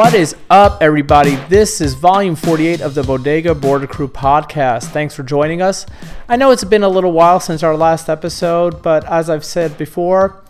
[0.00, 1.34] What is up, everybody?
[1.50, 4.84] This is volume 48 of the Bodega Border Crew podcast.
[4.84, 5.84] Thanks for joining us.
[6.26, 9.76] I know it's been a little while since our last episode, but as I've said
[9.76, 10.42] before,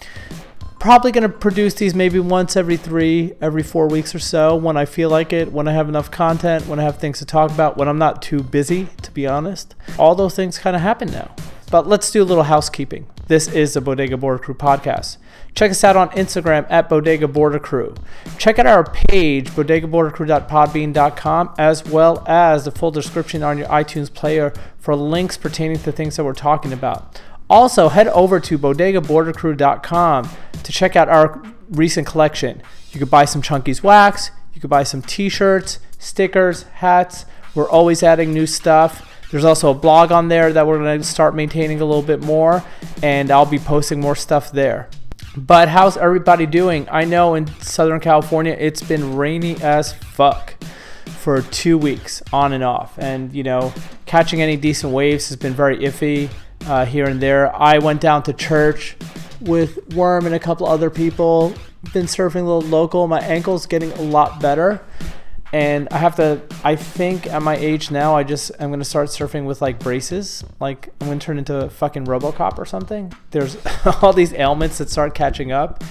[0.79, 4.77] probably going to produce these maybe once every three, every four weeks or so when
[4.77, 7.51] I feel like it, when I have enough content, when I have things to talk
[7.51, 9.75] about, when I'm not too busy, to be honest.
[9.99, 11.35] All those things kind of happen now.
[11.73, 13.09] But let's do a little housekeeping.
[13.27, 15.17] This is the Bodega Border Crew podcast.
[15.55, 17.95] Check us out on Instagram at Bodega Border Crew.
[18.39, 24.53] Check out our page, bodegabordercrew.podbean.com, as well as the full description on your iTunes player
[24.79, 27.21] for links pertaining to things that we're talking about.
[27.49, 30.29] Also, head over to bodegabordercrew.com
[30.63, 32.63] to check out our recent collection.
[32.93, 37.27] You could buy some Chunky's wax, you could buy some t shirts, stickers, hats.
[37.55, 39.07] We're always adding new stuff.
[39.31, 42.21] There's also a blog on there that we're going to start maintaining a little bit
[42.21, 42.65] more,
[43.03, 44.89] and I'll be posting more stuff there.
[45.37, 46.89] But how's everybody doing?
[46.91, 50.63] I know in Southern California it's been rainy as fuck
[51.05, 52.99] for two weeks on and off.
[52.99, 53.73] And, you know,
[54.07, 56.31] catching any decent waves has been very iffy
[56.67, 57.55] uh, here and there.
[57.55, 58.97] I went down to church
[59.41, 61.55] with Worm and a couple other people.
[61.93, 63.07] Been surfing a little local.
[63.07, 64.83] My ankle's getting a lot better
[65.53, 66.41] and I have to.
[66.63, 70.45] I think at my age now, I just I'm gonna start surfing with like braces.
[70.61, 73.13] Like I'm gonna turn into a fucking RoboCop or something.
[73.33, 73.57] There's
[74.03, 75.83] all these ailments that start catching up.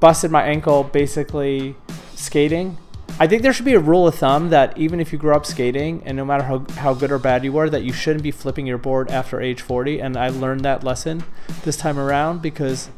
[0.00, 1.74] Busted my ankle basically
[2.14, 2.76] skating.
[3.20, 5.44] I think there should be a rule of thumb that even if you grew up
[5.44, 8.30] skating and no matter how, how good or bad you were, that you shouldn't be
[8.30, 9.98] flipping your board after age 40.
[9.98, 11.24] And I learned that lesson
[11.64, 12.90] this time around because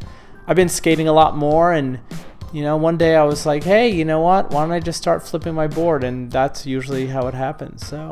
[0.46, 2.00] I've been skating a lot more and
[2.53, 4.51] you know, one day I was like, hey, you know what?
[4.51, 6.03] Why don't I just start flipping my board?
[6.03, 7.87] And that's usually how it happens.
[7.87, 8.11] So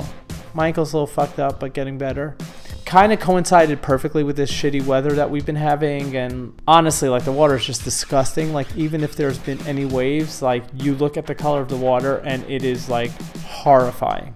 [0.55, 2.37] my ankle's a little fucked up, but getting better.
[2.85, 6.17] Kind of coincided perfectly with this shitty weather that we've been having.
[6.17, 8.53] And honestly, like the water is just disgusting.
[8.53, 11.77] Like, even if there's been any waves, like you look at the color of the
[11.77, 13.11] water and it is like
[13.43, 14.35] horrifying.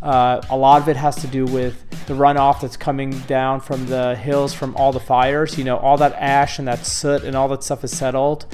[0.00, 3.84] Uh, a lot of it has to do with the runoff that's coming down from
[3.86, 5.58] the hills from all the fires.
[5.58, 8.46] You know, all that ash and that soot and all that stuff is settled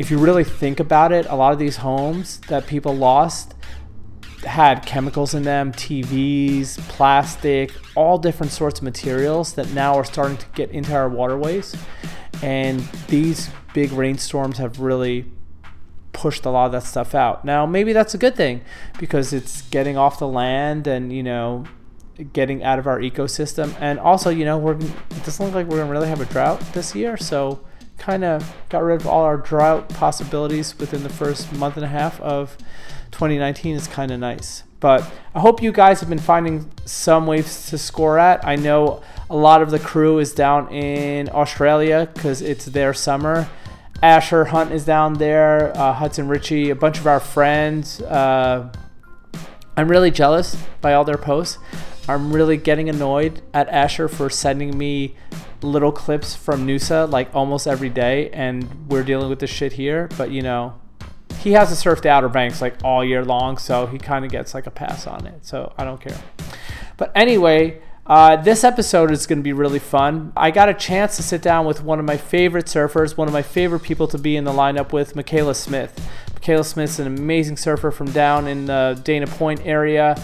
[0.00, 3.52] if you really think about it, a lot of these homes that people lost
[4.46, 10.38] had chemicals in them, TVs, plastic, all different sorts of materials that now are starting
[10.38, 11.76] to get into our waterways.
[12.42, 15.26] And these big rainstorms have really
[16.14, 17.44] pushed a lot of that stuff out.
[17.44, 18.62] Now, maybe that's a good thing
[18.98, 21.66] because it's getting off the land and, you know,
[22.32, 23.76] getting out of our ecosystem.
[23.78, 26.24] And also, you know, we're it doesn't look like we're going to really have a
[26.24, 27.60] drought this year, so
[28.00, 31.88] kind of got rid of all our drought possibilities within the first month and a
[31.88, 32.56] half of
[33.12, 34.64] 2019 is kind of nice.
[34.80, 38.44] But I hope you guys have been finding some waves to score at.
[38.46, 43.48] I know a lot of the crew is down in Australia because it's their summer.
[44.02, 48.00] Asher Hunt is down there, uh, Hudson Ritchie, a bunch of our friends.
[48.00, 48.72] Uh,
[49.76, 51.58] I'm really jealous by all their posts.
[52.08, 55.14] I'm really getting annoyed at Asher for sending me
[55.62, 60.08] little clips from Noosa like almost every day, and we're dealing with this shit here.
[60.16, 60.80] But you know,
[61.40, 64.30] he has to surf the Outer Banks like all year long, so he kind of
[64.30, 65.46] gets like a pass on it.
[65.46, 66.18] So I don't care.
[66.96, 70.32] But anyway, uh, this episode is going to be really fun.
[70.36, 73.32] I got a chance to sit down with one of my favorite surfers, one of
[73.32, 75.98] my favorite people to be in the lineup with, Michaela Smith.
[76.34, 80.20] Michaela Smith's an amazing surfer from down in the Dana Point area.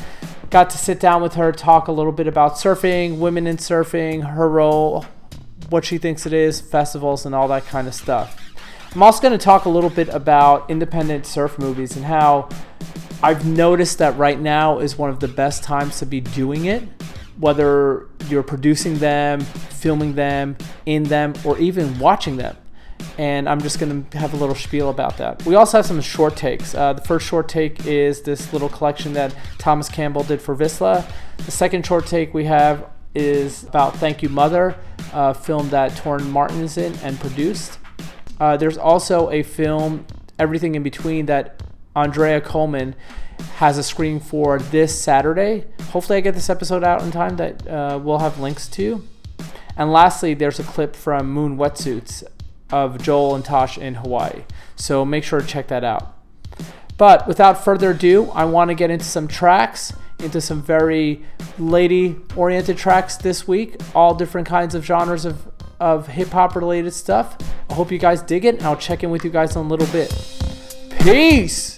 [0.50, 4.34] Got to sit down with her, talk a little bit about surfing, women in surfing,
[4.34, 5.04] her role,
[5.71, 8.43] what she thinks it is, festivals, and all that kind of stuff.
[8.94, 12.49] I'm also going to talk a little bit about independent surf movies and how
[13.22, 16.82] I've noticed that right now is one of the best times to be doing it,
[17.38, 20.56] whether you're producing them, filming them,
[20.87, 22.56] in them, or even watching them.
[23.19, 25.44] And I'm just going to have a little spiel about that.
[25.44, 26.75] We also have some short takes.
[26.75, 31.06] Uh, the first short take is this little collection that Thomas Campbell did for Vissla.
[31.38, 34.76] The second short take we have is about Thank You Mother,
[35.12, 37.78] a film that Torren Martyn is in and produced.
[38.38, 40.06] Uh, there's also a film,
[40.38, 41.62] Everything in Between, that
[41.94, 42.94] Andrea Coleman
[43.54, 45.64] has a screening for this Saturday.
[45.90, 49.06] Hopefully, I get this episode out in time that uh, we'll have links to.
[49.76, 52.22] And lastly, there's a clip from Moon Wetsuits
[52.70, 54.44] of Joel and Tosh in Hawaii.
[54.76, 56.14] So make sure to check that out.
[56.98, 61.24] But without further ado, I want to get into some tracks into some very
[61.58, 65.46] lady oriented tracks this week, all different kinds of genres of,
[65.80, 67.36] of hip hop related stuff.
[67.68, 69.68] I hope you guys dig it, and I'll check in with you guys in a
[69.68, 70.10] little bit.
[71.00, 71.75] Peace!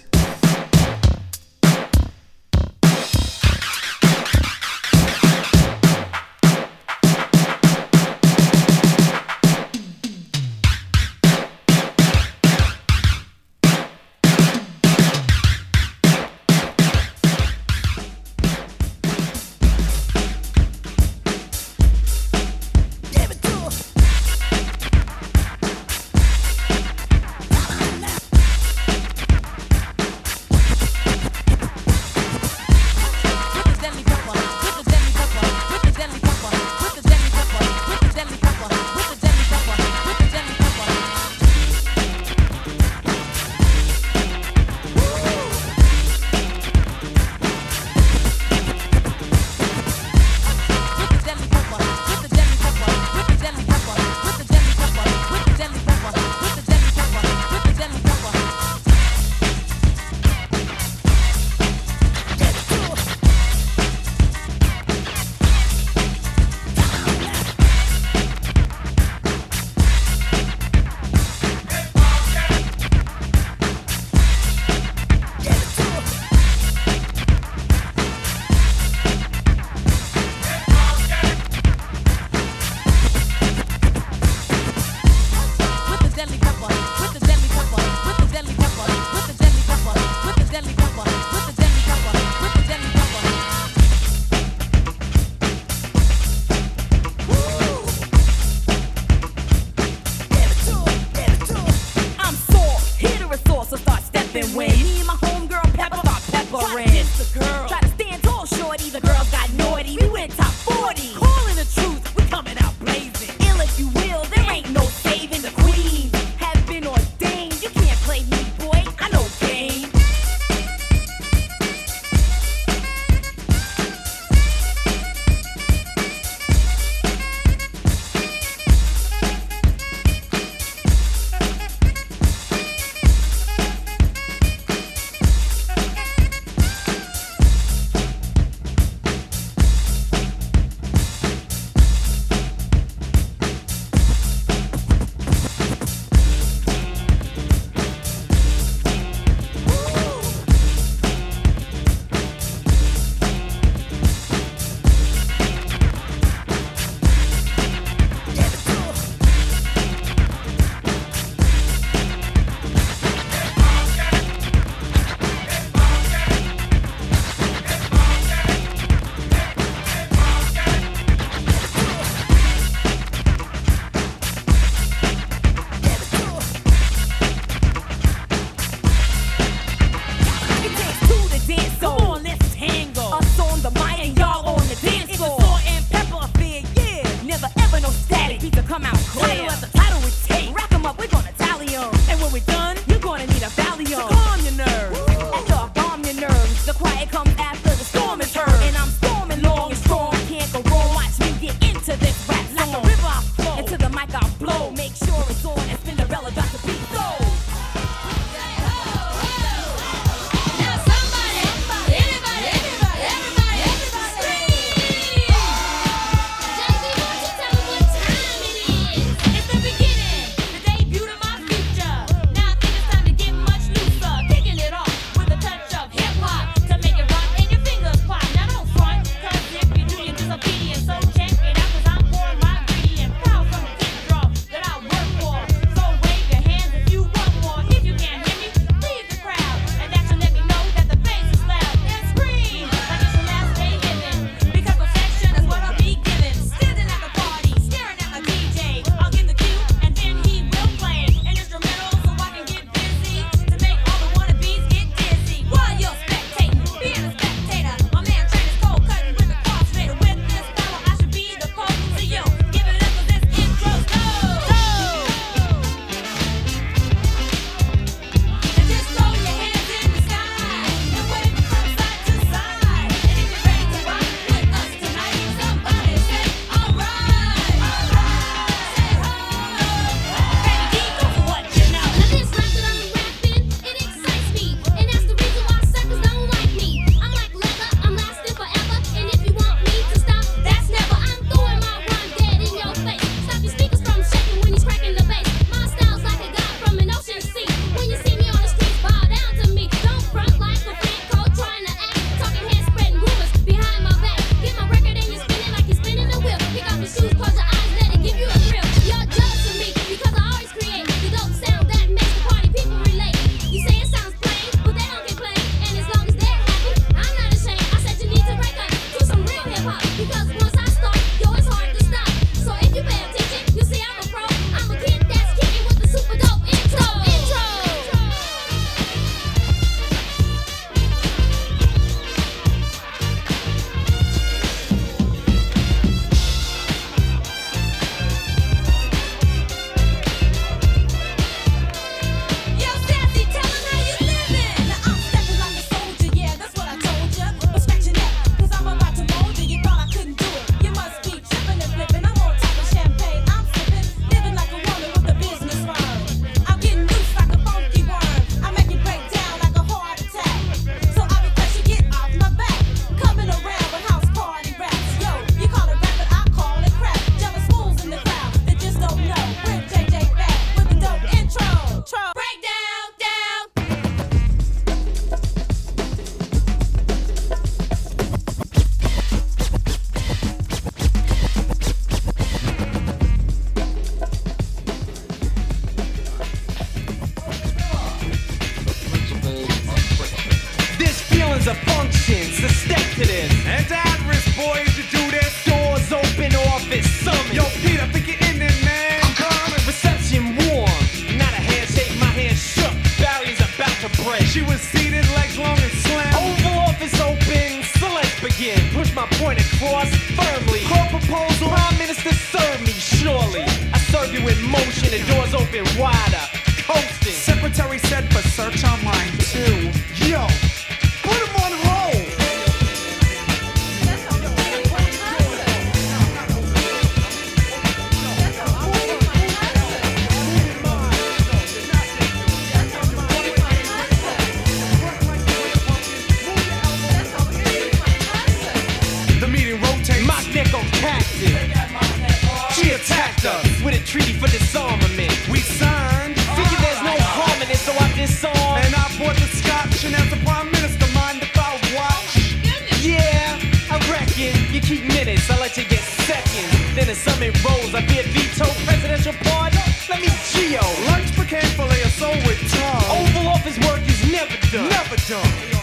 [443.89, 445.09] Treaty for disarmament.
[445.33, 446.13] We signed.
[446.37, 448.61] Figure there's no harm in it, so I disarm.
[448.61, 452.13] And I bought the scotch, and as the prime minister, mind if I watch?
[452.21, 453.41] Oh, yeah,
[453.73, 456.53] I reckon you keep minutes, I let you get seconds.
[456.77, 459.65] Then the summit rolls, I be a veto presidential pardon.
[459.89, 460.61] Let me geo.
[460.93, 462.85] Lunch became filet of soul with tongue.
[462.93, 464.69] Oval Office work is never done.
[464.69, 465.58] Never done.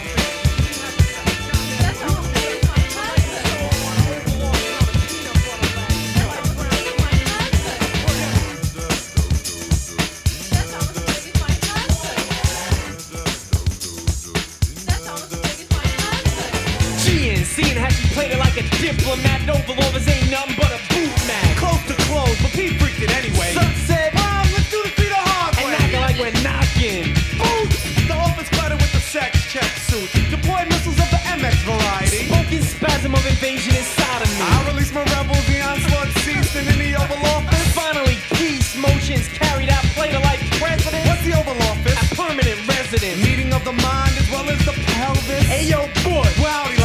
[43.67, 45.43] The mind as well as the pelvis.
[45.43, 46.23] Hey yo, boy.
[46.41, 46.76] Rowdy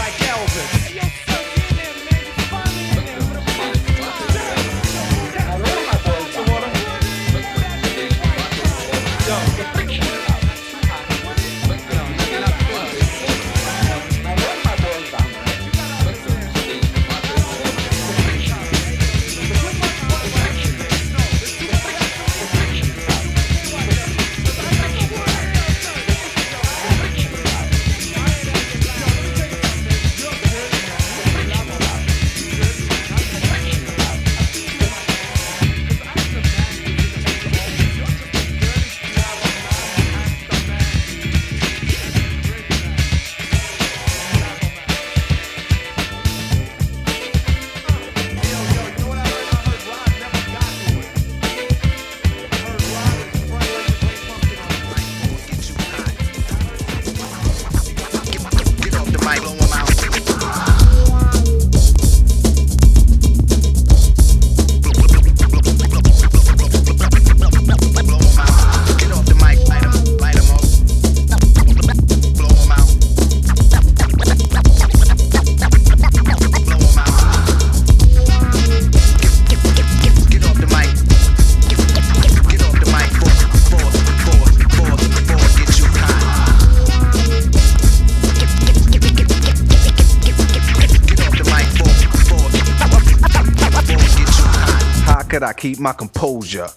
[95.82, 96.68] my composure?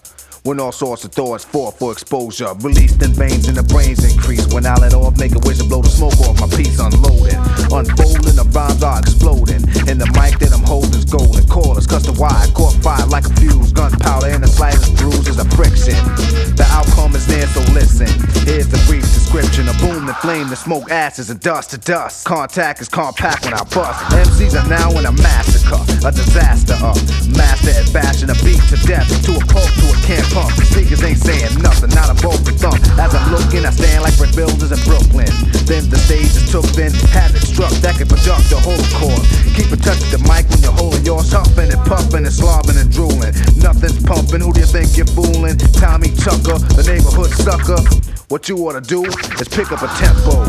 [0.42, 2.52] When all sorts of thoughts fall for exposure.
[2.62, 4.46] Released in veins and the brains increase.
[4.54, 6.78] When I let off, make a wish and blow the smoke off my piece.
[6.78, 7.34] Unloading,
[7.74, 9.62] unfolding, the rhymes are exploding.
[9.90, 11.46] And the mic that I'm holding's golden.
[11.48, 13.72] Callers, custom wide, caught fire like a fuse.
[13.72, 15.96] Gunpowder and the slightest bruise is friction.
[16.54, 18.06] The outcome is there, so listen.
[18.44, 19.68] Here's the brief description.
[19.68, 22.24] A boom, the flame, the smoke, ashes, and dust to dust.
[22.24, 23.98] Contact is compact when I bust.
[24.12, 26.96] MCs are now in a massacre, a disaster up.
[27.36, 30.50] Master at bashing a beat to death, to a pulp, to a can pump.
[30.72, 32.80] Speakers ain't saying nothing, not a vocal thump.
[32.96, 35.28] As I'm looking, I stand like brick builders in Brooklyn.
[35.68, 39.22] Then the stage is took, then havoc struck that can product the whole core.
[39.52, 42.80] Keep in touch with the mic when you're holding yours, huffing and puffing and slobbing
[42.80, 43.32] and drooling.
[43.60, 45.56] Nothing's pumping, who do you think you're fooling?
[45.76, 47.80] Tommy Tucker, the neighborhood sucker.
[48.28, 50.42] What you ought to do is pick up a tempo.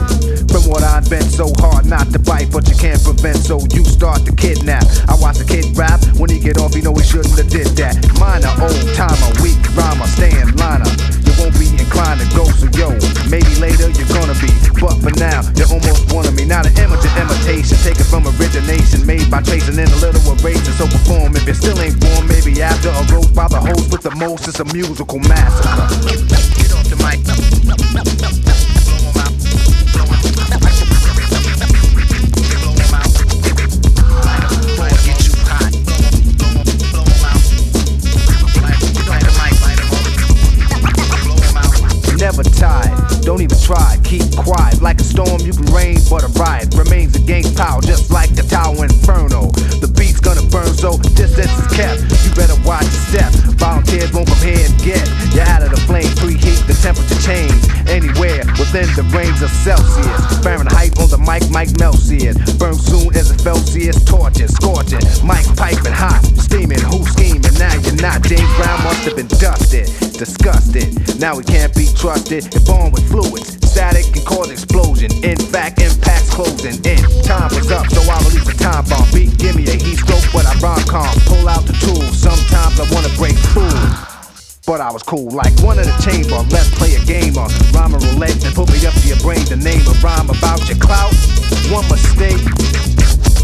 [0.50, 3.86] From what I invent, so hard not to bite, but you can't prevent, so you
[3.86, 4.82] start to kidnap.
[5.06, 7.78] I watch the kid rap, when he get off, he know he shouldn't have did
[7.78, 8.02] that.
[8.18, 10.90] Minor, old timer, weak rhymer, stand liner.
[11.22, 12.98] You won't be inclined to go, so yo,
[13.30, 14.50] maybe later you're gonna be.
[14.82, 16.50] But for now, you're almost one of me.
[16.50, 20.74] Not an amateur imitation, taken from origination, made by tracing in a little erasing.
[20.82, 22.90] So perform if you still ain't born, maybe after
[23.38, 25.70] by the host with the most, it's a musical massacre.
[26.58, 27.20] Get, off the mic.
[42.18, 44.07] Never tired, don't even try.
[44.08, 48.08] Keep quiet like a storm, you can rain, but a riot remains against power, just
[48.10, 49.52] like the Tower Inferno.
[49.84, 52.08] The beat's gonna burn, so distance is kept.
[52.24, 53.32] You better watch your step.
[53.60, 55.04] Volunteers won't come here and get
[55.36, 56.08] you out of the flame.
[56.24, 57.52] Preheat the temperature change
[57.92, 60.40] anywhere within the range of Celsius.
[60.40, 62.40] Fahrenheit on the mic, Mike Melsius.
[62.56, 64.00] Burn soon as it Celsius.
[64.08, 65.04] Torture, scorching.
[65.28, 66.80] Mic piping hot, steaming.
[66.88, 67.44] Who scheming?
[67.60, 68.24] Now you're not.
[68.24, 70.96] James Brown must have been dusted, disgusted.
[71.20, 72.48] Now we can't be trusted.
[72.56, 73.57] It born with fluids.
[73.78, 75.14] Static can cause explosion.
[75.22, 76.98] In fact, impacts closing in.
[77.22, 79.06] Time was up, so I release a time bomb.
[79.14, 81.06] Beat, give me a heat stroke, but I rom com.
[81.30, 82.18] Pull out the tools.
[82.18, 83.70] Sometimes I wanna break through.
[84.66, 86.42] But I was cool, like one in the chamber.
[86.50, 89.46] Let's play a game of rhyme roulette and put me up to your brain.
[89.46, 91.14] The name of rhyme about your clout.
[91.70, 92.42] One mistake,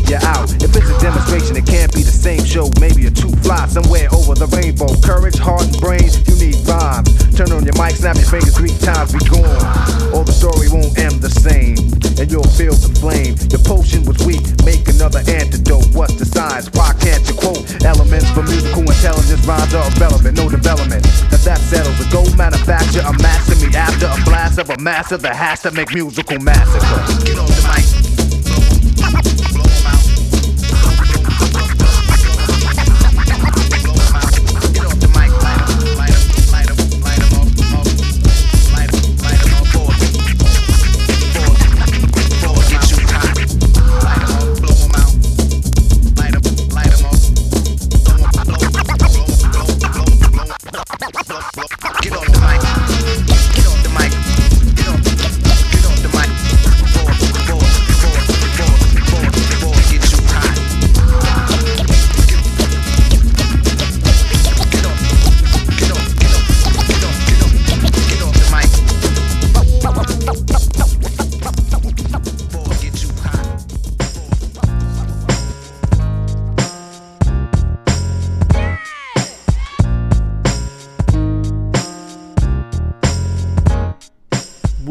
[0.09, 0.49] you're out.
[0.63, 2.69] If it's a demonstration, it can't be the same show.
[2.79, 4.89] Maybe you're too fly somewhere over the rainbow.
[5.01, 7.09] Courage, heart, and brains, you need rhymes.
[7.33, 9.65] Turn on your mic, snap your fingers three times, be gone.
[10.13, 11.77] Or the story won't end the same,
[12.21, 13.33] and you'll feel the flame.
[13.49, 15.89] Your potion was weak, make another antidote.
[15.97, 16.69] What's the science?
[16.73, 19.41] Why can't you quote elements for musical intelligence?
[19.45, 21.05] Rhymes are irrelevant, no development.
[21.33, 25.17] If that settles, a gold manufacture, a master me after a blast of a master
[25.17, 27.25] that has to make musical massacre.
[27.25, 28.02] Get off the mic.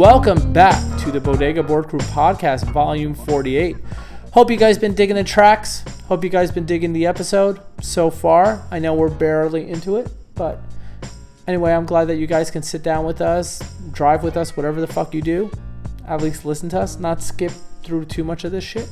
[0.02, 3.76] Welcome back to the Bodega Board Crew Podcast, Volume 48.
[4.32, 5.84] Hope you guys been digging the tracks.
[6.08, 8.66] Hope you guys been digging the episode so far.
[8.72, 10.58] I know we're barely into it, but
[11.46, 13.60] anyway, I'm glad that you guys can sit down with us,
[13.92, 15.52] drive with us, whatever the fuck you do.
[16.08, 17.52] At least listen to us, not skip
[17.84, 18.88] through too much of this shit.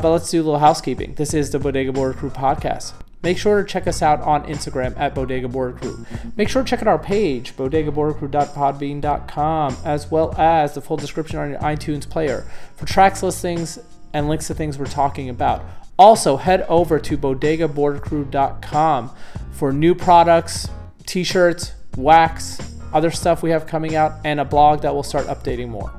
[0.00, 1.16] But let's do a little housekeeping.
[1.16, 2.92] This is the Bodega Board Crew podcast.
[3.22, 6.04] Make sure to check us out on Instagram at Bodega Border Crew.
[6.36, 11.50] Make sure to check out our page, bodegabordercrew.podbean.com, as well as the full description on
[11.50, 13.78] your iTunes player for tracks, listings,
[14.12, 15.64] and links to things we're talking about.
[15.98, 19.10] Also, head over to bodegabordercrew.com
[19.52, 20.68] for new products,
[21.06, 22.58] t shirts, wax,
[22.92, 25.92] other stuff we have coming out, and a blog that will start updating more.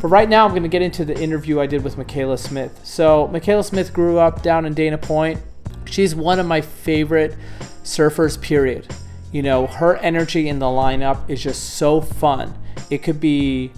[0.00, 2.80] But right now, I'm going to get into the interview I did with Michaela Smith.
[2.84, 5.40] So, Michaela Smith grew up down in Dana Point.
[5.84, 7.36] She's one of my favorite
[7.84, 8.94] surfers, period.
[9.32, 12.56] You know, her energy in the lineup is just so fun.
[12.90, 13.72] It could be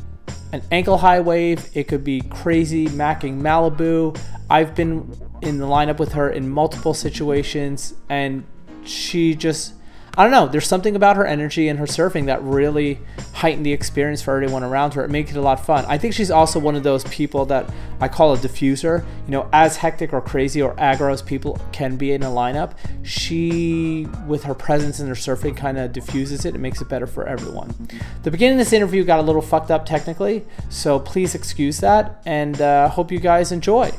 [0.52, 4.18] an ankle high wave, it could be crazy macking Malibu.
[4.50, 8.44] I've been in the lineup with her in multiple situations, and
[8.84, 9.74] she just
[10.16, 10.46] I don't know.
[10.46, 13.00] There's something about her energy and her surfing that really
[13.32, 15.04] heightened the experience for everyone around her.
[15.04, 15.84] It makes it a lot fun.
[15.88, 17.68] I think she's also one of those people that
[18.00, 19.04] I call a diffuser.
[19.26, 22.74] You know, as hectic or crazy or aggro as people can be in a lineup,
[23.02, 26.54] she, with her presence and her surfing, kind of diffuses it.
[26.54, 27.74] It makes it better for everyone.
[28.22, 32.22] The beginning of this interview got a little fucked up technically, so please excuse that,
[32.24, 33.92] and uh, hope you guys enjoy.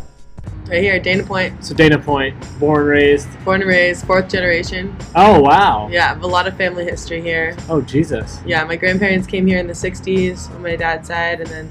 [0.67, 3.27] Right here, Dana Point, So Dana Point, born raised.
[3.45, 4.95] born and raised, fourth generation.
[5.13, 5.87] Oh wow.
[5.91, 7.55] Yeah, I have a lot of family history here.
[7.69, 8.39] Oh Jesus.
[8.47, 11.69] Yeah, my grandparents came here in the 60s on my dad's side, and then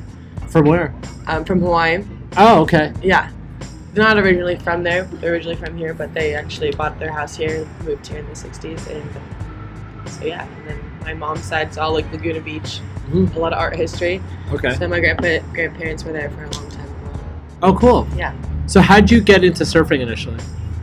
[0.49, 0.95] From where?
[1.27, 2.05] um, from Hawaii.
[2.37, 2.93] Oh okay.
[3.03, 3.31] Yeah.
[3.95, 5.05] They're not originally from there.
[5.05, 8.33] They're originally from here, but they actually bought their house here, moved here in the
[8.33, 8.87] 60s.
[8.89, 10.45] And so, yeah.
[10.47, 12.81] And then my mom's side's all like Laguna Beach,
[13.11, 13.35] Mhm.
[13.35, 14.21] a lot of art history.
[14.53, 14.75] Okay.
[14.75, 16.89] So my grandpa, grandparents were there for a long time.
[17.63, 18.07] Oh cool.
[18.17, 18.33] Yeah.
[18.67, 20.39] So how'd you get into surfing initially?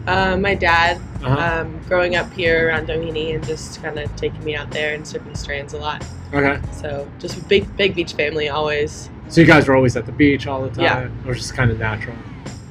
[0.08, 1.62] Uh, my dad, Uh-huh.
[1.62, 5.04] um, growing up here around Doheny and just kind of taking me out there and
[5.04, 6.04] surfing strands a lot.
[6.34, 6.60] Okay.
[6.74, 10.12] So just a big, big beach family always, So you guys were always at the
[10.12, 10.84] beach all the time,
[11.26, 11.30] Yeah.
[11.30, 12.16] or just kind of natural?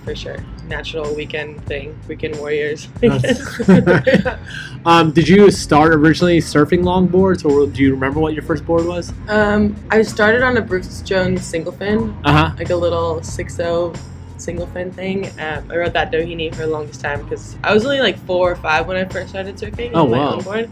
[0.05, 0.39] for sure.
[0.67, 2.89] Natural weekend thing, weekend warriors.
[4.87, 8.87] um, did you start originally surfing longboards, or do you remember what your first board
[8.87, 9.13] was?
[9.29, 12.55] um, I started on a Bruce Jones single fin, Uh huh.
[12.59, 13.95] like a little 6.0
[14.41, 15.27] single fin thing.
[15.41, 18.51] Um, I rode that Doheny for the longest time because I was only like four
[18.51, 20.33] or five when I first started surfing Oh, on my wow.
[20.35, 20.71] own board.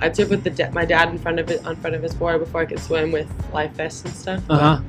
[0.00, 2.14] I'd surf with the da- my dad in front of it on front of his
[2.14, 4.42] board before I could swim with life vests and stuff.
[4.48, 4.80] Uh huh.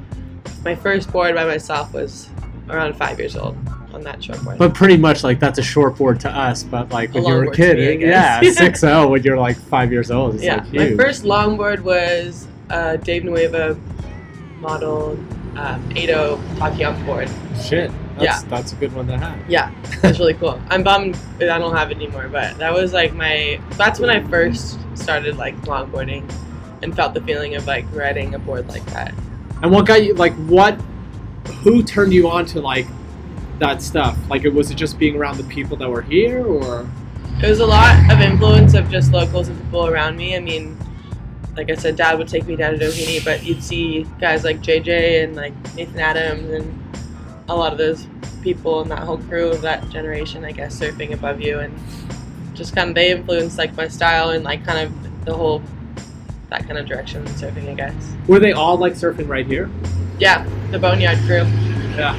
[0.63, 2.29] my first board by myself was
[2.69, 3.57] around five years old
[3.93, 4.57] on that shortboard.
[4.57, 7.43] But pretty much like that's a short board to us, but like when you were
[7.43, 10.95] a kid, me, yeah, six zero when you're like five years old, yeah, like my
[10.95, 13.77] first longboard was a Dave Nuuhiwa
[14.61, 15.17] model
[15.57, 16.07] um, 80
[16.57, 17.29] Takion board.
[17.61, 18.41] Shit, that's, Yeah.
[18.49, 19.37] that's a good one to have.
[19.49, 20.59] Yeah, that's really cool.
[20.69, 23.59] I'm bummed I don't have it anymore, but that was like my.
[23.71, 26.23] That's when I first started like longboarding,
[26.81, 29.13] and felt the feeling of like riding a board like that.
[29.61, 30.79] And what got you like what?
[31.63, 32.87] Who turned you on to like
[33.59, 34.17] that stuff?
[34.29, 36.87] Like, it was it just being around the people that were here, or
[37.43, 40.35] It was a lot of influence of just locals and people around me.
[40.35, 40.77] I mean,
[41.57, 44.61] like I said, Dad would take me down to Doheny, but you'd see guys like
[44.61, 46.95] JJ and like Nathan Adams and
[47.49, 48.07] a lot of those
[48.41, 51.77] people and that whole crew of that generation, I guess, surfing above you and
[52.53, 55.61] just kind of they influenced like my style and like kind of the whole
[56.49, 58.13] that kind of direction in surfing, I guess.
[58.27, 59.69] were they all like surfing right here?
[60.19, 61.43] Yeah, the Boneyard crew.
[61.97, 62.15] Yeah,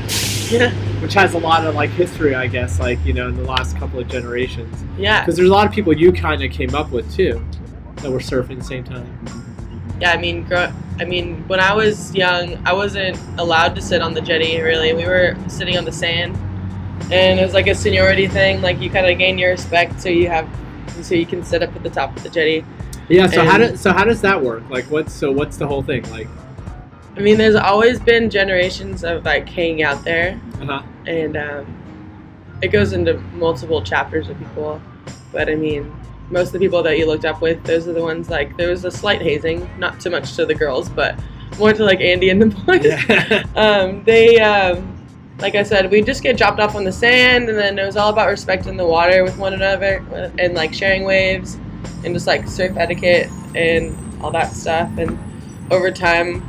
[0.51, 3.45] Yeah, which has a lot of like history, I guess, like you know, in the
[3.45, 4.85] last couple of generations.
[4.99, 7.45] yeah, Because there's a lot of people you kind of came up with too,
[8.03, 9.07] that were surfing the same time.
[10.01, 10.13] yeah.
[10.13, 14.15] I mean, grow- I mean, when I was young, I wasn't allowed to sit on
[14.15, 14.61] the jetty.
[14.61, 16.37] Really, we were sitting on the sand,
[17.11, 18.61] and it was like a seniority thing.
[18.61, 20.49] Like you kind of gain your respect, so you have,
[21.03, 22.65] so you can sit up at the top of the jetty.
[23.09, 23.27] Yeah.
[23.27, 24.69] So how does so how does that work?
[24.71, 26.29] Like, what's so what's the whole thing like?
[27.17, 30.83] I mean, there's always been generations of like hanging out there, Uh huh.
[31.07, 31.67] and um,
[32.63, 34.81] it goes into multiple chapters of people.
[35.33, 35.93] But I mean,
[36.33, 38.71] most of the people that you looked up with, those are the ones like there
[38.71, 41.15] was a slight hazing, not too much to the girls, but
[41.59, 42.85] more to like Andy and the boys.
[42.85, 43.45] Yeah.
[43.55, 44.89] um, they, um,
[45.39, 47.97] like I said, we just get dropped off on the sand, and then it was
[47.97, 50.05] all about respecting the water with one another
[50.39, 51.59] and like sharing waves
[52.05, 54.91] and just like surf etiquette and all that stuff.
[54.97, 55.19] And
[55.71, 56.49] over time,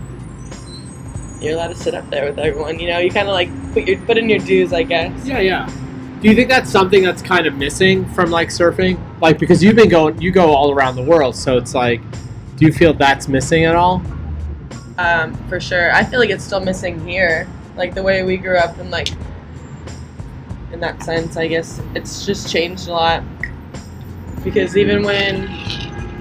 [1.41, 2.79] you're allowed to sit up there with everyone.
[2.79, 5.25] You know, you kind of like put your put in your dues, I guess.
[5.25, 5.82] Yeah, yeah.
[6.23, 8.97] Do you think that's something that's kind of missing from like surfing?
[9.19, 12.01] Like because you've been going, you go all around the world, so it's like,
[12.55, 14.01] do you feel that's missing at all?
[14.97, 15.93] um, for sure.
[15.93, 19.09] I feel like it's still missing here, like the way we grew up, and like
[20.71, 23.23] in that sense, I guess it's just changed a lot.
[24.43, 25.49] Because even when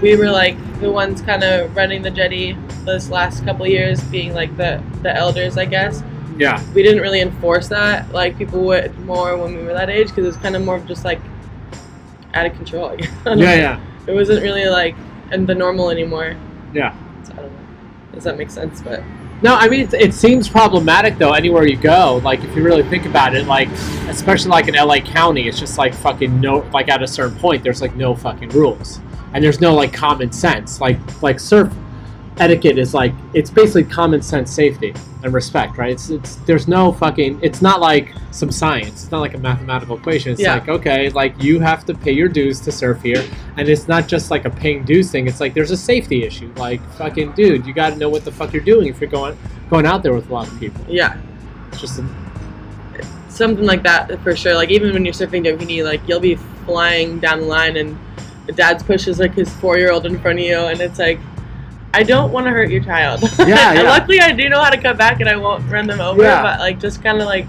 [0.00, 4.34] we were like the ones kind of running the jetty this last couple years, being
[4.34, 6.02] like the the elders, I guess
[6.42, 6.62] Yeah.
[6.74, 10.24] we didn't really enforce that like people would more when we were that age because
[10.24, 11.20] it was kind of more of just like
[12.34, 12.86] out of control.
[12.92, 13.10] I guess.
[13.26, 13.42] I Yeah, know.
[13.66, 14.94] yeah, It wasn't really like
[15.30, 16.36] and the normal anymore.
[16.74, 16.94] yeah.
[17.24, 17.58] So I don't know.
[18.14, 18.82] Does that make sense?
[18.82, 19.02] But
[19.42, 21.32] No, I mean it, it seems problematic though.
[21.32, 23.68] Anywhere you go, like if you really think about it, like
[24.08, 26.58] especially like in LA County, it's just like fucking no.
[26.72, 29.00] Like at a certain point, there's like no fucking rules,
[29.34, 30.80] and there's no like common sense.
[30.80, 31.72] Like like surf
[32.38, 35.92] etiquette is like it's basically common sense safety and respect, right?
[35.92, 37.38] It's, it's there's no fucking.
[37.42, 39.04] It's not like some science.
[39.04, 40.32] It's not like a mathematical equation.
[40.32, 40.54] It's Yeah.
[40.54, 43.22] like okay, like you have to pay your dues to surf here,
[43.56, 45.28] and it's not just like a paying dues thing.
[45.28, 46.50] It's like there's a safety issue.
[46.56, 49.36] Like fucking dude, you got to know what the fuck you're doing if you're going
[49.70, 50.84] going out there with a lot of people.
[50.88, 51.16] yeah,
[51.68, 52.04] It's just a,
[53.28, 54.54] something like that for sure.
[54.54, 56.34] Like even when you're surfing Doheny, like you'll be
[56.66, 57.98] flying down the line and
[58.46, 61.20] the dad's pushes like his four year old in front of you, and it's like.
[61.94, 63.22] I don't want to hurt your child.
[63.38, 63.82] Yeah, yeah.
[63.82, 66.22] luckily, I do know how to cut back, and I won't run them over.
[66.22, 66.42] Yeah.
[66.42, 67.46] But like, just kind of like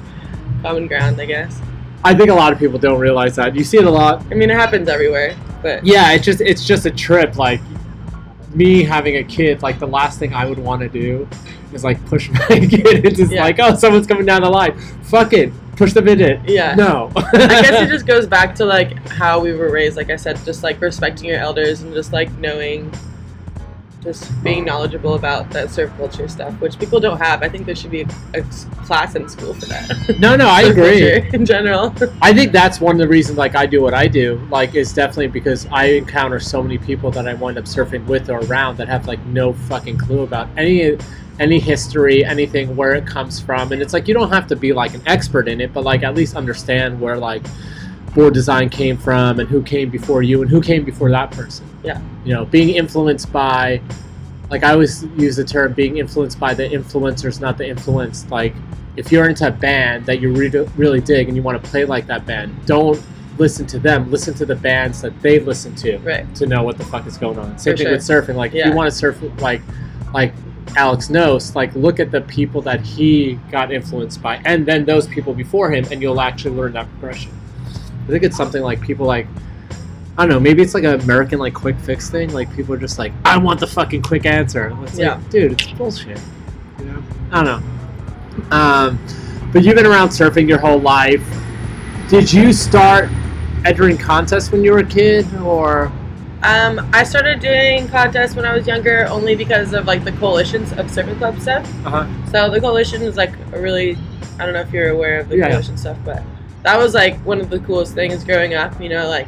[0.62, 1.60] common ground, I guess.
[2.04, 3.56] I think a lot of people don't realize that.
[3.56, 4.26] You see it a lot.
[4.30, 7.38] I mean, it happens everywhere, but Yeah, it's just it's just a trip.
[7.38, 7.62] Like
[8.54, 11.28] me having a kid, like the last thing I would want to do
[11.72, 13.06] is like push my kid.
[13.06, 13.44] It's just Yeah.
[13.44, 14.78] like, oh, someone's coming down the line.
[15.04, 16.42] Fuck it, push them in it.
[16.48, 16.76] Yeah.
[16.76, 17.10] No.
[17.16, 19.96] I guess it just goes back to like how we were raised.
[19.96, 22.92] Like I said, just like respecting your elders and just like knowing,
[24.04, 27.42] just being knowledgeable about that surf culture stuff, which people don't have.
[27.42, 28.42] I think there should be a
[28.86, 30.16] class in school for that.
[30.20, 31.30] no, no, I agree.
[31.34, 31.94] in general.
[32.22, 34.36] I think that's one of the reasons like I do what I do.
[34.50, 38.30] Like is definitely because I encounter so many people that I wind up surfing with
[38.30, 40.98] or around that have like no fucking clue about any
[41.40, 43.72] any history, anything where it comes from.
[43.72, 46.04] And it's like you don't have to be like an expert in it, but like
[46.04, 47.44] at least understand where like
[48.14, 51.68] board design came from and who came before you and who came before that person.
[51.84, 52.02] Yeah.
[52.24, 53.82] You know, being influenced by
[54.50, 58.30] like I always use the term being influenced by the influencers, not the influenced.
[58.30, 58.54] Like
[58.96, 61.86] if you're into a band that you really really dig and you want to play
[61.86, 63.02] like that band, don't
[63.38, 64.12] listen to them.
[64.12, 66.34] Listen to the bands that they listen to right.
[66.36, 67.58] to know what the fuck is going on.
[67.58, 67.94] Same For thing sure.
[67.94, 68.36] with surfing.
[68.36, 69.62] Like if you want to surf like
[70.14, 70.34] like
[70.76, 75.08] Alex Knost, like look at the people that he got influenced by, and then those
[75.08, 77.32] people before him, and you'll actually learn that progression.
[78.04, 79.28] I think it's something like people like
[80.18, 82.32] I don't know, maybe it's like an American like quick fix thing.
[82.34, 84.72] Like people are just like, I want the fucking quick answer.
[84.84, 85.16] It's Yeah.
[85.16, 86.20] like, dude, it's bullshit.
[86.78, 87.04] You know?
[87.32, 88.56] I don't know.
[88.56, 89.00] Um,
[89.52, 91.24] but you've been around surfing your whole life.
[92.10, 93.10] Did you start
[93.66, 95.92] entering contests when you were a kid, or
[96.44, 100.74] Um, I started doing contests when I was younger, only because of like the coalitions
[100.74, 101.66] of surfing club stuff.
[101.86, 102.06] uh-huh.
[102.32, 103.98] So the coalition is like a really,
[104.40, 105.50] I don't know if you're aware of the Yeah, yeah.
[105.52, 106.22] coalition stuff, but
[106.64, 108.80] that was like one of the coolest things growing up.
[108.82, 109.28] You know, like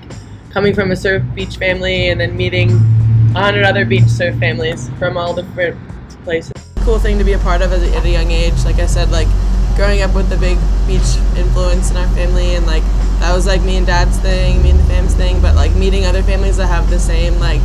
[0.50, 2.71] coming from a surf beach family and then meeting
[3.36, 5.78] a hundred other beach surf families from all different
[6.24, 6.54] places.
[6.78, 8.63] Cool thing to be a part of at a, young age.
[8.63, 9.28] Like I said, like
[9.76, 12.84] growing up with the big beach influence in our family, and like
[13.19, 15.41] that was like me and dad's thing, me and the fam's thing.
[15.41, 17.62] But like meeting other families that have the same like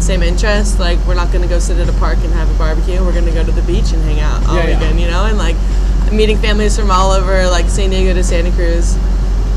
[0.00, 0.78] same interest.
[0.78, 3.02] Like we're not gonna go sit at a park and have a barbecue.
[3.02, 4.78] We're gonna go to the beach and hang out all Yeah, yeah.
[4.78, 5.24] weekend, you know.
[5.24, 5.56] And like
[6.12, 8.96] meeting families from all over, like San Diego to Santa Cruz,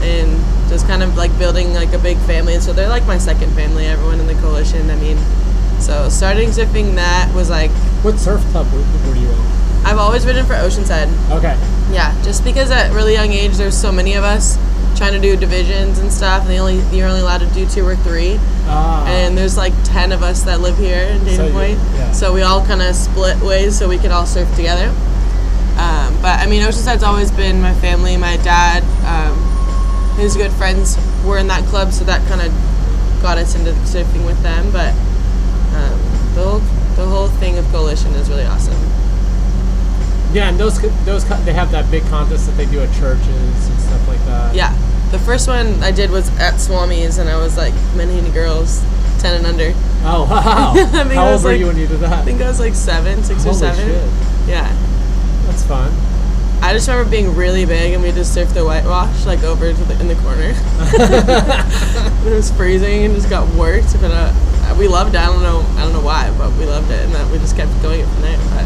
[0.02, 0.30] and
[0.70, 2.54] just kind of like building like a big family.
[2.56, 3.86] And so they're like my second family.
[3.86, 4.90] Everyone in the coalition.
[4.90, 5.18] I mean,
[5.80, 7.72] so starting surfing that was like
[8.04, 8.80] what surf club were,
[9.16, 9.36] you in?
[9.86, 11.08] I've always been in for Oceanside.
[11.32, 11.56] Okay.
[11.92, 14.58] Yeah, just because at really young age there's so many of us
[14.98, 17.86] trying to do divisions and stuff, and they only you're only allowed to do two
[17.86, 18.40] or three.
[18.70, 19.06] Ah.
[19.08, 21.80] and there's like 10 of us that live here in Dana So Point.
[21.96, 22.12] yeah.
[22.12, 24.94] So we all kind of split ways so we could all surf together.
[25.78, 28.18] Um, but I mean, Oceanside's always been my family.
[28.18, 29.38] My dad, um,
[30.18, 32.52] his good friends were in that club, so that kind of
[33.22, 34.72] got us into surfing with them.
[34.72, 34.94] But
[35.78, 36.00] um,
[36.36, 36.60] the, whole,
[36.96, 38.74] the whole thing of Coalition is really awesome.
[40.34, 43.80] Yeah, and those those they have that big contest that they do at churches and
[43.80, 44.54] stuff like that.
[44.56, 44.76] Yeah.
[45.12, 48.82] The first one I did was at Swami's, and I was like Menehune girls,
[49.20, 49.72] 10 and under.
[50.04, 50.74] Oh wow!
[50.76, 52.12] I think How I old was were like- you when you did that?
[52.12, 53.86] I think I was like seven, six or Holy seven.
[53.88, 54.50] shit!
[54.50, 54.68] Yeah.
[55.48, 55.92] That's fun.
[56.62, 59.84] I just remember being really big and we just surfed the whitewash like over to
[59.86, 60.54] the, in the corner.
[62.26, 65.20] it was freezing and just got worked, but uh, we loved it.
[65.22, 67.56] I don't know, I don't know why, but we loved it, and that we just
[67.56, 68.38] kept going it from there.
[68.52, 68.66] But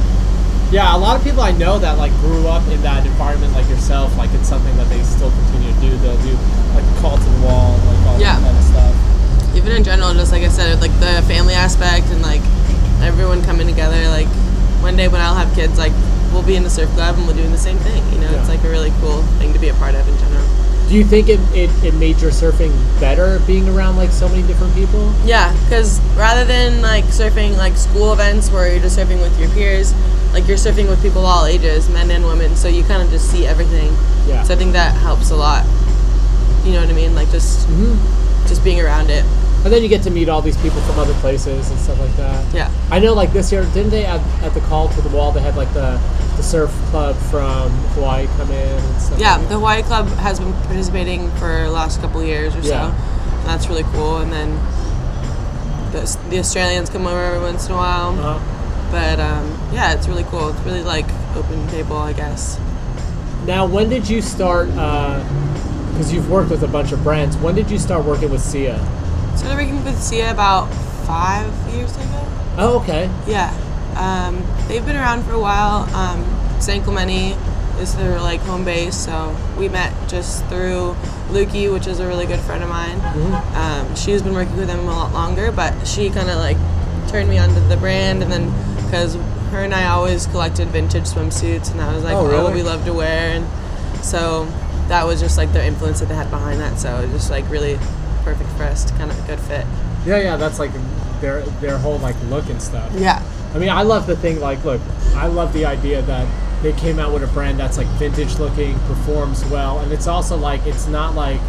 [0.72, 3.68] Yeah, a lot of people I know that like grew up in that environment like
[3.70, 5.98] yourself, like it's something that they still continue to do.
[5.98, 6.34] They'll do
[6.74, 8.40] like call to the wall, like all Yeah.
[8.40, 9.56] that kind of stuff.
[9.56, 12.42] even in general, just like I said, like the family aspect and like
[13.04, 14.08] everyone coming together.
[14.08, 14.28] Like
[14.82, 15.94] one day when I'll have kids, like
[16.32, 18.04] we'll be in the surf club and we're doing the same thing.
[18.14, 20.48] You know, it's like a really cool thing to be a part of in general.
[20.88, 24.46] Do you think it, it, it made your surfing better being around like so many
[24.46, 25.14] different people?
[25.24, 29.50] Yeah, because rather than like surfing like school events where you're just surfing with your
[29.52, 29.94] peers,
[30.34, 32.58] like you're surfing with people all ages, men and women.
[32.58, 33.94] So you kind of just see everything.
[34.28, 34.44] Yeah.
[34.44, 35.66] So I think that helps a lot.
[36.66, 37.16] You know what I mean?
[37.16, 38.48] Like just mm-hmm.
[38.48, 39.24] just being around it.
[39.64, 42.16] And then you get to meet all these people from other places and stuff like
[42.18, 42.54] that.
[42.54, 42.72] Yeah.
[42.90, 45.42] I know like this year, didn't they at, at the call to the wall, they
[45.42, 46.00] had like the,
[46.36, 50.40] the surf club from Hawaii come in and stuff Yeah, like the Hawaii Club has
[50.40, 52.90] been participating for the last couple of years or Yeah.
[52.92, 53.38] so.
[53.38, 54.18] And that's really cool.
[54.18, 54.50] And then
[55.92, 58.18] the, the Australians come over every once in a while.
[58.18, 58.92] Uh-huh.
[58.92, 60.50] But um, yeah, it's really cool.
[60.50, 62.60] It's really like open table, I guess.
[63.46, 64.68] Now, when did you start?
[64.70, 67.38] Because you've worked with a bunch of brands.
[67.38, 68.80] When did you start working with Seea?
[69.42, 70.68] Started working with Seea about
[71.08, 72.28] five years ago.
[72.60, 73.10] Oh, okay.
[73.26, 73.50] Yeah,
[73.98, 75.84] um, they've been around for a while.
[75.96, 76.24] Um,
[76.62, 77.36] San Clemente
[77.80, 80.96] is their like home base, so we met just through
[81.30, 83.00] Lukey, which is a really good friend of mine.
[83.56, 86.58] Um, she's been working with them a lot longer, but she kind of like
[87.10, 88.46] turned me onto the brand, and then
[88.86, 89.16] because
[89.50, 92.54] her and I always collected vintage swimsuits, and I was like, Oh, oh, really?
[92.54, 94.46] we love to wear, and so
[94.88, 96.78] that was just like the influence that they had behind that.
[96.78, 97.80] So it just like really
[98.24, 99.66] perfect for us to kind of a good fit.
[100.06, 100.38] Yeah, yeah.
[100.38, 100.72] That's like
[101.20, 102.92] their their whole like look and stuff.
[102.96, 103.22] Yeah.
[103.54, 104.40] I mean, I love the thing.
[104.40, 104.82] Like, look,
[105.16, 106.28] I love the idea that
[106.64, 110.38] they came out with a brand that's like vintage looking, performs well, and it's also
[110.38, 111.42] like it's not like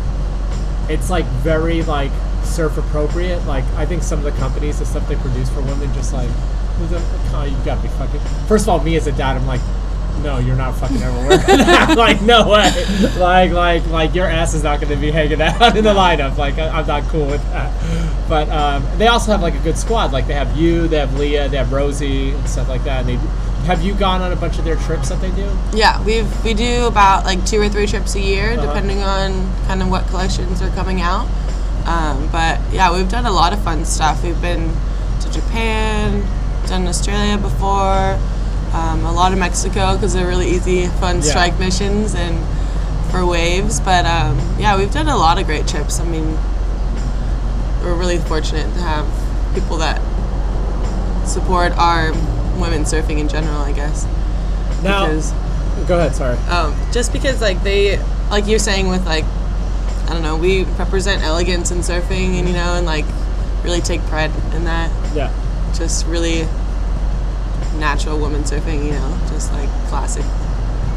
[0.88, 2.10] it's like very like
[2.42, 3.44] surf appropriate.
[3.46, 6.28] Like, I think some of the companies, the stuff they produce for women, just like,
[6.78, 7.00] who's a,
[7.34, 8.20] oh, you gotta be fucking.
[8.48, 9.60] First of all, me as a dad, I'm like.
[10.22, 11.94] No, you're not fucking ever that.
[11.98, 12.70] like, no way.
[13.18, 16.36] Like, like, like, your ass is not going to be hanging out in the lineup.
[16.36, 17.72] Like, I, I'm not cool with that.
[18.28, 20.12] But um, they also have like a good squad.
[20.12, 23.00] Like, they have you, they have Leah, they have Rosie, and stuff like that.
[23.04, 23.26] And they
[23.66, 25.48] have you gone on a bunch of their trips that they do?
[25.72, 28.66] Yeah, we've we do about like two or three trips a year, Uh-huh.
[28.66, 29.32] depending on
[29.66, 31.26] kind of what collections are coming out.
[31.86, 34.22] Um, but yeah, we've done a lot of fun stuff.
[34.24, 34.70] We've been
[35.20, 36.22] to Japan,
[36.66, 38.18] done Australia before,
[38.74, 41.22] um, a lot of Mexico because they're really easy, fun Yeah.
[41.22, 42.38] strike missions and
[43.10, 43.80] for waves.
[43.80, 46.00] But um, yeah, we've done a lot of great trips.
[46.00, 46.36] I mean,
[47.82, 49.06] we're really fortunate to have
[49.54, 50.00] people that
[51.26, 52.12] support our
[52.60, 53.60] women surfing in general.
[53.60, 54.06] I guess.
[54.82, 55.32] Now, Because-
[55.86, 56.14] go ahead.
[56.14, 56.36] Sorry.
[56.48, 57.98] um, just because like they
[58.30, 59.24] like you're saying with like
[60.06, 63.04] I don't know we represent elegance in surfing and you know and like
[63.64, 65.30] really take pride in that Yeah.
[65.74, 66.46] just really
[67.78, 70.24] natural woman surfing you know just like classic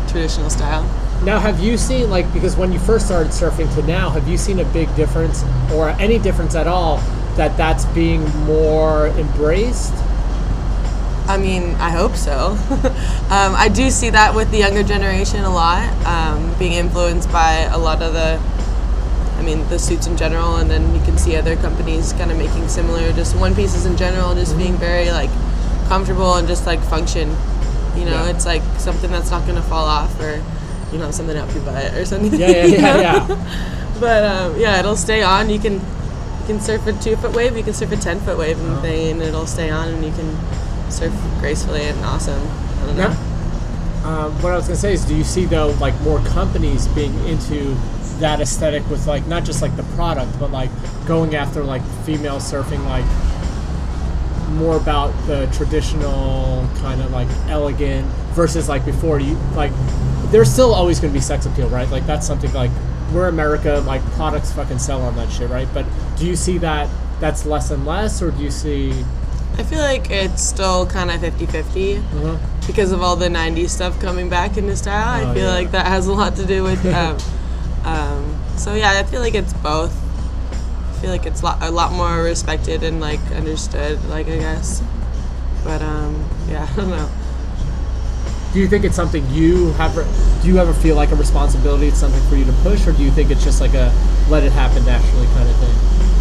[0.08, 0.84] traditional style.
[1.24, 4.38] Now, have you seen like because when you first started surfing to now, have you
[4.38, 6.98] seen a big difference or any difference at all
[7.36, 9.94] that that's being more embraced?
[11.28, 12.50] I mean, I hope so.
[13.32, 17.68] um, I do see that with the younger generation a lot, um, being influenced by
[17.72, 18.40] a lot of the,
[19.38, 22.38] I mean, the suits in general, and then you can see other companies kind of
[22.38, 25.32] making similar, just one pieces in general, just being very like
[25.88, 27.30] comfortable and just like function.
[27.96, 28.30] You know, Yeah.
[28.30, 30.44] it's like something that's not gonna fall off or,
[30.92, 32.34] you know, something up your butt or something.
[32.40, 33.62] Yeah, yeah, yeah, yeah.
[34.00, 35.50] But um, yeah, it'll stay on.
[35.50, 38.38] You can you can surf a two foot wave, you can surf a ten foot
[38.38, 40.38] wave, and thing, and it'll stay on, and you can
[40.92, 42.42] surf gracefully and awesome.
[42.84, 43.10] I don't know.
[43.10, 46.88] Now, um, what I was gonna say is, do you see though like more companies
[46.90, 47.76] being into
[48.20, 50.70] that aesthetic with like not just like the product, but like
[51.08, 53.06] going after like female surfing, like
[54.50, 59.72] more about the traditional kind of like elegant versus like before you like
[60.32, 62.72] there's still always going to be sex appeal right like that's something like
[63.14, 65.86] we're america like products fucking sell on that shit right but
[66.18, 68.92] do you see that that's less and less or do you see
[69.58, 73.70] I feel like it's still kind of 50 50 uh because of all the 90s
[73.70, 75.26] stuff coming back into style.
[75.26, 75.54] Oh, I feel yeah.
[75.54, 76.84] like that has a lot to do with.
[76.96, 77.18] Um,
[77.84, 79.94] um, so yeah, I feel like it's both.
[81.06, 84.82] I feel like it's lot, a lot more respected and like understood, like I guess.
[85.64, 87.08] But um, yeah, I don't know.
[88.54, 89.94] do you think it's something you have
[90.42, 93.04] do you ever feel like a responsibility it's something for you to push or do
[93.04, 93.94] you think it's just like a
[94.32, 95.76] let it happen naturally kind of thing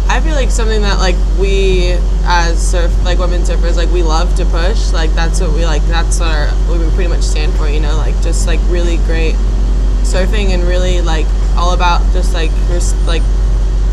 [0.07, 1.93] I feel like something that like we
[2.25, 5.81] as surf like women surfers like we love to push like that's what we like
[5.87, 8.97] that's what our what we pretty much stand for you know like just like really
[9.09, 9.33] great
[10.03, 11.25] surfing and really like
[11.57, 13.23] all about just like res- like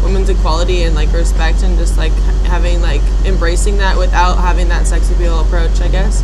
[0.03, 2.13] women's equality and like respect and just like
[2.45, 6.23] having like embracing that without having that sex appeal approach I guess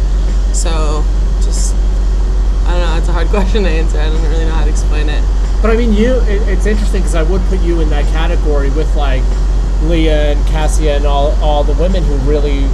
[0.53, 1.05] so
[1.43, 1.75] just
[2.67, 4.71] I don't know it's a hard question to answer I don't really know how to
[4.71, 5.23] explain it
[5.61, 6.15] But I mean, you.
[6.23, 9.25] It, it's interesting because I would put you in that category with like
[9.83, 12.69] Leah and Kassia and all all the women who really.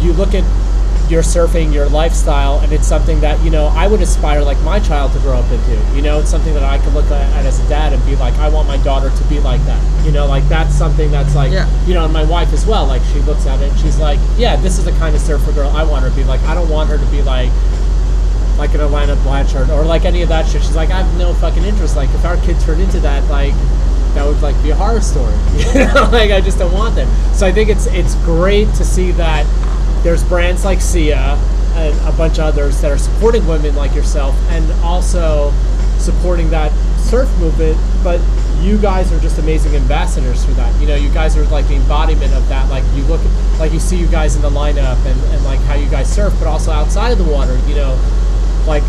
[0.00, 0.44] You look at
[1.08, 4.80] your surfing, your lifestyle, and it's something that you know I would aspire like my
[4.80, 5.76] child to grow up into.
[5.94, 8.34] You know, it's something that I could look at, as a dad and be like,
[8.34, 10.04] I want my daughter to be like that.
[10.04, 11.68] You know, like that's something that's like, Yeah.
[11.86, 12.86] you know, and my wife as well.
[12.86, 15.52] Like she looks at it and she's like, yeah, this is the kind of surfer
[15.52, 16.40] girl I want her to be like.
[16.42, 17.50] I don't want her to be like
[18.58, 20.62] like an Alana Blanchard or like any of that shit.
[20.62, 21.94] She's like, I have no fucking interest.
[21.94, 23.52] Like, if our kid turned into that, like,
[24.14, 25.34] that would like be a horror story.
[25.74, 27.06] You know, like I just don't want them.
[27.34, 29.44] So I think it's it's great to see that
[30.02, 31.38] there's brands like Seea
[31.76, 35.52] and a bunch of others that are supporting women like yourself and also
[35.98, 37.76] supporting that surf movement.
[38.02, 38.20] But
[38.60, 40.80] you guys are just amazing ambassadors for that.
[40.80, 42.68] You know, you guys are like the embodiment of that.
[42.70, 43.20] Like you look,
[43.58, 46.34] like you see you guys in the lineup and, and like how you guys surf,
[46.38, 47.58] but also outside of the water.
[47.68, 47.98] You know,
[48.66, 48.82] like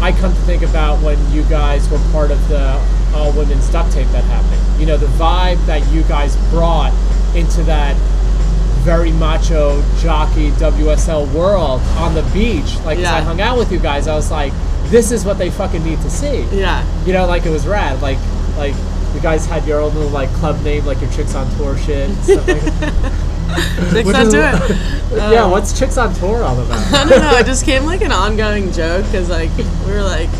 [0.00, 2.80] I come to think about when you guys were part of the
[3.14, 4.80] all women's duct tape that happened.
[4.80, 6.92] You know, the vibe that you guys brought
[7.36, 7.96] into that
[8.82, 12.78] very macho jockey WSL world on the beach.
[12.84, 14.52] Like as I hung out with you guys, I was like,
[14.90, 16.42] this is what they fucking need to see.
[16.52, 18.02] yeah You know, like it was rad.
[18.02, 18.18] Like
[18.56, 18.74] like
[19.14, 22.10] you guys had your own little like club name, like your chicks on tour shit.
[22.10, 22.62] And stuff like
[23.92, 24.42] Chicks Which on is- tour.
[24.44, 26.80] Uh, yeah, what's chicks on tour all about?
[26.94, 27.36] I don't know.
[27.38, 30.30] It just came like an ongoing joke because like we were like,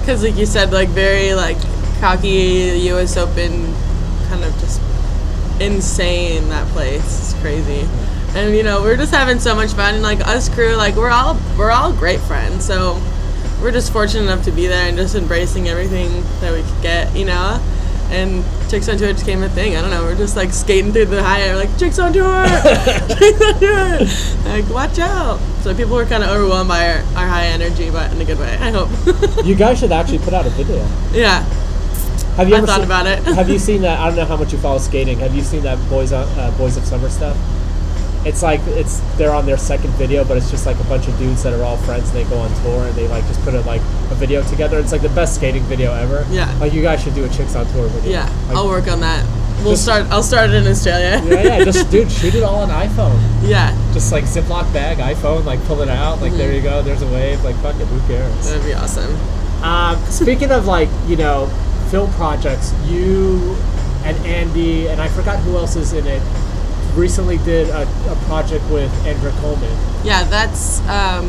[0.00, 1.56] because like you said, like very like
[2.00, 3.16] cocky U.S.
[3.16, 3.64] Open,
[4.28, 4.80] kind of just
[5.60, 7.02] insane that place.
[7.32, 7.88] It's crazy,
[8.34, 9.94] and you know we're just having so much fun.
[9.94, 12.64] And like us crew, like we're all we're all great friends.
[12.64, 13.00] So
[13.62, 17.14] we're just fortunate enough to be there and just embracing everything that we could get.
[17.16, 17.60] You know.
[18.10, 19.76] And Chicks on Tour just became a thing.
[19.76, 20.02] I don't know.
[20.02, 22.44] We're just like skating through the high air, like Chicks on Tour,
[23.08, 23.98] Chicks on Tour.
[24.44, 25.40] Like watch out.
[25.62, 28.38] So people were kind of overwhelmed by our, our high energy, but in a good
[28.38, 28.58] way.
[28.60, 28.90] I hope.
[29.46, 30.86] you guys should actually put out a video.
[31.12, 31.42] yeah,
[32.36, 33.22] Have you I ever thought seen- about it.
[33.24, 34.00] have you seen that?
[34.00, 35.18] I don't know how much you follow skating.
[35.20, 37.36] Have you seen that Boys on uh, Boys of Summer stuff?
[38.26, 41.16] It's like it's they're on their second video, but it's just like a bunch of
[41.18, 43.52] dudes that are all friends and they go on tour and they like just put
[43.54, 44.78] a, like a video together.
[44.78, 46.26] It's like the best skating video ever.
[46.30, 46.50] Yeah.
[46.58, 48.10] Like you guys should do a chicks on tour video.
[48.12, 48.46] yeah.
[48.48, 49.24] Like, I'll work on that.
[49.62, 50.06] We'll Just- start.
[50.10, 51.22] I'll start it in Australia.
[51.24, 51.64] Yeah, yeah.
[51.64, 53.20] Just dude, shoot it all on iPhone.
[53.42, 56.20] yeah, Just like Ziploc bag, iPhone, like pull it out.
[56.20, 56.82] Like there you go.
[56.82, 57.44] There's a wave.
[57.44, 58.48] Like fuck it, who cares?
[58.48, 59.14] that'd be awesome.
[59.62, 61.46] Um, speaking of like you know
[61.94, 63.54] film projects, you
[64.02, 66.20] and Andy and I forgot who else is in it.
[66.96, 69.70] Recently did a, a project with Andrea Coleman.
[70.04, 71.28] Yeah, that's um,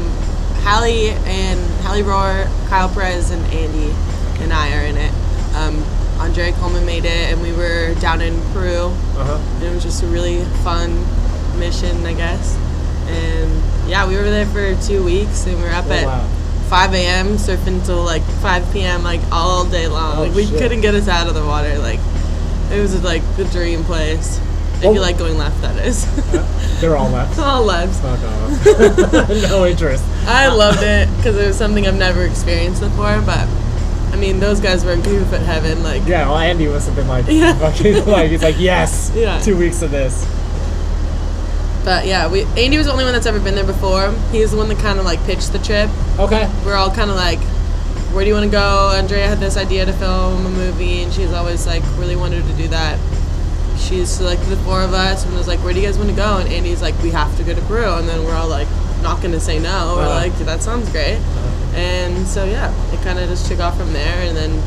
[0.65, 3.93] Hallie and Hallie Rohr, Kyle Perez, and Andy
[4.41, 5.13] and I are in it.
[5.55, 5.83] Um,
[6.19, 8.87] Andre Coleman made it, and we were down in Peru.
[9.17, 9.55] Uh huh.
[9.57, 10.89] And it was just a really fun
[11.59, 12.57] mission, I guess.
[13.05, 16.27] And yeah, we were there for two weeks, and we were up Oh, at wow.
[16.69, 17.27] 5 a.m.
[17.37, 19.03] surfing till like 5 p.m.
[19.03, 20.17] like all day long.
[20.17, 20.59] Oh, like we shit.
[20.59, 21.77] couldn't get us out of the water.
[21.79, 21.99] Like
[22.71, 24.37] it was like the dream place.
[24.77, 25.03] If Well- you oh.
[25.03, 26.05] like going left, that is.
[26.33, 27.39] Uh, they're all left.
[27.39, 28.01] all left.
[28.01, 29.29] Fuck off.
[29.49, 30.03] no interest.
[30.27, 33.21] I loved it because it was something I've never experienced before.
[33.21, 33.47] But
[34.11, 35.83] I mean, those guys were in goof at heaven.
[35.83, 37.53] Like Yeah, well, Andy must have been like, Yeah.
[37.59, 39.39] fucking, like he's like, yes, Yeah.
[39.39, 40.25] two weeks of this.
[41.85, 44.11] But yeah, we Andy was the only one that's ever been there before.
[44.31, 45.89] He's the one that kind of like pitched the trip.
[46.19, 46.49] Okay.
[46.65, 47.39] We're all kind of like,
[48.13, 48.91] where do you want to go?
[48.95, 52.53] Andrea had this idea to film a movie, and she's always like really wanted to
[52.53, 52.97] do that.
[53.77, 56.15] She selected the four of us and was like, where do you guys want to
[56.15, 56.37] go?
[56.37, 57.95] And Andy's like, we have to go to Peru.
[57.95, 58.67] And then we're all like,
[59.01, 59.95] not gonna say no.
[59.97, 60.15] We're Uh-huh.
[60.15, 61.19] like, that sounds great.
[61.75, 64.61] And so yeah, it kind of just took off from there, and then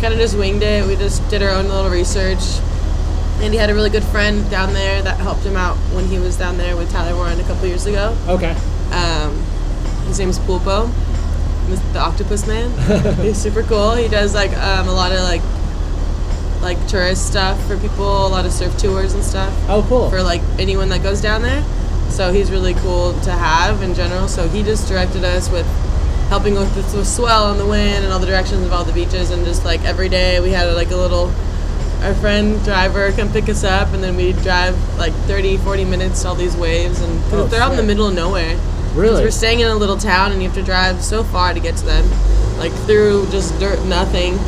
[0.00, 0.86] kind of just winged it.
[0.86, 2.38] We just did our own little research.
[3.40, 6.36] Andy had a really good friend down there that helped him out when he was
[6.36, 8.16] down there with Tyler Warren a couple years ago.
[8.28, 8.52] Okay.
[8.92, 9.42] Um,
[10.06, 10.90] his name's Pulpo,
[11.92, 12.70] the octopus man.
[13.22, 13.94] He's super cool.
[13.94, 15.42] He does like um, a lot of like
[16.62, 20.08] like tourist stuff for people, a lot of surf tours and stuff Oh, cool.
[20.08, 21.62] for like anyone that goes down there.
[22.08, 24.28] So he's really cool to have in general.
[24.28, 25.66] So he just directed us with
[26.28, 29.30] helping with the, swell and the wind and all the directions of all the beaches
[29.30, 31.30] and just like every day we had like a little
[32.02, 36.22] our friend driver come pick us up and then we'd drive like 30 40 minutes
[36.22, 38.58] to all these waves and 'cause Oh, they're out in the middle of nowhere
[38.94, 39.22] really?
[39.22, 41.76] we're staying in a little town and you have to drive so far to get
[41.76, 42.04] to them
[42.58, 44.38] like through just dirt nothing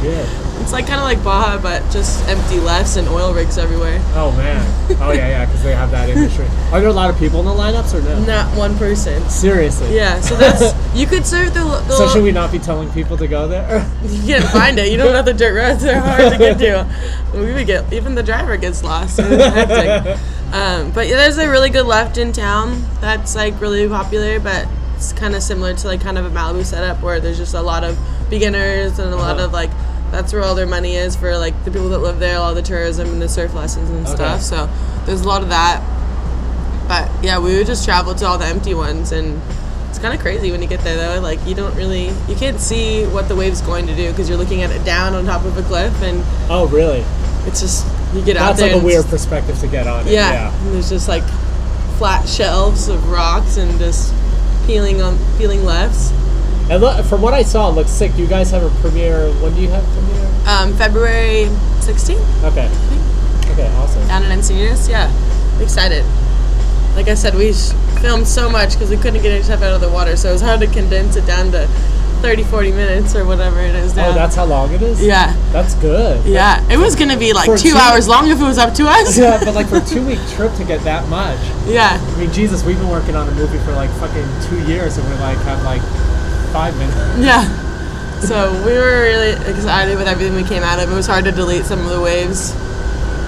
[0.00, 0.28] Shit.
[0.60, 4.30] it's like kind of like baja but just empty lefts and oil rigs everywhere Oh
[4.36, 4.64] man.
[5.00, 6.46] Oh yeah, yeah, because they have that industry.
[6.70, 8.24] Are there a lot of people in the lineups or no?
[8.24, 9.94] not one person Seriously.
[9.94, 11.64] Yeah, so that's you could serve the.
[11.64, 13.90] the So should we not be telling people to go there?
[14.04, 14.92] You can't find it.
[14.92, 15.82] You don't know the dirt roads.
[15.82, 16.86] They're hard to get to.
[17.32, 19.18] We would get even the driver gets lost.
[19.18, 20.20] It's hectic.
[20.52, 24.68] Um, but yeah, there's a really good left in town that's like really popular, but
[24.94, 27.60] it's kind of similar to like kind of a Malibu setup where there's just a
[27.62, 27.98] lot of
[28.30, 29.46] beginners and a lot Uh-huh.
[29.46, 29.70] of like
[30.12, 32.62] that's where all their money is for like the people that live there, all the
[32.62, 34.14] tourism and the surf lessons and Okay.
[34.14, 34.42] stuff.
[34.42, 34.68] So
[35.06, 35.82] there's a lot of that.
[36.86, 39.40] But yeah, we would just travel to all the empty ones and
[39.88, 41.20] it's kind of crazy when you get there though.
[41.20, 44.38] Like you don't really, you can't see what the wave's going to do because you're
[44.38, 47.04] looking at it down on top of a cliff and oh really?
[47.46, 47.84] it's just
[48.14, 48.74] you get out That's there.
[48.74, 50.06] like a weird perspective to get on.
[50.06, 50.54] it, Yeah, Yeah.
[50.62, 51.24] and there's just like
[51.98, 54.12] flat shelves of rocks and just
[54.66, 56.10] peeling on peeling lefts.
[56.70, 58.16] And look, from what I saw, it looks sick.
[58.16, 59.30] You guys have a premiere.
[59.42, 60.30] When do you have premiere?
[60.46, 61.46] Um, February
[61.80, 62.70] 16th Okay.
[63.52, 63.70] Okay.
[63.76, 64.06] Awesome.
[64.08, 64.88] down in Encinitas.
[64.88, 65.10] Yeah,
[65.60, 66.04] excited.
[66.96, 67.52] Like I said, we
[68.00, 70.32] filmed so much because we couldn't get any stuff out of the water, so it
[70.32, 71.68] was hard to condense it down to
[72.24, 74.08] 30, 40 minutes or whatever it is oh, now.
[74.08, 75.04] Oh, that's how long it is.
[75.04, 75.36] yeah.
[75.52, 76.24] That's good.
[76.24, 78.86] Yeah, it was gonna be like two two- hours long if it was up to
[78.88, 79.18] us.
[79.18, 81.38] Yeah, but like for a two week trip to get that much.
[81.66, 84.96] Yeah, I mean, Jesus, we've been working on a movie for like fucking two years,
[84.96, 85.82] and we're like have like
[86.50, 86.96] five minutes.
[87.18, 87.44] yeah.
[88.20, 90.90] So we were really excited with everything we came out of.
[90.90, 92.54] It was hard to delete some of the waves.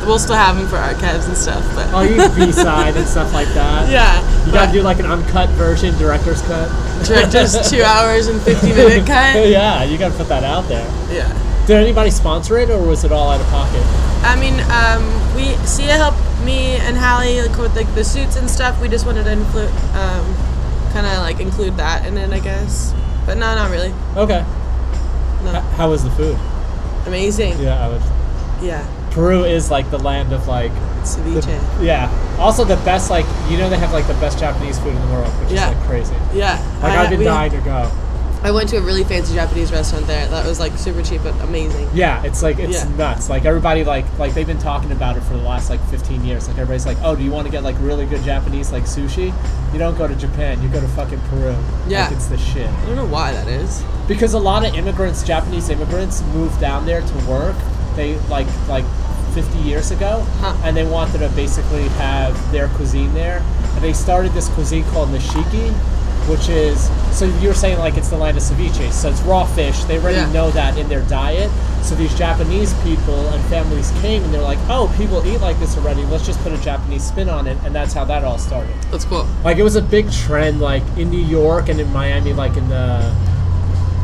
[0.06, 3.32] We'll still have them for archives and stuff, but Oh, you B side and stuff
[3.34, 3.90] like that.
[3.90, 4.22] yeah.
[4.46, 6.68] You gotta do like an uncut version, director's cut.
[7.04, 9.48] director's two hours and fifty minute cut.
[9.48, 10.86] yeah, you gotta put that out there.
[11.12, 11.26] Yeah.
[11.66, 13.82] Did anybody sponsor it, or was it all out of pocket?
[14.22, 15.02] I mean, um,
[15.34, 18.80] we Seea helped me and Hallie like with like the suits and stuff.
[18.80, 20.24] We just wanted to include, um,
[20.92, 22.94] kind of like include that in it, I guess.
[23.26, 23.92] But no, not really.
[24.16, 24.44] Okay.
[25.42, 25.50] No.
[25.56, 26.38] H- how was the food?
[27.06, 27.58] Amazing.
[27.58, 28.02] Yeah, I would.
[28.64, 28.86] Yeah.
[29.16, 30.72] Peru is like the land of like.
[30.74, 31.82] the- Ceviche.
[31.82, 32.10] yeah.
[32.38, 35.12] Also, the best like you know they have like the best Japanese food in the
[35.14, 35.70] world, which Yeah.
[35.70, 36.14] is like crazy.
[36.34, 36.60] Yeah.
[36.82, 37.90] Like I- I've been dying to go.
[38.42, 40.26] I went to a really fancy Japanese restaurant there.
[40.28, 41.88] That was like super cheap but amazing.
[41.94, 42.96] Yeah, it's like it's Yeah.
[42.96, 43.30] nuts.
[43.30, 46.46] Like everybody like like they've been talking about it for the last like 15 years.
[46.46, 49.32] Like everybody's like, "Oh, do you want to get like really good Japanese like sushi?
[49.72, 51.56] You don't go to Japan, you go to fucking Peru."
[51.88, 52.04] Yeah.
[52.04, 52.68] Like it's the shit.
[52.68, 53.82] I don't know why that is.
[54.06, 57.56] Because a lot of immigrants, Japanese immigrants move down there to work.
[57.96, 58.84] They like like
[59.36, 60.54] 50 years ago Huh.
[60.64, 63.42] and they wanted to basically have their cuisine there.
[63.74, 65.70] And they started this cuisine called nishiki,
[66.30, 68.90] which is so you were saying like it's the land of ceviche.
[68.92, 69.84] So it's raw fish.
[69.84, 70.32] They already Yeah.
[70.32, 71.50] know that in their diet.
[71.82, 75.76] So these Japanese people and families came and they're like, "Oh, people eat like this
[75.76, 76.02] already.
[76.10, 78.74] Let's just put a Japanese spin on it." And that's how that all started.
[78.90, 79.26] That's cool.
[79.44, 82.68] Like it was a big trend, like in New York and in Miami, like in
[82.70, 83.12] the,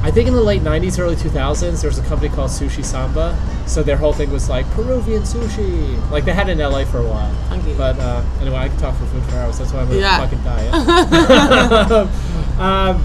[0.04, 1.80] I think in the late '90s, early 2000s.
[1.80, 3.38] There was a company called Sushi Samba.
[3.66, 6.10] So their whole thing was like Peruvian sushi.
[6.10, 7.32] Like they had it in LA for a while.
[7.48, 7.72] Funky.
[7.74, 9.58] But uh, anyway, I can talk for food for hours.
[9.58, 10.18] That's why I'm on Yeah.
[10.18, 10.74] a fucking diet.
[12.60, 13.02] um,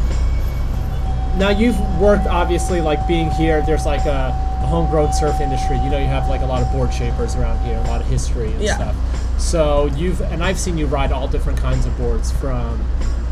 [1.38, 3.62] now you've worked obviously like being here.
[3.62, 4.34] There's like a,
[4.64, 5.78] a homegrown surf industry.
[5.78, 8.08] You know, you have like a lot of board shapers around here, a lot of
[8.08, 8.76] history and Yeah.
[8.76, 8.96] stuff.
[9.40, 12.84] So you've and I've seen you ride all different kinds of boards from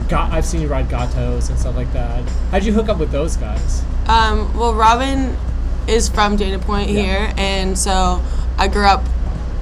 [0.10, 2.28] got I've seen you ride gatos and stuff like that.
[2.52, 3.84] How'd you hook up with those guys?
[4.08, 5.36] Um, well, Robin
[5.88, 7.02] is from Dana Point Yeah.
[7.02, 8.22] here, and so
[8.58, 9.04] I grew up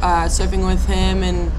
[0.01, 1.51] uh, surfing with him and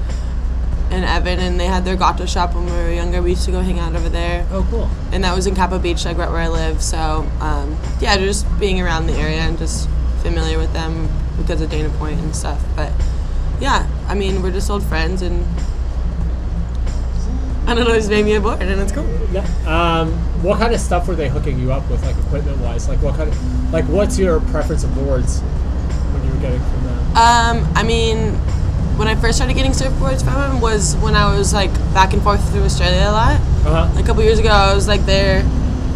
[0.91, 3.21] and Evan, and they had their gato shop when we were younger.
[3.23, 4.89] We used to go hang out over there, Oh, cool.
[5.13, 6.83] and that was in Capo Beach, like right where I live.
[6.83, 9.89] So um, yeah, just being around the area and just
[10.23, 11.09] familiar with them
[11.39, 12.63] because of Dana Point and stuff.
[12.77, 12.93] But
[13.61, 15.45] yeah, I mean, we're just old friends, and
[17.67, 19.05] I don't know, just made me a board, and it's cool.
[19.67, 20.13] Um,
[20.43, 22.89] what kind of stuff were they hooking you up with, like equipment wise?
[22.89, 26.85] Like what kind of, like what's your preference of boards when you were getting from
[26.85, 26.99] them?
[27.17, 28.35] Um, I mean,
[28.99, 32.23] when I first started getting surfboards from him was when I was like back and
[32.23, 33.41] forth through Australia a lot.
[33.67, 34.01] Uh huh.
[34.01, 35.43] A couple years ago, I was like there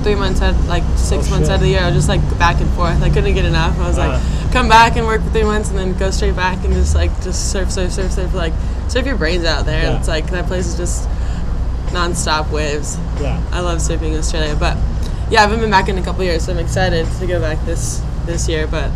[0.02, 1.50] three months out, like six Oh, months shit.
[1.50, 1.80] out of the year.
[1.80, 3.02] I was just like back and forth.
[3.02, 3.78] I couldn't get enough.
[3.78, 4.52] I was like, Uh.
[4.52, 7.10] come back and work for three months, and then go straight back and just like
[7.22, 8.54] just surf, surf, surf, surf, like
[8.88, 9.82] surf your brains out there.
[9.82, 9.98] Yeah.
[9.98, 11.06] It's like that place is just
[11.92, 12.96] non-stop waves.
[13.20, 13.42] Yeah.
[13.52, 14.76] I love surfing Australia, but
[15.30, 17.64] yeah, I haven't been back in a couple years, so I'm excited to go back
[17.64, 18.66] this this year.
[18.66, 18.90] But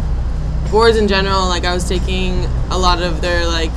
[0.71, 3.73] boards in general, like I was taking a lot of their like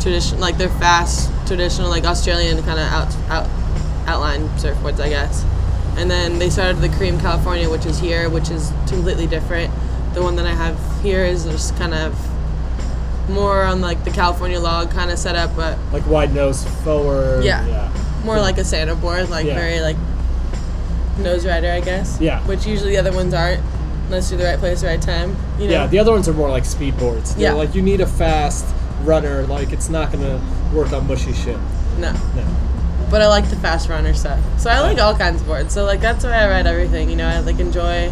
[0.00, 3.48] tradition, like their fast traditional like Australian kind of out out
[4.06, 5.44] outline surfboards, I guess.
[5.96, 9.72] And then they started the Cream California, which is here, which is completely different.
[10.14, 12.16] The one that I have here is just kind of
[13.28, 17.44] more on like the California log kind of setup, but Like wide nose forward.
[17.44, 17.66] Yeah.
[17.66, 17.92] Yeah.
[18.24, 19.54] More like a Santa board, like Yeah.
[19.54, 19.96] very like
[21.18, 22.18] nose rider, I guess.
[22.20, 22.40] Yeah.
[22.42, 23.62] Which usually the other ones aren't,
[24.06, 25.36] unless you're the right place, the right time.
[25.58, 25.72] You know.
[25.72, 27.34] Yeah, the other ones are more like speed boards.
[27.34, 27.52] They're Yeah.
[27.54, 28.64] like you need a fast
[29.04, 29.46] runner.
[29.46, 30.40] Like it's not gonna
[30.72, 31.56] work on mushy shit.
[31.98, 32.12] no.
[32.12, 32.44] No.
[33.10, 34.38] But I like the fast runner stuff.
[34.58, 35.72] So I like all kinds of boards.
[35.72, 37.08] So like that's why I ride everything.
[37.10, 38.10] You know, I like enjoy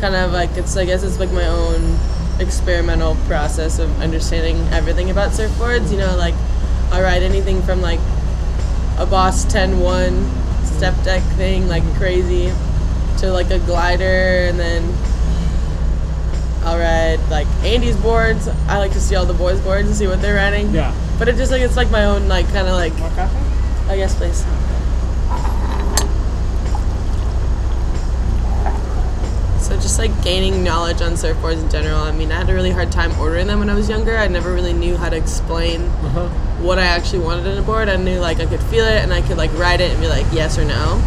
[0.00, 1.96] kind of like it's I guess it's like my own
[2.38, 5.90] experimental process of understanding everything about surfboards.
[5.90, 6.34] You know, like
[6.92, 7.98] I ride anything from like
[8.98, 12.52] a Boss 10-1 step deck thing like crazy
[13.18, 14.82] to like a glider and then
[16.64, 18.48] I'll ride like Andy's boards.
[18.68, 20.70] I like to see all the boys' boards and see what they're riding.
[20.72, 20.94] Yeah.
[21.18, 22.96] But it just like it's like my own like kind of like.
[22.98, 23.36] More coffee?
[23.90, 24.44] Oh yes, please.
[29.62, 31.98] So just like gaining knowledge on surfboards in general.
[32.00, 34.16] I mean, I had a really hard time ordering them when I was younger.
[34.16, 36.28] I never really knew how to explain Uh-huh.
[36.60, 37.88] What I actually wanted in a board.
[37.88, 40.08] I knew like I could feel it and I could like ride it and be
[40.08, 41.02] like yes or no.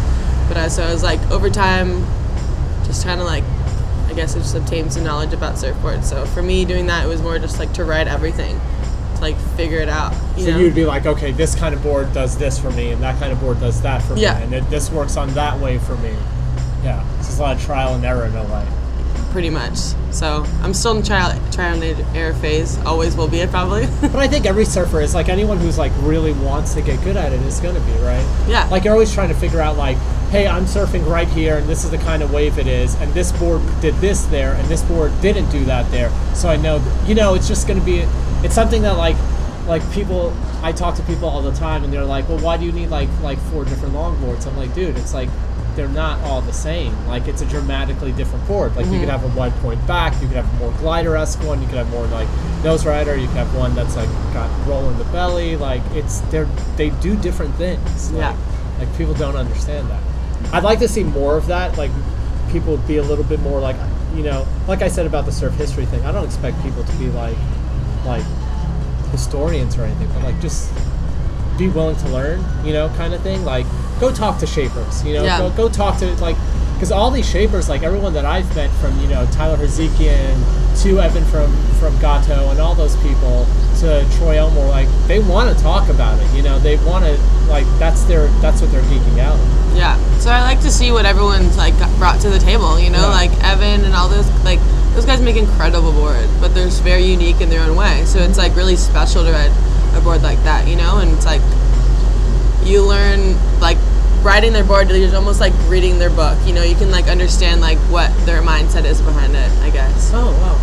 [0.48, 2.04] But I so I was like over time,
[2.84, 3.44] just kind of like
[4.08, 6.04] I guess I just obtained some knowledge about surfboards.
[6.04, 8.58] So for me, doing that it was more just like to ride everything,
[9.16, 10.12] to like figure it out.
[10.36, 10.58] You So know?
[10.58, 13.32] you'd be like, okay, this kind of board does this for me, and that kind
[13.32, 14.38] of board does that for Yeah.
[14.38, 16.14] me, and it, this works on that way for me.
[16.82, 18.66] Yeah, it's just a lot of trial and error in a way.
[19.30, 19.76] Pretty much.
[20.10, 22.78] So I'm still in trial trial and error phase.
[22.84, 23.86] Always will be, it probably.
[24.00, 27.16] But I think every surfer is like anyone who's like really wants to get good
[27.16, 28.46] at it is going to be right.
[28.48, 28.68] Yeah.
[28.70, 29.96] Like you're always trying to figure out like,
[30.30, 33.12] hey, I'm surfing right here, and this is the kind of wave it is, and
[33.14, 36.10] this board did this there, and this board didn't do that there.
[36.34, 38.00] So I know, you know, it's just going to be,
[38.44, 39.16] it's something that like,
[39.66, 40.34] like people.
[40.60, 42.88] I talk to people all the time, and they're like, well, why do you need
[42.88, 44.46] like like four different longboards?
[44.46, 45.28] I'm like, dude, it's like.
[45.78, 46.92] They're not all the same.
[47.06, 48.74] Like it's a dramatically different board.
[48.74, 49.10] Like you could mm-hmm.
[49.10, 51.78] have a wide point back, you could have a more glider esque one, you could
[51.78, 52.26] have more like
[52.64, 55.54] nose rider, you could have one that's like got roll in the belly.
[55.54, 58.10] Like it's they're they do different things.
[58.10, 58.36] Like, Yeah.
[58.80, 60.02] Like people don't understand that.
[60.52, 61.78] I'd like to see more of that.
[61.78, 61.92] Like
[62.50, 63.76] people be a little bit more like
[64.16, 66.04] you know, like I said about the surf history thing.
[66.04, 67.36] I don't expect people to be like
[68.04, 68.24] like
[69.12, 70.72] historians or anything, but like just
[71.58, 73.44] be willing to learn, you know, kind of thing.
[73.44, 73.66] Like,
[74.00, 75.38] go talk to shapers, you know, Yeah.
[75.38, 76.36] go, go talk to like,
[76.74, 80.36] because all these shapers, like everyone that I've met from, you know, Tyler Hatzikian
[80.82, 83.46] to Evan from from Gato and all those people
[83.80, 87.16] to Troy Elmore, like they want to talk about it, you know, they want to
[87.48, 89.34] like that's their that's what they're geeking out.
[89.38, 89.76] on.
[89.76, 89.96] yeah.
[90.18, 92.78] So I like to see what everyone's like brought to the table.
[92.78, 93.22] You know, Yeah.
[93.22, 94.60] like Evan and all those like
[94.94, 98.04] those guys make incredible boards, but they're just very unique in their own way.
[98.04, 99.52] So it's like really special to ride
[99.96, 100.66] a board like that.
[100.68, 101.42] You know, and it's like
[102.68, 103.78] you learn like
[104.22, 106.36] riding their board is almost like reading their book.
[106.46, 109.50] You know, you can like understand like what their mindset is behind it.
[109.62, 110.10] I guess.
[110.14, 110.56] Oh wow,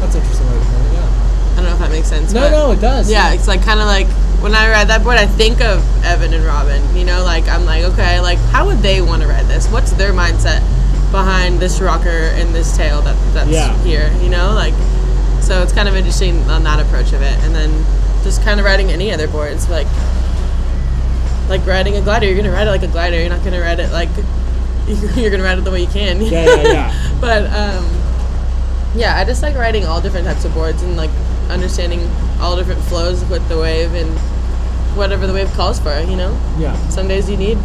[0.00, 0.92] that's interesting way to put it.
[0.92, 1.52] Yeah.
[1.52, 2.32] I don't know if that makes sense.
[2.32, 3.10] No, but no, it does.
[3.10, 4.06] Yeah, it's like kind of like
[4.42, 6.82] when I ride that board, I think of Evan and Robin.
[6.96, 9.68] You know, like I'm like, okay, like how would they want to ride this?
[9.68, 10.60] What's their mindset
[11.10, 13.72] behind this rocker and this tail that that's Yeah.
[13.84, 14.12] here?
[14.20, 14.74] You know, like
[15.40, 17.70] so it's kind of interesting on that approach of it, and then
[18.24, 19.86] just kind of riding any other boards, like
[21.48, 22.26] like riding a glider.
[22.26, 23.18] You're gonna ride it like a glider.
[23.18, 24.08] You're not gonna ride it like
[25.16, 26.20] you're gonna ride it the way you can.
[26.20, 27.16] Yeah, yeah, yeah.
[27.20, 27.84] but um,
[28.94, 31.10] yeah, I just like riding all different types of boards and like
[31.48, 32.00] understanding
[32.40, 34.10] all different flows with the wave and
[34.96, 35.98] whatever the wave calls for.
[36.00, 36.76] You know, Yeah.
[36.88, 37.58] some days you need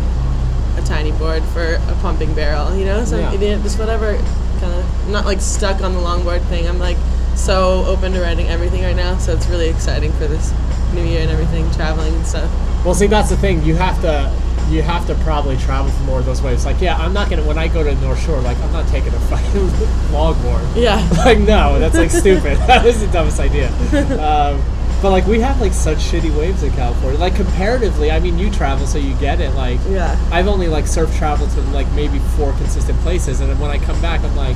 [0.77, 2.75] a tiny board for a pumping barrel.
[2.75, 3.31] You know, some Yeah.
[3.31, 4.15] you need just whatever
[4.59, 5.05] kind of.
[5.05, 6.67] I'm not like stuck on the longboard thing.
[6.67, 6.97] I'm like
[7.35, 9.17] so open to writing everything right now.
[9.17, 10.51] So it's really exciting for this
[10.93, 12.49] new year and everything, traveling and stuff.
[12.85, 13.63] Well, see, that's the thing.
[13.63, 14.31] You have to,
[14.69, 16.65] you have to probably travel for more of those waves.
[16.65, 19.13] Like, yeah, I'm not gonna when I go to North Shore, like, I'm not taking
[19.13, 19.67] a fucking
[20.11, 20.75] longboard.
[20.75, 20.99] Yeah.
[21.25, 22.57] Like, no, that's like stupid.
[22.67, 23.69] that was the dumbest idea.
[24.19, 24.61] Um,
[25.01, 27.19] but like, we have like such shitty waves in California.
[27.19, 29.53] Like, comparatively, I mean, you travel, so you get it.
[29.55, 30.17] Like, Yeah.
[30.31, 33.77] I've only like surf traveled to like maybe four consistent places, and then when I
[33.79, 34.55] come back, I'm like,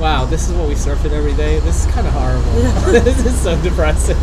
[0.00, 1.60] wow, this is what we surf in every day.
[1.60, 2.92] This is kind of horrible.
[3.04, 4.16] this is so depressing.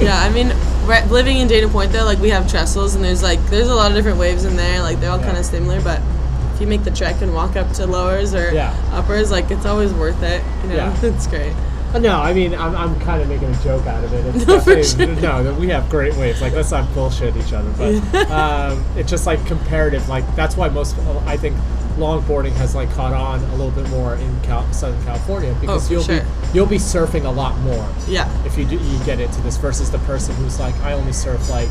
[0.00, 0.48] Yeah, I mean,
[0.86, 3.74] right, living in Dana Point though, like we have trestles and there's like there's a
[3.74, 4.82] lot of different waves in there.
[4.82, 5.24] Like they're all Yeah.
[5.26, 6.00] kind of similar, but
[6.54, 8.74] if you make the trek and walk up to lowers or Yeah.
[8.92, 10.42] uppers, like it's always worth it.
[10.62, 10.96] You know, Yeah.
[11.02, 11.52] it's great.
[11.94, 14.24] Uh, No, I mean I'm, I'm kind of making a joke out of it.
[14.34, 14.44] It's
[14.94, 16.40] definitely, no, we have great waves.
[16.40, 20.08] Like let's not bullshit each other, but um, it's just like comparative.
[20.08, 21.56] Like that's why most I think
[21.98, 25.92] longboarding has like caught on a little bit more in Cal- Southern California because Oh,
[25.92, 26.20] you'll sure.
[26.20, 29.58] be you'll be surfing a lot more Yeah, if you do you get into this
[29.58, 31.68] versus the person who's like I only surf like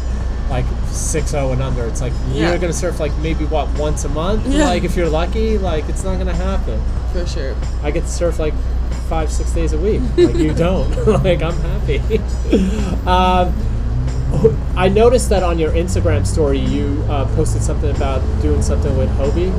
[0.52, 1.86] like six zero and under.
[1.86, 2.50] It's like Yeah.
[2.50, 4.46] you're gonna surf like maybe what once a month.
[4.48, 4.66] Yeah.
[4.66, 6.80] Like if you're lucky, like it's not gonna happen.
[7.14, 7.56] for sure.
[7.82, 8.54] I get to surf like
[9.12, 10.00] five, six days a week.
[10.16, 10.90] Like you don't.
[11.26, 11.98] like I'm happy.
[13.06, 13.54] um,
[14.78, 19.10] I noticed that on your Instagram story, you uh, posted something about doing something with
[19.18, 19.52] Hobie.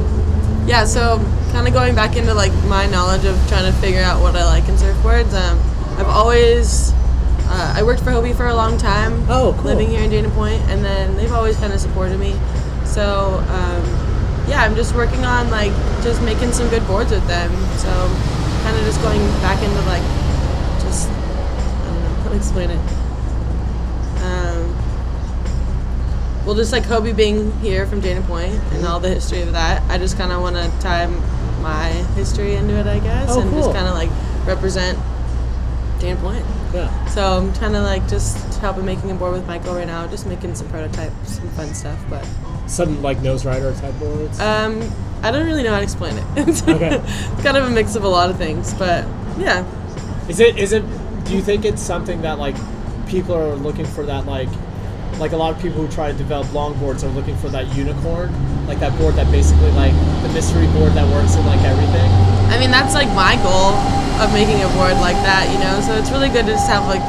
[0.67, 1.19] Yeah, so
[1.51, 4.45] kind of going back into like my knowledge of trying to figure out what I
[4.47, 5.35] like in surfboards.
[5.35, 5.59] Um,
[6.01, 6.93] I've always
[7.45, 9.13] uh, I worked for Hobie for a long time.
[9.29, 9.65] Oh, cool.
[9.65, 12.33] Living here in Dana Point, and then they've always kind of supported me.
[12.87, 13.83] So um,
[14.49, 15.73] yeah, I'm just working on like
[16.03, 17.51] just making some good boards with them.
[17.77, 17.91] So
[18.63, 20.03] kind of just going back into like
[20.83, 22.81] just I don't know how to explain it.
[24.23, 24.77] Um,
[26.47, 29.83] well, just like Hobie being here from Dana Point and all the history of that,
[29.91, 31.07] I just kind of want to tie
[31.61, 34.11] my history into it, I guess, Oh, and just kind of like
[34.47, 34.99] represent
[36.01, 36.45] Dana Point.
[36.75, 37.05] Yeah.
[37.07, 40.27] So I'm trying to like just helping making a board with Michael right now, just
[40.27, 42.03] making some prototypes, some fun stuff.
[42.09, 42.27] But
[42.67, 44.41] Some like nose rider type boards.
[44.41, 44.81] um,
[45.23, 46.25] I don't really know how to explain it.
[46.49, 47.01] it's Okay.
[47.43, 49.05] kind of a mix of a lot of things, but
[49.39, 49.65] yeah,
[50.29, 50.57] Is it?
[50.59, 50.83] Is it?
[51.25, 52.57] Do you think it's something that like
[53.09, 54.49] people are looking for that like
[55.19, 58.33] like a lot of people who try to develop longboards are looking for that unicorn,
[58.67, 59.93] like that board that basically like
[60.23, 62.11] the mystery board that works in like everything.
[62.51, 63.77] I mean, that's like my goal
[64.25, 65.81] of making a board like that, you know.
[65.87, 67.03] So it's really good to just have like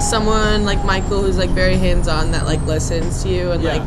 [0.00, 3.74] someone like Michael who's like very hands-on that like listens to you and Yeah.
[3.76, 3.82] like,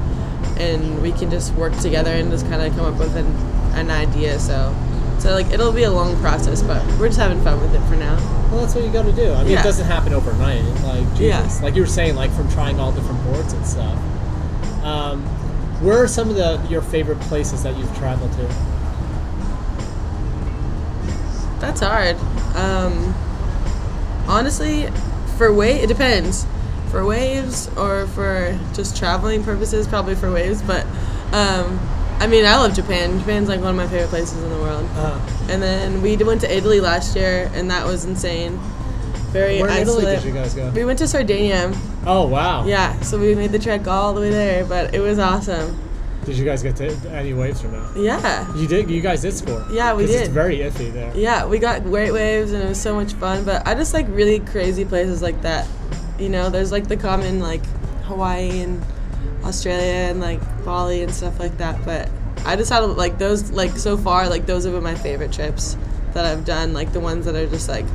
[0.58, 3.26] and we can just work together and just kind of come up with an,
[3.76, 4.40] an idea.
[4.40, 4.74] So,
[5.20, 7.96] so like it'll be a long process, but we're just having fun with it for
[7.96, 8.16] now.
[8.52, 9.34] Well, that's what you got to do.
[9.34, 9.60] I mean, Yeah.
[9.62, 10.64] it doesn't happen overnight.
[10.84, 11.60] Like Jesus, Yeah.
[11.64, 13.98] like you were saying, like from trying all different boards and stuff.
[14.84, 15.24] Um,
[15.82, 18.48] where are some of the your favorite places that you've traveled to?
[21.60, 22.16] That's hard.
[22.56, 23.14] Um,
[24.28, 24.88] honestly,
[25.38, 26.46] for wave, it depends.
[26.96, 30.62] For waves or for just traveling purposes, probably for waves.
[30.62, 30.86] But
[31.34, 31.78] um,
[32.22, 33.20] I mean, I love Japan.
[33.20, 34.88] Japan's like one of my favorite places in the world.
[34.96, 35.20] Uh,
[35.50, 38.58] And then we went to Italy last year, and that was insane.
[39.34, 40.70] Very where in Italy did you guys go?
[40.70, 41.74] We went to Sardinia.
[42.06, 42.66] Oh wow!
[42.66, 45.78] Yeah, so we made the trek all the way there, but it was awesome.
[46.24, 47.98] Did you guys get to any waves or not?
[47.98, 48.48] Yeah.
[48.56, 48.90] You did.
[48.90, 49.64] You guys did score.
[49.70, 51.12] Yeah, we 'Cause It's very iffy there.
[51.14, 53.44] Yeah, we got great waves and it was so much fun.
[53.44, 55.68] But I just like really crazy places like that.
[56.20, 57.66] You know, there's like the common like
[58.06, 58.84] Hawaii and
[59.44, 61.84] Australia and like Bali and stuff like that.
[61.86, 62.10] But
[62.46, 65.78] I just had like those like so far like those have been my favorite trips
[66.14, 66.74] that I've done.
[66.74, 67.86] Like the ones that are just like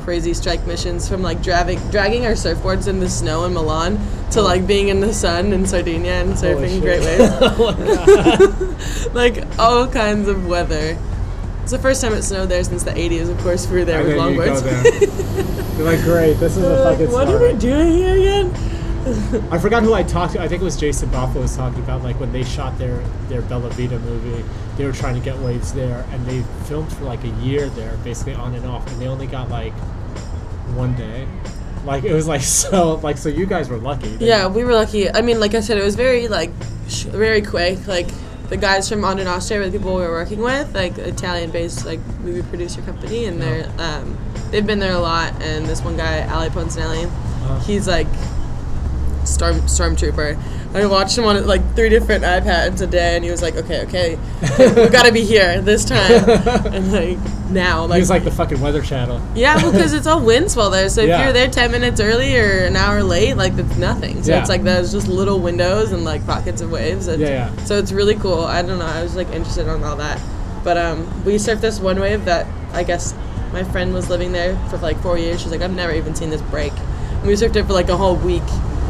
[0.00, 3.98] crazy strike missions from like dragging dragging our surfboards in the snow in Milan
[4.30, 7.32] to like being in the sun in Sardinia and surfing great waves.
[7.40, 10.96] oh like all kinds of weather.
[11.62, 13.30] It's the first time it snowed there since the 80s.
[13.30, 15.66] Of course, we were there with you go longboards.
[15.84, 15.92] there.
[15.92, 16.34] You're like, great.
[16.34, 17.12] This is a Like, fucking.
[17.12, 18.52] what are we doing here again?
[19.50, 20.42] I forgot who I talked to.
[20.42, 22.98] I think it was Jason Baffa was talking about like when they shot their
[23.30, 24.44] their Bella Vita movie,
[24.76, 27.96] they were trying to get waves there, and they filmed for like a year there,
[28.04, 29.72] basically on and off, and they only got like
[30.74, 31.26] one day.
[31.86, 34.16] Like it was like so like so you guys were lucky.
[34.20, 35.10] Yeah, we were lucky.
[35.10, 36.50] I mean, like I said, it was very like
[36.88, 37.86] sh- very quick.
[37.86, 38.08] Like
[38.50, 41.86] the guys from On and Austria were the people we were working with, like Italian-based
[41.86, 44.18] like movie producer company, and they're um,
[44.50, 45.40] they've been there a lot.
[45.42, 47.10] And this one guy, Ali Poncinelli,
[47.64, 48.06] he's like
[49.24, 50.38] storm stormtrooper.
[50.72, 53.82] I watched him on like three different iPads a day, and he was like, "Okay,
[53.82, 54.18] okay,
[54.84, 56.12] we gotta be here this time."
[56.72, 57.18] and like
[57.50, 59.20] now, like, He was like the fucking Weather Channel.
[59.34, 60.88] yeah, because it's all wind swell there.
[60.88, 61.24] So if Yeah.
[61.24, 64.22] you're there ten minutes early or an hour late, like that's nothing.
[64.22, 64.40] So Yeah.
[64.40, 67.08] it's like there's just little windows and like pockets of waves.
[67.08, 67.64] And Yeah, yeah.
[67.64, 68.44] So it's really cool.
[68.44, 68.86] I don't know.
[68.86, 70.20] I was like interested in all that,
[70.62, 73.12] but um, we surfed this one wave that I guess
[73.52, 75.40] my friend was living there for like four years.
[75.40, 76.72] She's like, I've never even seen this break.
[76.72, 78.42] And we surfed it for like a whole week.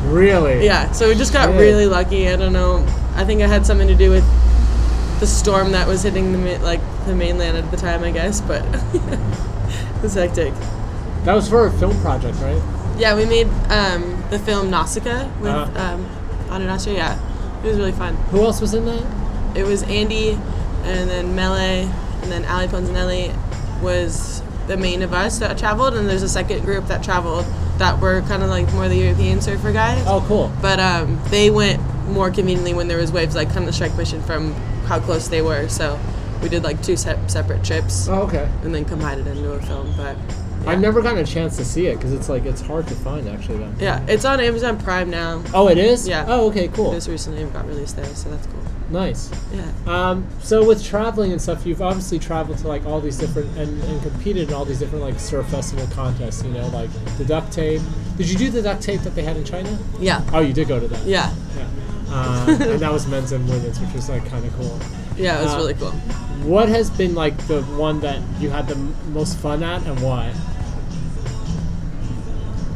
[0.05, 0.65] Really?
[0.65, 1.61] Yeah, so we just got Shit.
[1.61, 2.29] really lucky.
[2.29, 2.85] I don't know.
[3.15, 4.25] I think it had something to do with
[5.21, 8.41] the storm that was hitting the ma- like the mainland at the time, I guess.
[8.41, 8.63] But
[8.95, 10.55] it was hectic.
[11.25, 12.63] That was for a film project, right?
[12.99, 15.95] Yeah, we made um, the film Nausicaa with Uh-huh.
[15.95, 16.07] um,
[16.87, 17.19] Yeah,
[17.63, 18.15] it was really fun.
[18.31, 19.57] Who else was in that?
[19.57, 20.31] It was Andy,
[20.85, 23.35] and then Mele, and then Ali Ponzanelli
[23.83, 27.45] was the main of us that traveled, and there's a second group that traveled
[27.79, 30.03] that were kind of like more the European surfer guys.
[30.07, 30.53] Oh, cool.
[30.61, 34.23] But um, they went more conveniently when there was waves, like kind of strike mission
[34.23, 34.53] from
[34.87, 35.69] how close they were.
[35.69, 35.99] So
[36.43, 38.49] we did like two se- separate trips Oh, okay.
[38.63, 39.93] and then combined it into a film.
[39.97, 40.17] But
[40.63, 40.71] yeah.
[40.73, 43.29] I've never gotten a chance to see it because it's like it's hard to find
[43.29, 43.59] actually.
[43.59, 43.77] Then.
[43.81, 45.43] yeah, it's on Amazon Prime now.
[45.55, 46.07] Oh, it is.
[46.07, 46.25] Yeah.
[46.29, 46.91] Oh, okay, cool.
[46.93, 48.61] This recently got released there, so that's cool.
[48.91, 49.31] Nice.
[49.55, 49.71] Yeah.
[49.87, 53.81] Um, so with traveling and stuff, you've obviously traveled to like all these different and,
[53.85, 56.43] and competed in all these different like surf festival contests.
[56.43, 57.81] You know, like the duct tape.
[58.17, 59.79] Did you do the duct tape that they had in China?
[60.01, 60.23] Yeah.
[60.33, 61.07] Oh, you did go to that.
[61.07, 61.33] Yeah.
[61.57, 61.67] Yeah.
[62.13, 64.79] Um, and that was men's and women's, which was like kind of cool.
[65.17, 65.91] Yeah, it was Uh, really cool.
[66.49, 70.01] What has been like the one that you had the m- most fun at, and
[70.01, 70.33] why?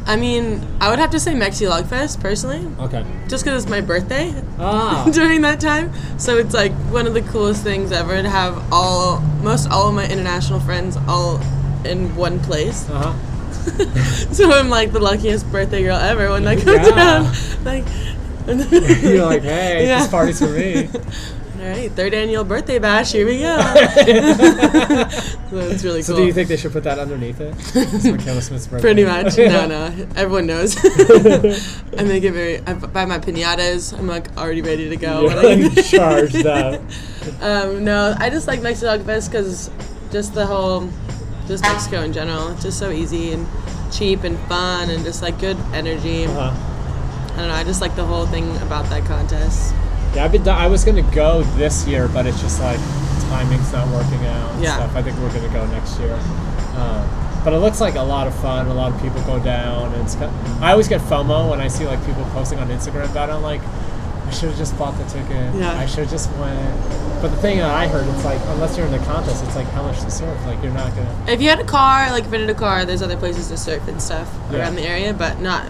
[0.07, 3.03] I mean, I would have to say Mexi Logfest personally, Okay.
[3.27, 5.09] just because it's my birthday Ah.
[5.11, 5.91] during that time.
[6.19, 9.95] So it's like one of the coolest things ever to have all, most all of
[9.95, 11.39] my international friends all
[11.85, 12.87] in one place.
[12.89, 13.13] Uh huh.
[14.31, 16.95] So I'm like the luckiest birthday girl ever when that comes Yeah.
[16.95, 17.65] around.
[17.65, 17.83] Like,
[19.01, 19.99] You're like, hey, Yeah.
[20.01, 20.87] this party's for me.
[21.65, 23.11] All right, third annual birthday bash.
[23.11, 23.57] Here we go.
[25.49, 26.21] so it's really So cool.
[26.21, 27.55] do you think they should put that underneath it?
[27.75, 28.81] It's Michaela Smith's birthday.
[28.81, 29.35] Pretty much.
[29.37, 30.07] No, no.
[30.15, 30.77] Everyone knows.
[30.77, 32.59] I make it very.
[32.67, 33.97] I buy my pinatas.
[33.97, 35.21] I'm like already ready to go.
[35.21, 35.35] You're
[35.71, 36.81] like charged up.
[37.41, 39.71] um, no, I just like Mexico Fest because
[40.11, 40.87] just the whole,
[41.47, 42.49] just Mexico in general.
[42.49, 43.47] It's just so easy and
[43.91, 46.25] cheap and fun and just like good energy.
[46.25, 46.51] Uh-huh.
[47.33, 47.55] I don't know.
[47.55, 49.73] I just like the whole thing about that contest.
[50.15, 50.47] Yeah, I've been.
[50.47, 52.79] I was gonna go this year, but it's just like
[53.29, 54.51] timing's not working out.
[54.53, 54.75] And Yeah.
[54.77, 54.95] Stuff.
[54.95, 56.13] I think we're gonna go next year.
[56.77, 57.07] Um,
[57.43, 58.67] but it looks like a lot of fun.
[58.67, 60.15] A lot of people go down, and it's.
[60.61, 63.33] I always get FOMO when I see like people posting on Instagram about it.
[63.33, 63.61] I'm like,
[64.25, 65.53] I should have just bought the ticket.
[65.55, 65.77] Yeah.
[65.77, 66.81] I should have just went.
[67.21, 69.67] But the thing that I heard, it's like unless you're in the contest, it's like
[69.67, 70.37] how much to surf.
[70.45, 71.13] Like you're not gonna.
[71.27, 74.01] If you had a car, like rented a car, there's other places to surf and
[74.01, 74.59] stuff Yeah.
[74.59, 75.63] around the area, but not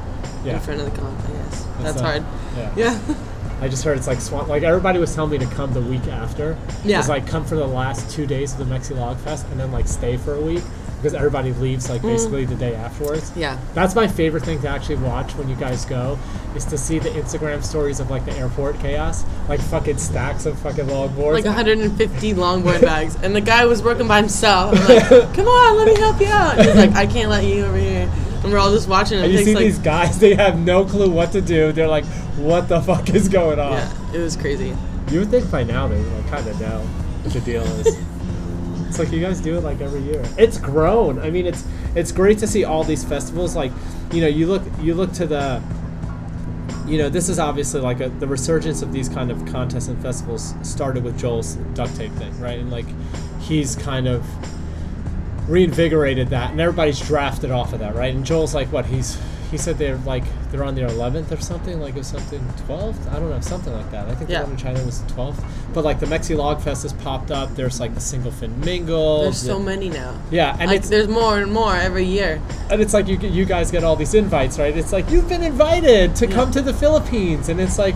[0.44, 0.54] Yeah.
[0.54, 1.18] in front of the comp.
[1.28, 2.24] I guess that's, not- hard.
[2.58, 2.70] Yeah.
[2.76, 3.00] Yeah.
[3.62, 4.48] I just heard it's like swan.
[4.48, 6.58] Like everybody was telling me to come the week after.
[6.84, 7.00] Yeah.
[7.00, 9.72] It's like come for the last two days of the Mexi Log Fest and then
[9.72, 10.64] like stay for a week
[10.98, 13.32] because everybody leaves like basically the day afterwards.
[13.32, 13.38] Mm.
[13.42, 13.60] Yeah.
[13.74, 16.18] That's my favorite thing to actually watch when you guys go
[16.56, 20.58] is to see the Instagram stories of like the airport chaos, like fucking stacks of
[20.60, 21.34] fucking longboards.
[21.34, 24.74] like 150 longboard bags, and the guy was working by himself.
[24.74, 27.44] I'm like, "Come on, let me help you out." And he's like, "I can't let
[27.44, 28.10] you over here,"
[28.46, 29.18] and we're all just watching.
[29.18, 31.72] and It you see like, these guys, they have no clue what to do.
[31.72, 32.06] They're like,
[32.38, 34.76] "What the fuck is going on?" yeah, it was crazy.
[35.12, 37.98] You would think by now they like kind of know what the deal is.
[38.88, 40.24] it's like you guys do it like every year.
[40.38, 41.20] It's grown.
[41.20, 41.66] I mean, it's
[41.96, 43.56] it's great to see all these festivals.
[43.56, 43.72] Like,
[44.12, 45.62] you know, you look you look to the.
[46.88, 50.00] You know, this is obviously like a, the resurgence of these kind of contests and
[50.04, 52.60] festivals started with Joel's duct tape thing, right?
[52.60, 52.86] And like,
[53.42, 54.24] he's kind of
[55.48, 58.14] reinvigorated that, and everybody's drafted off of that, right?
[58.14, 58.86] And Joel's like, what?
[58.86, 59.18] He's
[59.52, 63.10] he said they're like they're on their 11th or something, like it was something 12th.
[63.14, 64.10] I don't know, something like that.
[64.10, 64.40] I think Yeah.
[64.40, 65.44] the one in China was the 12th.
[65.74, 67.56] But like the Mexi Log Fest has popped up.
[67.56, 69.22] There's like the single fin mingle.
[69.22, 70.16] There's the- so many now.
[70.32, 72.42] Yeah, and like it's there's more and more every year.
[72.72, 74.76] and it's like you you guys get all these invites, right?
[74.76, 77.96] It's like you've been invited to come to the Philippines, and it's like,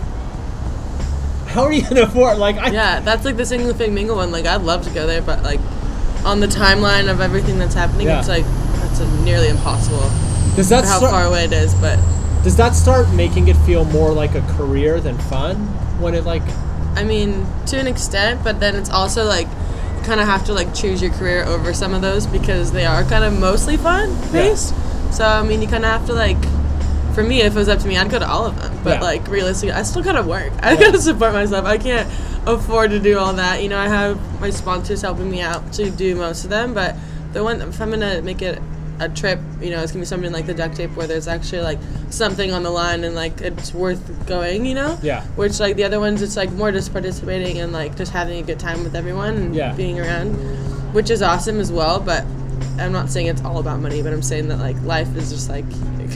[1.48, 2.38] how are you gonna afford?
[2.38, 4.30] Like, I Yeah, that's like the single thing mingle one.
[4.30, 5.60] Like I'd love to go there, but like
[6.24, 8.18] on the timeline of everything that's happening, Yeah.
[8.18, 8.44] it's like
[8.76, 10.10] that's a nearly impossible.
[10.56, 11.98] does that how start, far away it is, but
[12.42, 15.56] does that start making it feel more like a career than fun
[16.00, 16.42] when it like
[16.96, 20.52] I mean, to an extent, but then it's also like you kind of have to
[20.52, 24.14] like choose your career over some of those because they are kind of mostly fun
[24.32, 24.74] based.
[25.12, 26.36] So I mean, you kind of have to like.
[27.14, 28.78] For me, if it was up to me, I'd go to all of them.
[28.84, 29.00] But Yeah.
[29.02, 30.52] like realistically, I still gotta work.
[30.62, 31.66] I gotta support myself.
[31.66, 32.08] I can't
[32.46, 33.62] afford to do all that.
[33.62, 36.72] You know, I have my sponsors helping me out to do most of them.
[36.74, 36.94] But
[37.32, 38.60] the one, if I'm gonna make it
[39.00, 41.62] a trip, you know, it's gonna be something like the duct tape where there's actually
[41.62, 41.78] like
[42.10, 44.98] something on the line and like it's worth going, you know.
[45.02, 45.22] Yeah.
[45.36, 48.46] Which like the other ones, it's like more just participating and like just having a
[48.46, 49.72] good time with everyone and Yeah.
[49.72, 50.34] being around,
[50.92, 51.98] which is awesome as well.
[51.98, 52.24] But
[52.78, 55.48] I'm not saying it's all about money, but I'm saying that like life is just
[55.50, 55.64] like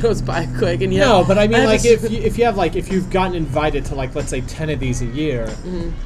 [0.04, 1.06] goes by quick and yeah.
[1.06, 3.34] No, but I mean, have like, if you, if you have like if you've gotten
[3.34, 5.52] invited to like let's say ten of these a year,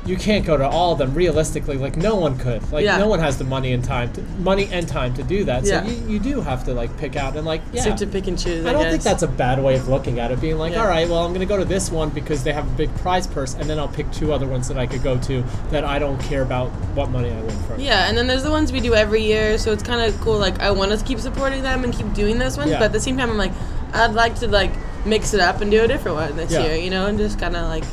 [0.06, 1.12] you can't go to all of them.
[1.14, 2.62] Realistically, like no one could.
[2.72, 2.84] Like Mm-hmm.
[2.84, 2.98] Yeah.
[2.98, 5.66] no one has the money and time, to, money and time to do that.
[5.66, 5.84] So Yeah.
[5.86, 7.82] you, you do have to like pick out and like yeah.
[7.82, 8.64] So to pick and choose.
[8.64, 8.92] I, I don't guess.
[8.92, 10.40] think that's a bad way of looking at it.
[10.40, 10.82] Being like, Yeah.
[10.82, 12.94] all right, well, I'm going to go to this one because they have a big
[12.98, 15.84] prize purse, and then I'll pick two other ones that I could go to that
[15.84, 17.80] I don't care about what money I win from.
[17.80, 20.38] Yeah, and then there's the ones we do every year, so it's kind of cool.
[20.38, 23.00] Like I want to keep supporting them and keep doing those ones, but at the
[23.00, 23.52] same time, I'm like,
[23.92, 24.72] I'd like to like
[25.06, 26.64] mix it up and do a different one this Yeah.
[26.64, 27.84] year, you know, and just kind of like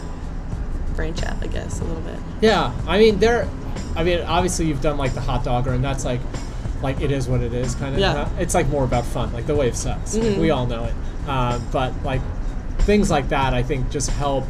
[0.96, 2.20] branch out, I guess, a little bit.
[2.42, 3.48] Yeah, I mean, there.
[3.96, 6.20] I mean, obviously you've done like the hot dogger, and that's like,
[6.82, 8.00] like it is what it is, kind of.
[8.02, 8.28] Yeah.
[8.40, 10.16] It's like more about fun, like the wave sucks.
[10.16, 10.38] Mhm.
[10.38, 10.94] We all know it.
[11.30, 12.22] Um, but like
[12.80, 14.46] things like that, I think just help.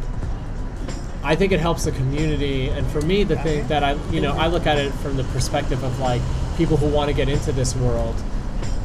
[1.24, 4.32] I think it helps the community, and for me, the thing that I, you know,
[4.36, 6.22] I look at it from the perspective of like
[6.56, 8.14] people who want to get into this world.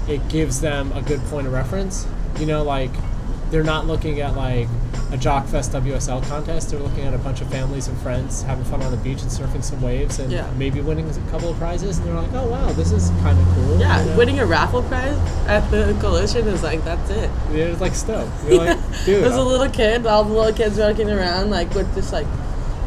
[0.08, 2.08] It gives them a good point of reference.
[2.40, 2.92] You know, like
[3.52, 4.68] they're not looking at like
[5.12, 6.70] a Jockfest WSL contest.
[6.70, 9.30] They're looking at a bunch of families and friends having fun on the beach and
[9.30, 10.50] surfing some waves and Yeah.
[10.58, 11.98] maybe winning a couple of prizes.
[11.98, 13.78] And they're like, oh wow, this is kind of cool.
[13.80, 14.18] Yeah, you know?
[14.18, 15.18] winning a raffle prize
[15.48, 17.30] at the coalition is like that's it.
[17.52, 18.32] They're like stoked.
[18.48, 19.24] You're like, dude.
[19.26, 22.28] As a little kid, all the little kids walking around like with just like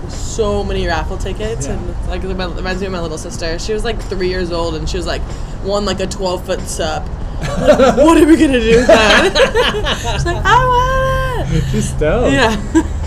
[0.08, 1.74] so many raffle tickets, Yeah.
[1.74, 3.58] and like it reminds me of my little sister.
[3.58, 5.22] She was like three years old, and she was like
[5.62, 7.06] won like a twelve foot sup.
[7.48, 10.12] Like, what are we gonna do with that?
[10.14, 11.64] She's like, I want it.
[11.70, 12.32] She's stoked.
[12.32, 12.90] Yeah.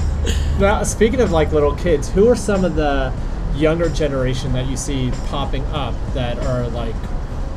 [0.59, 3.13] Now, speaking of like little kids, who are some of the
[3.55, 6.95] younger generation that you see popping up that are like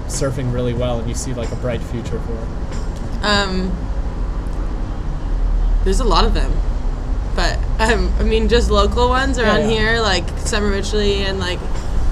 [0.07, 2.47] surfing really well and you see like a bright future for?
[3.23, 3.75] Um,
[5.85, 6.53] there's a lot of them,
[7.35, 9.79] but um, I mean, just local ones around yeah.
[9.79, 11.61] here, like Summer Richley and like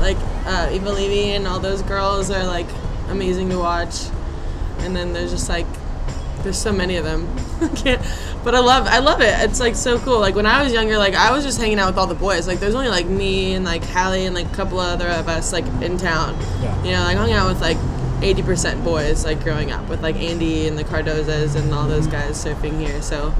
[0.01, 0.16] like
[0.47, 2.69] uh, Eva Levy and all those girls are like
[3.09, 4.07] amazing to watch.
[4.81, 5.66] And then there's just like
[6.43, 7.26] there's so many of them.
[7.76, 8.01] Can't,
[8.45, 9.35] but I love I love it.
[9.41, 10.20] It's like so cool.
[10.20, 12.47] Like when I was younger, like I was just hanging out with all the boys.
[12.47, 15.53] Like there's only like me and like Hallie and like a couple other of us
[15.53, 16.37] like in town.
[16.62, 16.85] Yeah.
[16.85, 17.76] You know, like I hung out with like
[18.20, 22.43] 80% boys like growing up with like Andy and the Cardozas and all those guys
[22.45, 23.01] surfing here.
[23.03, 23.33] So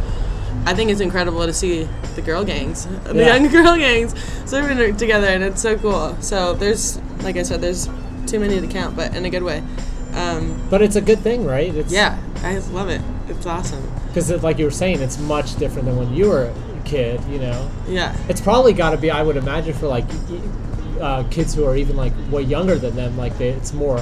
[0.67, 3.37] I think it's incredible to see the girl gangs, the Yeah.
[3.37, 4.13] young girl gangs
[4.45, 6.17] surfing together, and it's so cool.
[6.21, 7.89] So there's, like I said, there's
[8.27, 9.63] too many to count, but in a good way.
[10.19, 11.75] Um, But it's a good thing, right?
[11.75, 13.01] It's, yeah, I love it.
[13.29, 13.83] It's awesome.
[14.09, 17.21] Because like you were saying, it's much different than when you were a kid.
[17.31, 18.17] You know, Yeah.
[18.29, 19.11] it's probably got to be.
[19.11, 20.07] I would imagine for like
[21.01, 24.01] uh, kids who are even like way younger than them, like they, it's more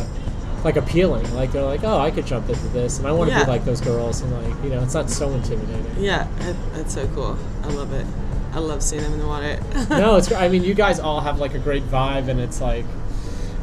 [0.65, 1.33] like appealing.
[1.35, 3.45] Like they're like, oh, I could jump into this, and I want to Yeah.
[3.45, 5.87] be like those girls, and like you know, it's not so intimidating.
[5.99, 7.37] Yeah, it, it's so cool.
[7.65, 8.07] I love it.
[8.53, 9.59] I love seeing them in the water.
[9.91, 10.33] no, it's.
[10.33, 12.87] I mean, you guys all have like a great vibe, and it's like,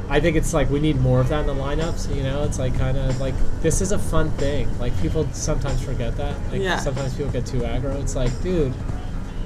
[0.09, 2.13] I think it's like we need more of that in the lineups.
[2.15, 4.67] You know, it's like kind of like this is a fun thing.
[4.79, 6.35] Like people sometimes forget that.
[6.51, 6.77] Like Yeah.
[6.77, 7.99] sometimes people get too aggro.
[8.01, 8.73] It's like, dude,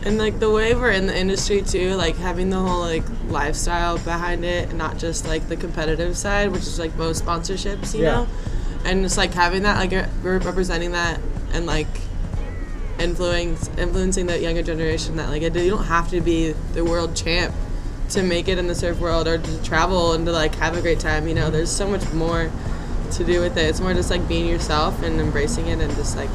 [0.04, 3.98] And like the way we're in the industry too, like having the whole like lifestyle
[4.00, 8.04] behind it, and not just like the competitive side, which is like most sponsorships, you
[8.04, 8.12] Yeah.
[8.16, 8.28] know.
[8.86, 11.20] And just like having that, like re- we're representing that,
[11.54, 11.88] and like
[13.00, 17.54] influence influencing that younger generation that like you don't have to be the world champ
[18.10, 20.82] to make it in the surf world or to travel and to like have a
[20.82, 21.28] great time.
[21.28, 22.50] You know, there's so much more
[23.12, 23.66] to do with it.
[23.66, 26.30] It's more just like being yourself and embracing it and just like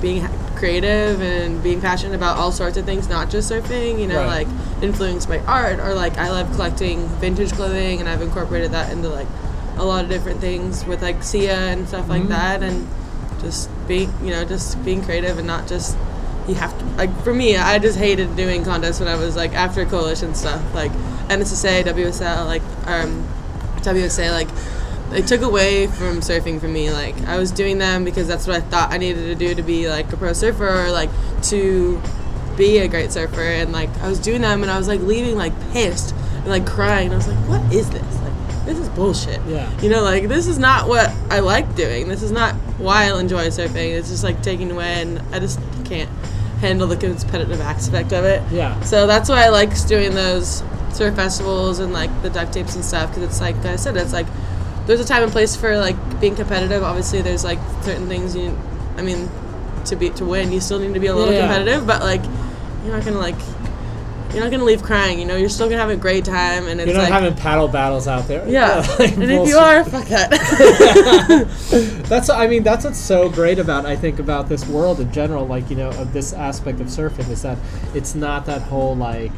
[0.00, 4.24] being creative and being passionate about all sorts of things, not just surfing, you know,
[4.24, 4.46] Right.
[4.46, 8.92] like influenced by art or like I love collecting vintage clothing and I've incorporated that
[8.92, 9.28] into like
[9.76, 12.30] a lot of different things with like Seea and stuff like mm-hmm.
[12.30, 12.88] that and
[13.40, 15.96] just being, you know, just being creative and not just
[16.48, 19.52] you have to like for me I just hated doing contests when I was like
[19.54, 20.92] after coalition stuff like
[21.28, 23.26] NSSA, WSL, like um
[23.82, 24.48] WSA like
[25.10, 26.90] they took away from surfing for me.
[26.90, 29.62] Like I was doing them because that's what I thought I needed to do to
[29.62, 31.10] be like a pro surfer or like
[31.44, 32.00] to
[32.56, 33.42] be a great surfer.
[33.42, 36.66] And like I was doing them and I was like leaving like pissed and like
[36.66, 37.12] crying.
[37.12, 38.20] I was like, what is this?
[38.20, 39.40] Like this is bullshit.
[39.46, 39.80] Yeah.
[39.80, 42.08] You know, like this is not what I like doing.
[42.08, 43.96] This is not why I enjoy surfing.
[43.96, 46.10] It's just like taking away and I just can't
[46.60, 48.42] handle the competitive aspect of it.
[48.50, 48.78] Yeah.
[48.80, 52.84] So that's why I like doing those surf festivals and like the duct tapes and
[52.84, 54.26] stuff because it's like I said, it's like
[54.86, 56.82] there's a time and place for like being competitive.
[56.82, 58.56] Obviously, there's like certain things you,
[58.96, 59.28] I mean,
[59.86, 61.40] to be to win, you still need to be a little Yeah.
[61.46, 62.22] competitive, but like
[62.84, 63.34] you're not gonna like
[64.32, 65.18] you're not gonna leave crying.
[65.18, 67.34] You know, you're still gonna have a great time, and it's You're not like having
[67.34, 68.46] paddle battles out there.
[68.48, 68.86] yeah.
[68.98, 70.30] like and if you are, fuck that.
[72.08, 75.46] That's I mean that's what's so great about I think about this world in general
[75.46, 77.58] like you know of this aspect of surfing is that
[77.94, 79.32] it's not that whole like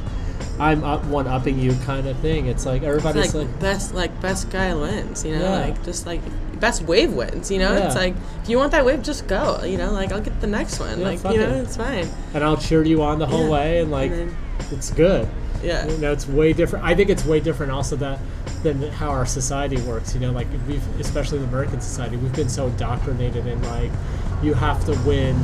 [0.60, 2.46] I'm up one upping you kind of thing.
[2.46, 5.24] It's like everybody's like, like, best like best guy wins.
[5.24, 5.60] You know, Yeah.
[5.66, 6.20] like just like
[6.58, 7.50] best wave wins.
[7.50, 9.62] You know, it's like if you want that wave, just go.
[9.64, 10.98] You know, like I'll get the next one.
[11.00, 11.62] Yeah, like you know, it.
[11.62, 12.08] it's fine.
[12.34, 13.50] and I'll cheer you on the whole Yeah.
[13.50, 14.36] way and like And then-
[14.72, 15.28] it's good.
[15.62, 15.86] Yeah.
[15.86, 16.84] You know, it's way different.
[16.84, 18.18] I think it's way different also that
[18.62, 20.14] than how our society works.
[20.14, 23.90] You know, like we've especially the American society, we've been so indoctrinated in like
[24.42, 25.36] you have to win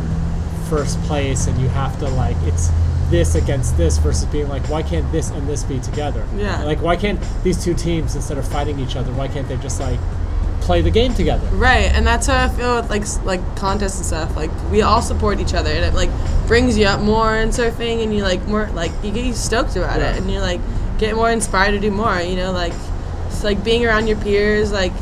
[0.68, 2.70] first place and you have to like it's
[3.14, 6.26] this against this versus being like why can't this and this be together?
[6.36, 6.64] Yeah.
[6.64, 9.78] Like why can't these two teams instead of fighting each other, why can't they just
[9.80, 10.00] like
[10.62, 11.46] play the game together?
[11.56, 14.34] Right, and that's how I feel with like like contests and stuff.
[14.34, 16.10] Like we all support each other, and it like
[16.48, 19.76] brings you up more in surfing, and you like more like you get you stoked
[19.76, 20.10] about Yeah.
[20.10, 20.60] it, and you're like
[20.98, 22.18] get more inspired to do more.
[22.20, 22.72] You know, like
[23.28, 24.72] it's like being around your peers.
[24.72, 24.92] Like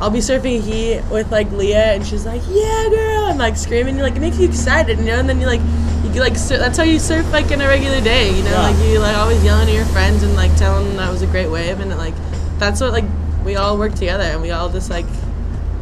[0.00, 3.98] I'll be surfing heat with like Leah, and she's like, "Yeah, girl," and like screaming.
[3.98, 5.18] Like it makes you excited, you know.
[5.18, 5.60] And then you like
[6.04, 8.50] you like sur- that's how you surf like in a regular day, you know.
[8.50, 8.68] Yeah.
[8.70, 11.26] Like you like always yelling at your friends and like telling them that was a
[11.26, 12.14] great wave, and like
[12.58, 13.04] that's what like
[13.44, 15.06] we all work together, and we all just like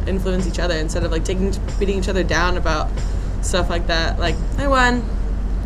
[0.07, 2.89] influence each other instead of like taking beating each other down about
[3.41, 4.19] stuff like that.
[4.19, 5.03] Like I won,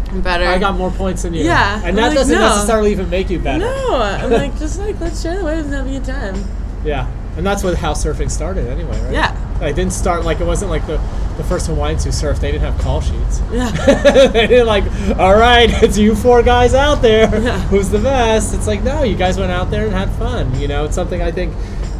[0.09, 0.45] I'm better.
[0.45, 1.43] I got more points than you.
[1.43, 2.49] Yeah, And I'm that like, doesn't no.
[2.49, 3.59] necessarily even make you better.
[3.59, 6.43] No, I'm like just like let's share the waves and have a good time.
[6.83, 7.05] Yeah,
[7.37, 9.13] and that's what how surfing started anyway, right?
[9.13, 9.40] Yeah.
[9.61, 10.97] It didn't start like it wasn't like the
[11.37, 12.39] the first Hawaiians who surfed.
[12.39, 13.41] They didn't have call sheets.
[13.51, 13.69] Yeah.
[14.27, 14.83] they didn't like,
[15.19, 17.29] all right, it's you four guys out there.
[17.41, 17.59] Yeah.
[17.67, 18.53] Who's the best?
[18.53, 20.59] It's like no, you guys went out there and had fun.
[20.59, 21.53] You know, it's something I think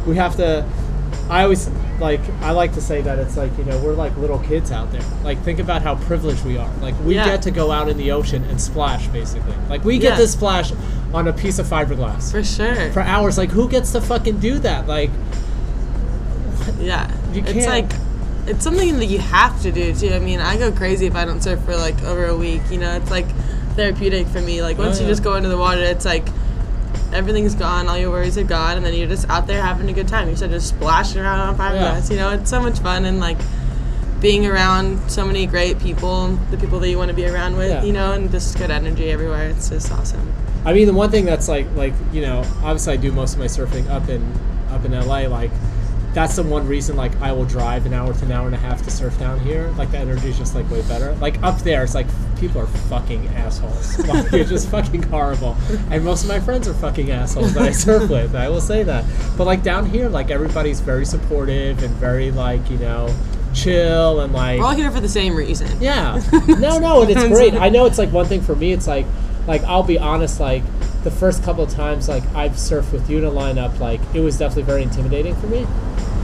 [0.06, 0.66] we have to.
[1.30, 1.68] I always
[2.00, 4.90] like I like to say that it's like you know we're like little kids out
[4.92, 5.02] there.
[5.22, 6.70] Like think about how privileged we are.
[6.80, 7.24] Like we Yeah.
[7.26, 9.54] get to go out in the ocean and splash basically.
[9.70, 10.18] Like we get Yeah.
[10.18, 10.72] to splash
[11.14, 12.90] on a piece of fiberglass For sure.
[12.92, 13.38] for hours.
[13.38, 14.86] Like who gets to fucking do that?
[14.88, 15.10] Like
[16.80, 17.10] Yeah.
[17.32, 17.92] You it's can't- like
[18.46, 20.10] it's something that you have to do too.
[20.12, 22.62] I mean, I go crazy if I don't surf for like over a week.
[22.70, 23.26] You know, it's like
[23.76, 24.62] therapeutic for me.
[24.62, 26.26] Like oh, once Oh, you just go into the water, it's like
[27.12, 29.92] everything's gone, all your worries are gone, and then you're just out there having a
[29.92, 30.26] good time.
[30.28, 32.10] You're just splashing around on fiberglass.
[32.10, 33.38] You know, it's so much fun and like
[34.20, 37.70] being around so many great people, the people that you want to be around with.
[37.70, 37.82] Yeah.
[37.82, 39.48] You know, and just good energy everywhere.
[39.50, 40.32] It's just awesome.
[40.64, 43.38] I mean, the one thing that's like, like you know, obviously I do most of
[43.40, 44.22] my surfing up in
[44.70, 45.26] up in LA.
[45.26, 45.50] Like,
[46.14, 48.58] that's the one reason like I will drive an hour to an hour and a
[48.58, 49.68] half to surf down here.
[49.78, 51.14] Like the energy is just like way better.
[51.16, 52.06] Like up there, it's like
[52.38, 53.98] people are fucking assholes.
[54.06, 55.56] Like, it's just fucking horrible.
[55.90, 58.34] And most of my friends are fucking assholes that I surf with.
[58.34, 59.04] I will say that.
[59.38, 63.14] But like down here, like everybody's very supportive and very like you know
[63.54, 65.68] chill and like We're all here for the same reason.
[65.80, 66.20] yeah.
[66.46, 67.54] No, no, and it's great.
[67.54, 68.72] I know it's like one thing for me.
[68.72, 69.06] It's like,
[69.46, 70.40] like I'll be honest.
[70.40, 70.62] Like
[71.04, 74.20] the first couple of times, like I've surfed with you in a lineup, like it
[74.20, 75.66] was definitely very intimidating for me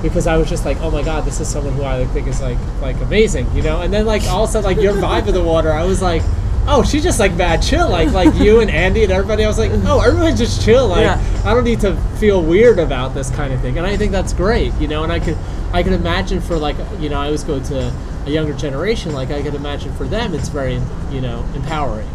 [0.02, 2.28] because I was just like, oh my god, this is someone who I like, think
[2.28, 3.80] is like like amazing, you know.
[3.80, 6.02] And then like all of a sudden, like your vibe of the water, I was
[6.02, 6.22] like.
[6.70, 9.42] Oh, she's just like mad chill, like like you and Andy and everybody.
[9.42, 10.88] I was like, oh, everyone's just chill.
[10.88, 11.42] Like Yeah.
[11.42, 14.34] I don't need to feel weird about this kind of thing, and I think that's
[14.34, 15.02] great, you know.
[15.02, 15.38] And I could,
[15.72, 17.90] I could imagine for like, you know, I always go to
[18.26, 19.14] a younger generation.
[19.14, 20.78] Like I could imagine for them, it's very,
[21.10, 22.06] you know, empowering.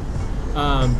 [0.55, 0.95] Um,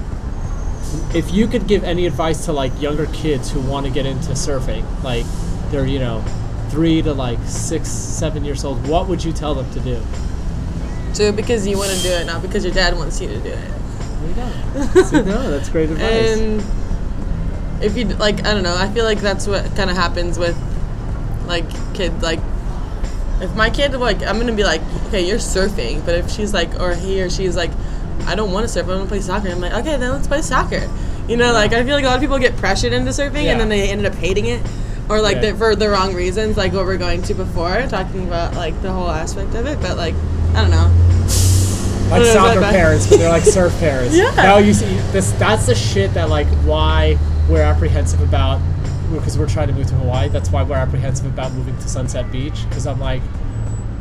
[1.13, 4.31] if you could give any advice to like younger kids who want to get into
[4.31, 5.25] surfing, like
[5.71, 6.23] they're you know,
[6.69, 10.01] three to like six, seven years old, what would you tell them to do?
[11.13, 13.39] Do it because you want to do it, not because your dad wants you to
[13.39, 13.71] do it.
[14.23, 15.03] There you go.
[15.03, 16.39] See, no, that's great advice.
[16.39, 16.63] And
[17.83, 18.75] if you like, I don't know.
[18.75, 20.57] I feel like that's what kind of happens with
[21.45, 22.23] like kids.
[22.23, 22.39] Like,
[23.41, 26.03] if my kid like, I'm gonna be like, okay, you're surfing.
[26.05, 27.71] But if she's like, or he or she's like,
[28.25, 28.87] I don't want to surf.
[28.87, 29.49] I want to play soccer.
[29.49, 30.89] I'm like, okay, then let's play soccer.
[31.27, 33.51] You know, like I feel like a lot of people get pressured into surfing Yeah.
[33.51, 34.61] and then they ended up hating it.
[35.09, 35.53] Or like Yeah.
[35.55, 39.09] for the wrong reasons, like what we're going to before, talking about like the whole
[39.09, 39.79] aspect of it.
[39.81, 40.15] But like,
[40.53, 40.91] I don't know.
[42.09, 44.15] like don't soccer parents, but they're like surf parents.
[44.15, 44.31] Yeah.
[44.35, 47.17] No, you see, this that's the shit that like why
[47.49, 48.61] we're apprehensive about
[49.11, 50.29] because we're trying to move to Hawaii.
[50.29, 53.21] That's why we're apprehensive about moving to Sunset Beach because I'm like,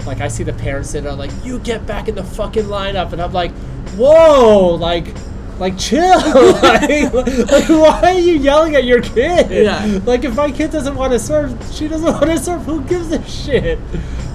[0.06, 3.12] like I see the parents that are like, you get back in the fucking lineup,
[3.12, 3.52] and I'm like,
[3.96, 5.06] whoa, like.
[5.58, 6.02] Like chill,
[6.62, 9.48] like, like why are you yelling at your kid?
[9.50, 10.00] Yeah.
[10.04, 12.62] Like if my kid doesn't want to surf, she doesn't want to surf.
[12.62, 13.78] Who gives a shit?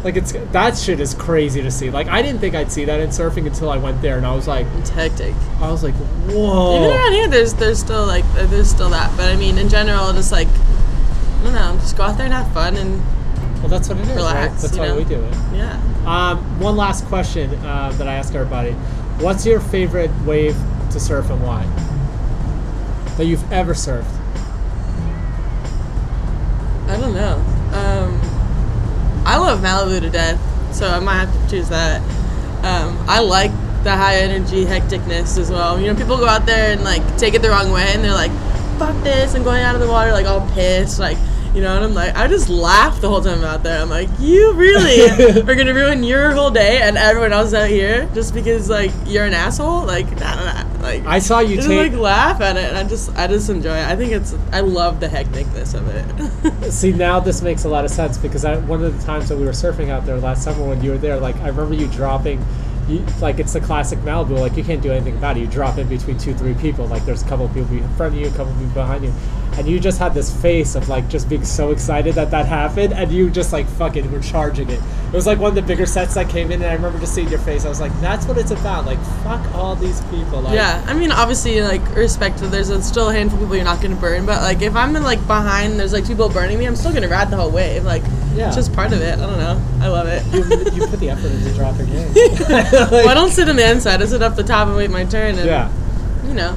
[0.03, 1.89] Like it's that shit is crazy to see.
[1.89, 4.33] Like I didn't think I'd see that in surfing until I went there, and I
[4.33, 5.33] was like, It's hectic.
[5.59, 5.95] I was like,
[6.29, 6.77] whoa.
[6.77, 9.17] Even around here, there's there's still like there's still that.
[9.17, 12.33] But I mean, in general, just like I don't know, just go out there and
[12.33, 13.01] have fun and
[13.59, 14.15] Well, that's what it is.
[14.17, 14.49] right?
[14.49, 15.33] That's you why we do it.
[15.53, 15.81] yeah.
[16.05, 18.71] Um, one last question uh, that I ask everybody:
[19.19, 20.55] What's your favorite wave
[20.91, 21.65] to surf and why?
[23.17, 24.07] that you've ever served?
[26.87, 27.35] I don't know.
[27.73, 28.21] Um,
[29.25, 30.39] I love Malibu to death,
[30.73, 32.01] so I might have to choose that.
[32.63, 33.51] Um, I like
[33.83, 35.79] the high energy hecticness as well.
[35.79, 38.13] You know, people go out there and like take it the wrong way, and they're
[38.13, 38.31] like,
[38.77, 41.17] "Fuck this!" and going out of the water like all pissed, like.
[41.53, 43.81] You know, and I'm like, I just laugh the whole time out there.
[43.81, 45.09] I'm like, you really
[45.41, 49.25] are gonna ruin your whole day and everyone else out here just because like you're
[49.25, 49.85] an asshole?
[49.85, 50.81] Like, nah, nah, nah.
[50.81, 51.91] like I saw you just take.
[51.91, 53.87] like laugh at it, and I just, I just enjoy it.
[53.87, 56.71] I think it's, I love the hecticness of it.
[56.71, 59.37] See, now this makes a lot of sense because I, one of the times that
[59.37, 61.87] we were surfing out there last summer when you were there, like I remember you
[61.87, 62.45] dropping,
[62.87, 65.41] you, like it's the classic Malibu, like you can't do anything about it.
[65.41, 66.87] You drop in between two, three people.
[66.87, 69.03] Like there's a couple of people in front of you, a couple of people behind
[69.03, 69.13] you,
[69.57, 72.93] and you just had this face of like just being so excited that that happened,
[72.93, 74.79] and you just like fucking were charging it.
[75.07, 77.15] It was like one of the bigger sets that came in, and I remember just
[77.15, 77.65] seeing your face.
[77.65, 78.85] I was like, that's what it's about.
[78.85, 80.41] Like fuck all these people.
[80.41, 82.37] Like, Yeah, I mean, obviously, like respect.
[82.39, 84.95] There's a, still a handful of people you're not gonna burn, but like if I'm
[84.95, 86.65] in, like behind, there's like two people burning me.
[86.65, 87.83] I'm still gonna ride the whole wave.
[87.83, 88.03] Like,
[88.35, 88.47] Yeah.
[88.47, 89.17] it's just part of it.
[89.17, 89.61] I don't know.
[89.81, 90.23] I love it.
[90.33, 92.13] You, you put the effort into dropping in.
[92.49, 94.01] well, I don't sit on the inside.
[94.01, 95.35] I sit up the top and wait my turn.
[95.35, 95.71] And, yeah.
[96.27, 96.55] You know.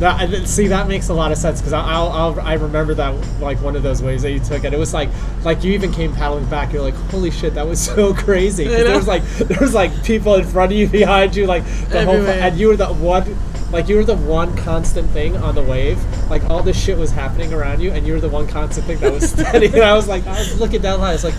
[0.00, 3.60] That, see, that makes a lot of sense because I'll, I'll, I remember that like
[3.60, 4.72] one of those ways that you took it.
[4.72, 5.10] It was like,
[5.44, 6.72] like you even came paddling back.
[6.72, 8.64] You're like, holy shit, that was so crazy.
[8.66, 12.04] There was like, there was like people in front of you, behind you, like the
[12.04, 13.36] whole, and you were the one,
[13.70, 15.98] like you were the one constant thing on the wave.
[16.30, 18.98] Like all this shit was happening around you, and you were the one constant thing
[19.00, 19.66] that was steady.
[19.66, 21.14] and I was like, I was looking down line.
[21.14, 21.34] It's like,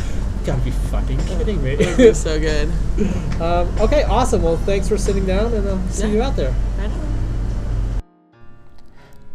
[0.46, 1.72] gotta be fucking kidding me.
[1.72, 2.70] It'd be so good.
[3.42, 4.44] um, okay, awesome.
[4.44, 6.14] Well, thanks for sitting down, and I'll see Yeah.
[6.14, 6.54] you out there.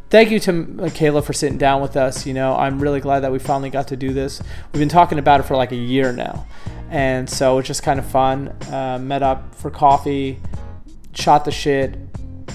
[0.09, 2.27] Thank you to Michaela for sitting down with us.
[2.27, 4.41] You know, I'm really glad that we finally got to do this.
[4.73, 6.47] We've been talking about it for like a year now.
[6.91, 8.49] And so it's just kind of fun.
[8.71, 10.39] Uh, met up for coffee,
[11.13, 11.99] shot the shit.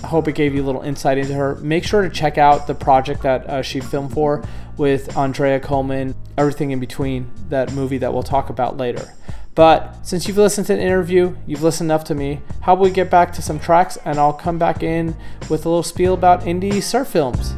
[0.01, 1.55] I hope it gave you a little insight into her.
[1.55, 4.43] Make sure to check out the project that uh, she filmed for
[4.77, 9.13] with Andrea Coleman, everything in between that movie that we'll talk about later.
[9.61, 12.89] But since you've listened to the interview, you've listened enough to me, how about we
[12.89, 15.15] get back to some tracks and I'll come back in
[15.51, 17.53] with a little spiel about indie surf films.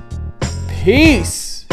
[0.67, 1.63] Peace!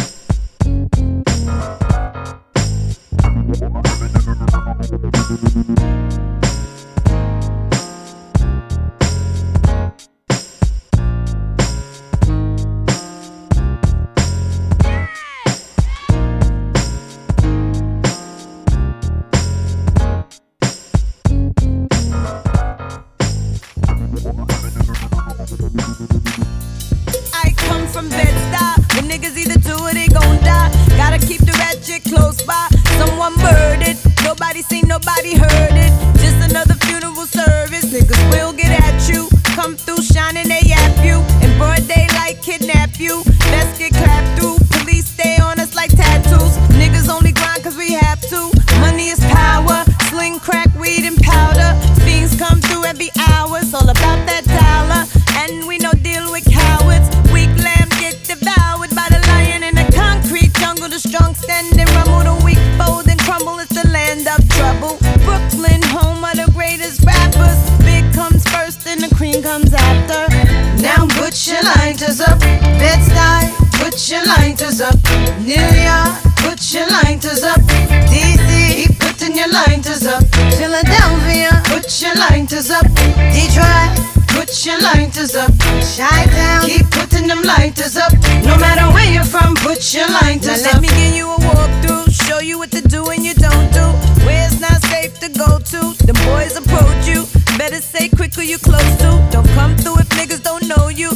[74.71, 75.41] Lighters up.
[75.41, 77.61] New York, put your lighters up.
[78.07, 80.23] DC, keep putting your lighters up.
[80.55, 82.87] Philadelphia, put your lighters up.
[83.35, 83.91] Detroit,
[84.29, 85.51] put your lighters up.
[85.97, 88.13] Chi-Town, keep putting them lighters up.
[88.45, 90.75] No matter where you're from, put your lighters Now up.
[90.75, 93.87] let me give you a walkthrough, show you what to do and you don't do.
[94.25, 97.27] Where it's not safe to go to, the boys approach you.
[97.59, 99.11] Better say quick who you close to.
[99.33, 101.11] Don't come through if niggas don't know you.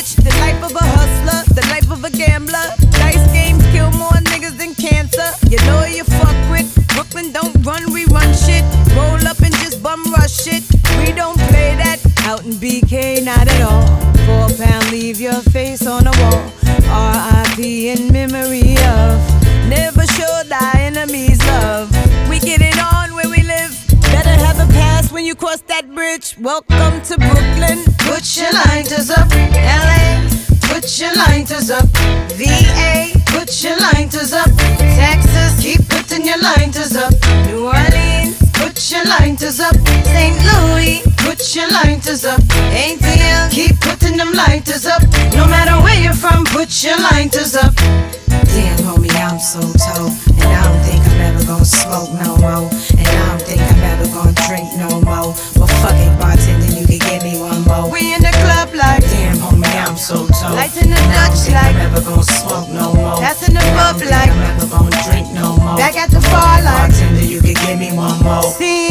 [0.00, 0.30] In the.
[0.40, 2.66] Life of a hustler, the life of a gambler.
[2.92, 5.28] Dice games kill more niggas than cancer.
[5.48, 6.68] You know you fuck with.
[6.88, 8.64] Brooklyn don't run, we run shit.
[8.96, 10.64] Roll up and just bum rush it.
[10.98, 13.86] We don't play that out in BK, not at all.
[14.26, 16.40] Four pound, leave your face on the wall.
[16.88, 17.90] R.I.P.
[17.90, 19.29] in memory of.
[25.94, 26.36] Bridge.
[26.38, 27.82] Welcome to Brooklyn.
[28.06, 29.28] Put your lighters up.
[29.30, 30.28] LA,
[30.68, 31.86] put your lighters up.
[32.38, 34.48] VA, put your lighters up.
[34.78, 37.12] Texas, keep putting your lighters up.
[37.46, 39.74] New Orleans, put your lighters up.
[40.04, 40.36] St.
[40.46, 42.40] Louis, put your lighters up.
[42.70, 45.02] ATL, keep putting them lighters up.
[45.34, 47.74] No matter where you're from, put your lighters up.
[48.54, 50.12] Damn, homie, I'm so told.
[50.38, 52.79] And I don't think I'm ever gonna smoke no more.
[61.40, 63.16] She like, never gon' smoke no more.
[63.16, 65.76] That's in the pub like, never gon' drink no more.
[65.76, 68.42] Back at the bar like, bartender, you can give me one more.
[68.42, 68.89] See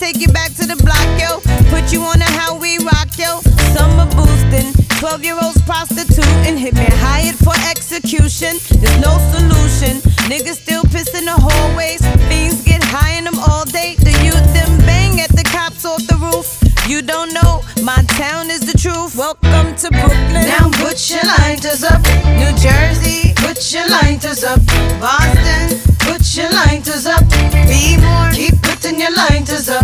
[0.00, 1.44] take you back to the block, yo.
[1.68, 3.44] Put you on a how we rock, yo.
[3.76, 6.56] Summer boosting, 12 year olds prostituting.
[6.56, 8.56] Hit me hired for execution.
[8.80, 10.00] There's no solution.
[10.24, 12.00] Niggas still piss in the hallways.
[12.32, 13.94] Fiends get high in them all day.
[14.00, 16.48] The youth them bang at the cops off the roof.
[16.88, 19.14] You don't know, my town is the truth.
[19.16, 20.48] Welcome to Brooklyn.
[20.48, 22.00] Now put your lighters up.
[22.40, 24.64] New Jersey, put your lighters up.
[24.98, 25.76] Boston,
[26.08, 27.22] put your lighters up.
[27.68, 29.79] Be more, keep putting your lighters up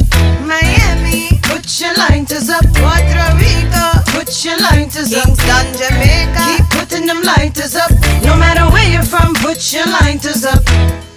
[2.56, 2.64] up.
[2.80, 3.84] Puerto Rico,
[4.16, 5.24] put your lighters up.
[5.24, 7.90] Kingston, Jamaica, keep putting them lighters up.
[8.24, 10.64] No matter where you're from, put your lighters up.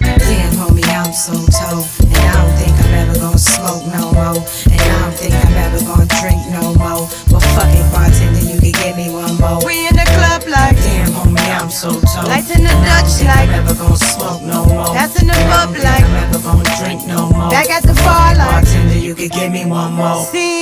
[0.00, 1.84] Damn, homie, I'm so toe.
[2.04, 4.36] And I don't think I'm ever gonna smoke no more.
[4.68, 7.08] And I don't think I'm ever gonna drink no more.
[7.32, 9.64] But fuck it, bartender, you can get me one more.
[9.64, 12.28] We in the club like Damn, homie, I'm so toe.
[12.28, 14.92] Lights in the And I don't Dutch like I'm ever gonna smoke no more.
[14.92, 17.50] That's in the pub like I'm ever gonna drink no more.
[17.50, 20.24] Back at the bar like Bartender, you can get me one more.
[20.26, 20.59] See.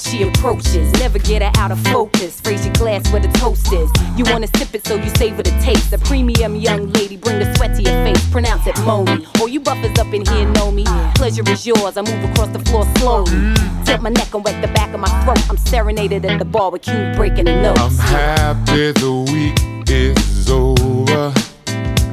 [0.00, 0.92] She approaches.
[0.94, 2.40] Never get her out of focus.
[2.44, 3.90] Raise your glass where the toast is.
[4.16, 5.92] You wanna sip it, so you savor the taste.
[5.92, 8.30] A premium young lady, bring the sweat to your face.
[8.30, 9.26] Pronounce it Moni.
[9.40, 10.84] All you buffers up in here know me.
[11.14, 11.96] Pleasure is yours.
[11.96, 13.54] I move across the floor slowly.
[13.84, 15.38] Tilt my neck and wet the back of my throat.
[15.50, 17.80] I'm serenaded at the bar with you breaking the notes.
[17.80, 21.32] I'm happy the week is over.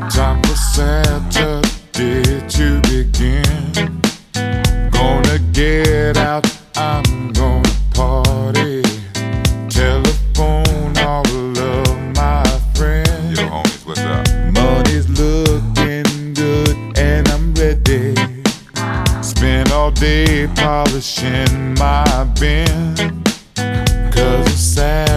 [0.10, 4.02] Time for Saturday to begin.
[4.92, 6.46] Gonna get out,
[6.76, 7.23] I'm
[20.04, 23.24] Polishing my bin.
[24.12, 25.13] Cause it's Saturday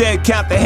[0.00, 0.59] dead, count the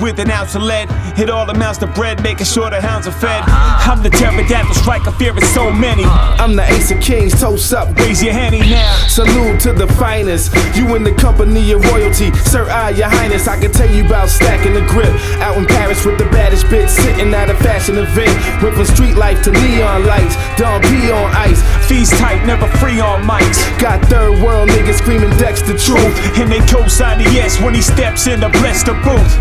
[0.00, 0.90] with an ounce of lead.
[1.16, 3.42] Hit all the mounds of bread, making sure the hounds are fed.
[3.42, 3.92] Uh-huh.
[3.92, 6.04] I'm the pterodactyl striker, fearing so many.
[6.04, 6.42] Uh-huh.
[6.42, 7.96] I'm the ace of kings, toast up.
[7.98, 8.96] Raise your henny now.
[9.08, 10.54] Salute to the finest.
[10.76, 12.32] You in the company of royalty.
[12.50, 15.12] Sir, I, your highness, I can tell you about stacking the grip.
[15.40, 18.34] Out in Paris with the baddest bitch, sitting at a fashion event.
[18.62, 20.36] Went from street life to neon lights.
[20.56, 21.60] Don P on ice.
[21.86, 23.60] Fees tight, never free on mics.
[23.80, 26.14] Got third world niggas screaming Deck's the truth.
[26.38, 29.32] And they co-sign the yes when he steps in to bless the booth.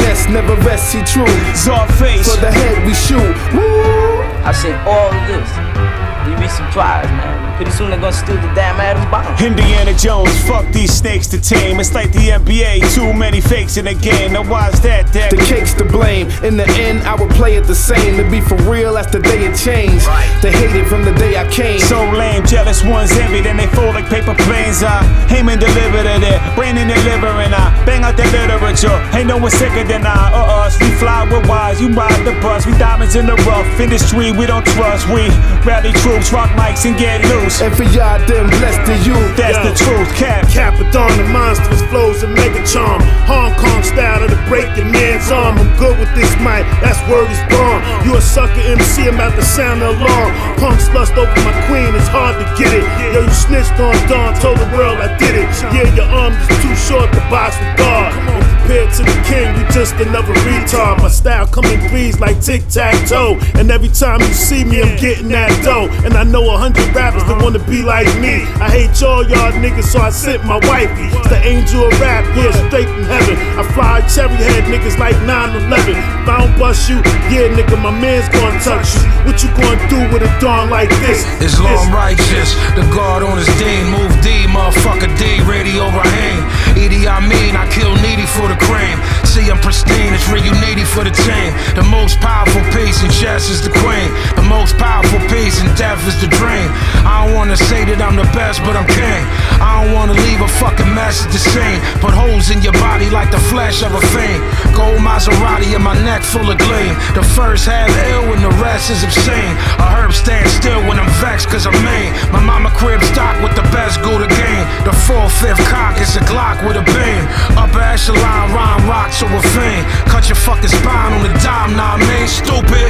[0.00, 1.24] INS never rest, see true.
[1.54, 2.24] Czarface.
[2.24, 3.36] For the head we shoot.
[3.52, 4.22] Woo!
[4.44, 6.09] I said all this.
[6.30, 7.56] You'd be surprised, man.
[7.56, 9.26] Pretty soon they're gonna steal the damn atom bomb.
[9.42, 11.80] Indiana Jones, fuck these snakes to tame.
[11.80, 14.32] It's like the NBA, too many fakes in the game.
[14.32, 15.30] Now why's that, Dak?
[15.30, 16.30] The cake's to blame.
[16.44, 18.16] In the end, I would play it the same.
[18.16, 20.06] To be for real, that's the day it changed.
[20.40, 21.80] They hate it from the day I came.
[21.80, 24.86] So lame, jealous ones envy, then they fold like paper planes.
[24.86, 25.02] I
[25.34, 27.52] aim and deliver to their brain and delivering.
[27.52, 28.96] I bang out that literature.
[29.18, 30.78] Ain't no one sicker than I or us.
[30.78, 32.64] We fly with wise, you ride the bus.
[32.66, 35.10] We diamonds in the rough industry, we don't trust.
[35.10, 35.28] We
[35.66, 37.60] rally troops, rock mics, and get loose.
[37.60, 39.16] And for y'all, then blessed to you.
[39.36, 39.64] That's Yo.
[39.64, 40.46] the truth, Cap.
[40.48, 43.00] Capadon, the monstrous flows of mega charm.
[43.24, 45.58] Hong Kong style to break your man's arm.
[45.58, 47.80] I'm good with this mic, that's word is born.
[48.04, 50.30] You a sucker MC, I'm about to sound the alarm.
[50.58, 52.84] Punks lust over my queen, it's hard to get it.
[53.14, 55.48] Yo, you snitched on Dawn, told the world I did it.
[55.72, 58.59] Yeah, your arm is too short to box with God.
[58.70, 61.02] Compared to the king, you just another retard.
[61.02, 63.34] My style come in threes like tic tac toe.
[63.58, 65.90] And every time you see me, I'm getting that dough.
[66.06, 68.46] And I know a hundred rappers that wanna be like me.
[68.62, 71.10] I hate y'all, y'all niggas, so I sent my wifey.
[71.10, 73.34] It's the angel of rap, yeah, straight from heaven.
[73.58, 75.98] I fly cherry head niggas like 9-11.
[76.22, 79.02] If I don't bust you, yeah, nigga, my man's gonna touch you.
[79.26, 81.26] What you gonna do with a dawn like this?
[81.42, 83.90] Islam righteous, the guard on his dean.
[83.90, 86.38] Move D, motherfucker D, radio Raheem.
[86.78, 89.29] Edie, I mean, I kill needy for the cream.
[89.30, 91.54] See, I'm pristine, it's real needy for the team.
[91.78, 94.10] The most powerful piece in chess is the queen.
[94.34, 96.66] The most powerful piece in death is the dream.
[97.06, 99.22] I don't wanna say that I'm the best, but I'm king.
[99.62, 101.78] I don't wanna leave a fucking mess at the scene.
[102.02, 104.42] Put holes in your body like the flesh of a fiend.
[104.74, 106.98] Gold Maserati in my neck full of gleam.
[107.14, 109.54] The first half ill and the rest is obscene.
[109.78, 112.10] A herb stand still when I'm vexed cause I'm mean.
[112.34, 114.66] My mama crib stock with the best go to game.
[114.82, 117.22] The fourth, fifth cock is a Glock with a beam.
[117.54, 119.84] Upper echelon rhyme rock to a fiend.
[120.08, 122.26] Cut your fucking spine on the dime, nah, man.
[122.26, 122.64] stupid.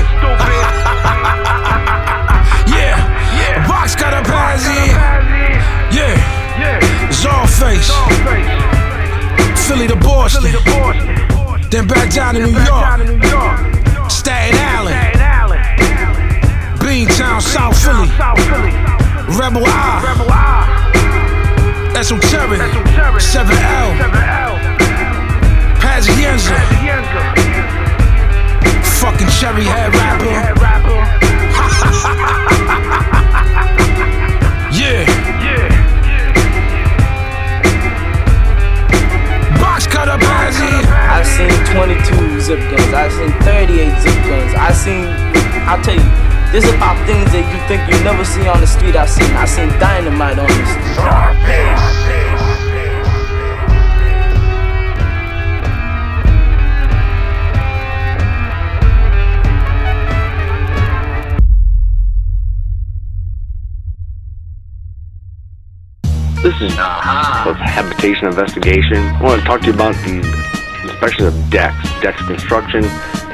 [2.70, 2.94] yeah.
[3.34, 3.66] yeah.
[3.66, 4.92] Box got a pansy.
[5.90, 6.14] Yeah.
[7.10, 7.90] Czarface.
[9.66, 10.52] Philly to Boston.
[11.68, 13.00] Then back down to New York.
[14.08, 15.18] Staten Island.
[16.78, 18.08] Beantown, South Philly.
[19.36, 20.00] Rebel Eye.
[21.96, 22.60] Esoteric.
[23.18, 23.98] 7L.
[26.00, 26.56] Pazienza.
[29.00, 30.30] Fucking cherry head rapper.
[34.72, 35.04] yeah.
[39.60, 40.72] Box cutter Pazzi.
[40.88, 42.94] I seen 22 zip guns.
[42.94, 44.54] I seen 38 zip guns.
[44.54, 45.04] I seen,
[45.68, 46.10] I'll tell you,
[46.50, 48.96] this is about things that you think you never see on the street.
[48.96, 52.19] I seen, I seen dynamite on the street.
[66.42, 67.50] This is uh-huh.
[67.50, 68.96] of habitation investigation.
[68.96, 70.24] I want to talk to you about the
[70.82, 72.82] inspection of decks, decks construction,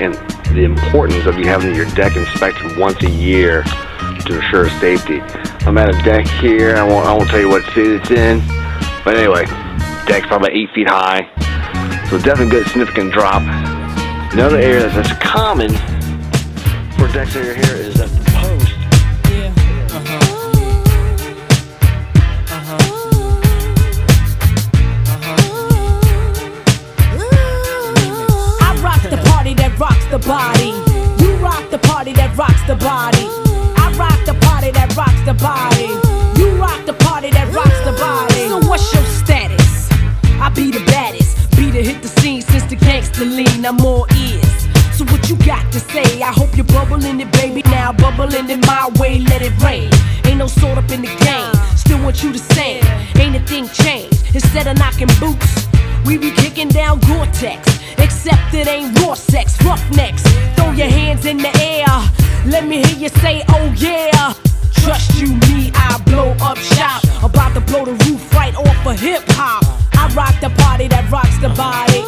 [0.02, 0.12] and
[0.56, 5.20] the importance of you having your deck inspected once a year to ensure safety.
[5.66, 6.74] I'm at a deck here.
[6.74, 8.40] I won't, I won't tell you what state it's in,
[9.04, 9.46] but anyway,
[10.06, 11.30] deck's probably eight feet high,
[12.10, 13.42] so definitely good significant drop.
[14.32, 15.70] Another area that's common
[16.98, 18.15] for decks area here is that
[30.26, 30.74] body.
[31.22, 33.26] You rock the party that rocks the body.
[33.78, 35.86] I rock the party that rocks the body.
[36.38, 38.48] You rock the party that rocks the body.
[38.48, 39.88] So what's your status?
[40.42, 41.56] I be the baddest.
[41.56, 43.64] Be the hit the scene since the gangster lean.
[43.64, 44.66] I'm all ears.
[44.96, 46.22] So what you got to say?
[46.22, 47.62] I hope you're bubbling it, baby.
[47.70, 49.90] Now bubbling it my way, let it rain.
[50.24, 51.54] Ain't no sort up in the game.
[51.76, 52.84] Still want you the same.
[53.16, 54.05] Ain't a thing changed.
[54.36, 55.66] Instead of knocking boots,
[56.04, 57.80] we be kicking down Gore-Tex.
[57.96, 60.22] Except it ain't raw sex, roughnecks.
[60.56, 61.88] Throw your hands in the air.
[62.44, 64.34] Let me hear you say, oh yeah.
[64.84, 67.02] Trust you, me, I blow up shop.
[67.24, 69.64] About to blow the roof right off of hip hop.
[69.94, 72.04] I rock the party that rocks the body.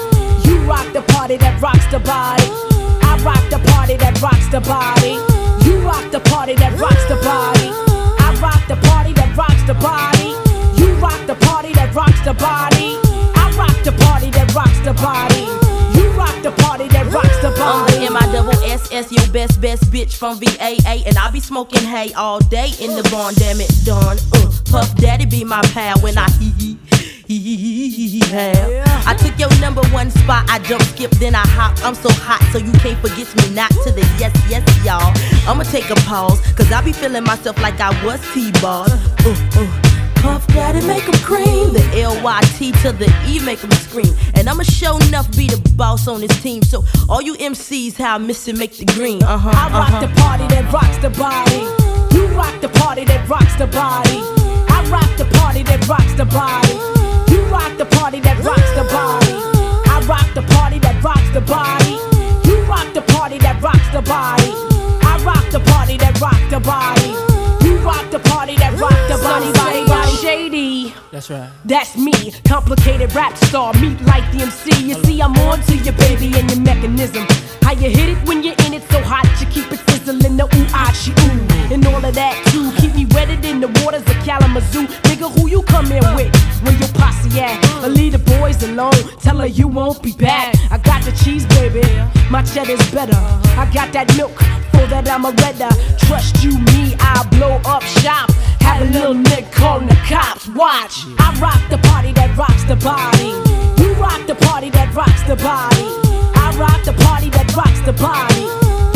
[0.47, 2.45] You rock the party that rocks the body.
[3.09, 5.17] I rock the party that rocks the body.
[5.65, 7.71] You rock the party that rocks the body.
[8.21, 10.37] I rock the party that rocks the body.
[10.79, 12.98] You rock the party that rocks the body.
[13.35, 15.47] I rock the party that rocks the body.
[15.98, 18.06] You rock the party that rocks the body.
[18.06, 21.82] I'm the double S S, your best best bitch from VAA, and I be smoking
[21.82, 23.35] hay all day in the barn.
[23.35, 24.19] Damn it, darn.
[24.32, 26.78] Uh, Puff Daddy be my pal when I hee hee.
[27.27, 28.23] hee.
[29.06, 31.73] I took your number one spot, I jump skip, then I hop.
[31.85, 35.12] I'm so hot, so you can't forget me not to the yes, yes, y'all.
[35.48, 38.93] I'ma take a pause, cause I be feeling myself like I was T-Boz.
[39.24, 39.98] Uh, uh.
[40.23, 41.73] Puff Daddy make 'em cream.
[41.73, 44.15] The L-Y-T to the E make 'em scream.
[44.35, 46.62] And I'ma show enough be the boss on this team.
[46.62, 49.23] So all you MCs, how I miss it, make the green.
[49.23, 49.51] Uh-huh.
[49.51, 50.07] I rock uh-huh.
[50.07, 51.62] the party that rocks the body.
[52.15, 54.19] You rock the party that rocks the body.
[54.77, 56.74] I rock the party that rocks the body.
[57.32, 59.35] You rock the party that rocks the body.
[59.95, 61.95] I rock the party that rocks the body.
[62.49, 64.53] You rock the party that rocks the body.
[65.11, 67.28] I rock the party that rocks the body.
[67.79, 69.53] You rock the party that rocks the body.
[69.53, 70.95] Body, body, shady.
[71.13, 71.49] That's right.
[71.65, 74.89] That's me, complicated rap star, meet like the MC.
[74.89, 77.25] You see, I'm on to your baby and your mechanism.
[77.63, 80.45] How you hit it when you're in it so hot, you keep it sizzling, the
[80.45, 81.73] ooh, ah, she ooh.
[81.73, 84.87] And all of that too, keep me wetted in the waters of Kalamazoo.
[85.07, 86.35] Nigga, who you come in with?
[86.63, 87.61] Where your posse at?
[87.81, 90.57] But leave the boys alone, tell her you won't be back.
[90.71, 91.83] I got the cheese, baby,
[92.31, 93.19] my cheddar's better.
[93.55, 94.37] I got that milk,
[94.73, 95.71] for that I'm a redder.
[96.07, 98.31] Trust you, me, I'll blow up shop.
[98.61, 100.49] Have a little nigga calling the cops.
[100.49, 103.31] Watch, I rock the party that rocks the body.
[103.81, 105.86] You rock the party that rocks the body.
[106.35, 108.47] I rock the party that rocks the body.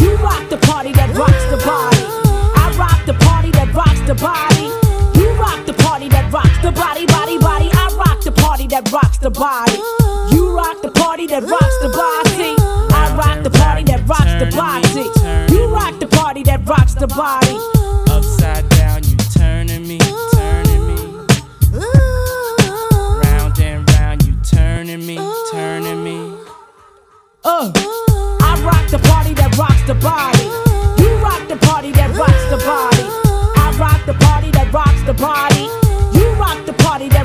[0.02, 2.04] You rock the party that rocks the body.
[2.56, 4.81] I rock the party that rocks the body.
[6.32, 7.68] Rocks the body, body, body.
[7.72, 9.76] I rock the party that rocks the body.
[10.34, 12.56] You rock the party that rocks the body.
[12.94, 15.52] I rock the party that rocks the body.
[15.52, 17.56] You rock the party that rocks the body.
[18.10, 19.98] Upside down, you turning me,
[20.32, 21.00] turning me.
[23.24, 25.18] Round and round, you turning me,
[25.52, 26.16] turning me.
[27.44, 27.70] Uh,
[28.40, 30.48] I rock the party that rocks the body.
[31.02, 33.04] You rock the party that rocks the body.
[33.60, 35.81] I rock the party that rocks the body.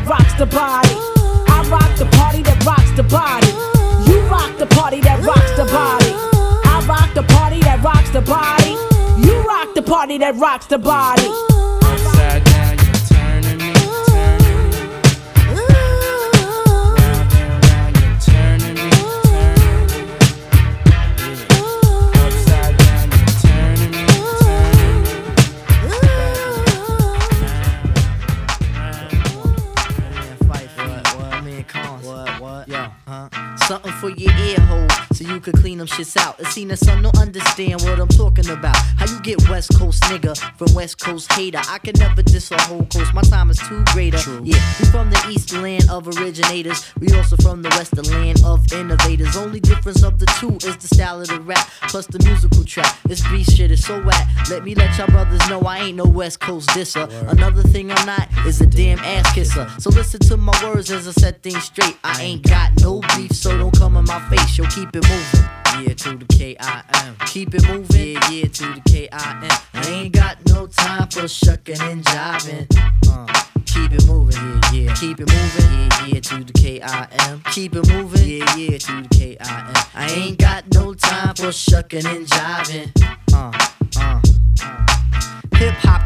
[0.08, 0.96] Rocks the body.
[1.50, 3.52] I rock the party that rocks the body.
[4.10, 6.14] You rock the party that rocks the body.
[6.66, 8.72] I rock the party that rocks the body.
[9.26, 11.66] You rock the party that rocks the body.
[33.68, 36.39] Something for your ear holes so you could clean them shits out.
[36.39, 38.77] It seen that some don't understand what I'm talking about.
[38.98, 41.60] How you get West Coast nigga from West Coast hater?
[41.68, 43.15] I can never diss a whole coast.
[43.15, 44.19] My time is too greater.
[44.44, 46.94] Yeah, we from the East land of originators.
[46.99, 49.35] We also from the Western land of innovators.
[49.35, 52.95] Only difference of the two is the style of the rap plus the musical track.
[53.06, 54.27] This beat shit is so whack.
[54.52, 57.10] Let me let y'all brothers know I ain't no West Coast disser.
[57.27, 59.68] Another thing I'm not is a damn ass kisser.
[59.80, 61.98] So listen to my words as I set things straight.
[62.03, 64.57] I ain't got no beef, so don't come in my face.
[64.57, 65.88] Yo, keep it moving.
[65.88, 67.16] Yeah, to the K-I-M.
[67.28, 68.14] Keep it moving.
[68.14, 69.52] Yeah, yeah, to the K-I-M.
[69.74, 72.68] I ain't got no time for shucking and jiving.
[73.10, 73.28] Uh,
[73.66, 74.42] keep it moving.
[74.74, 74.94] Yeah, yeah.
[74.96, 75.72] Keep it moving.
[75.72, 77.44] Yeah, yeah, to the K-I-M.
[77.52, 78.28] Keep it moving.
[78.28, 79.74] Yeah, yeah, to the K-I-M.
[79.94, 82.92] I ain't got no time for shucking and jiving.
[83.34, 83.52] Uh,
[84.00, 84.22] uh,
[84.62, 85.58] uh.
[85.58, 86.02] Hip hop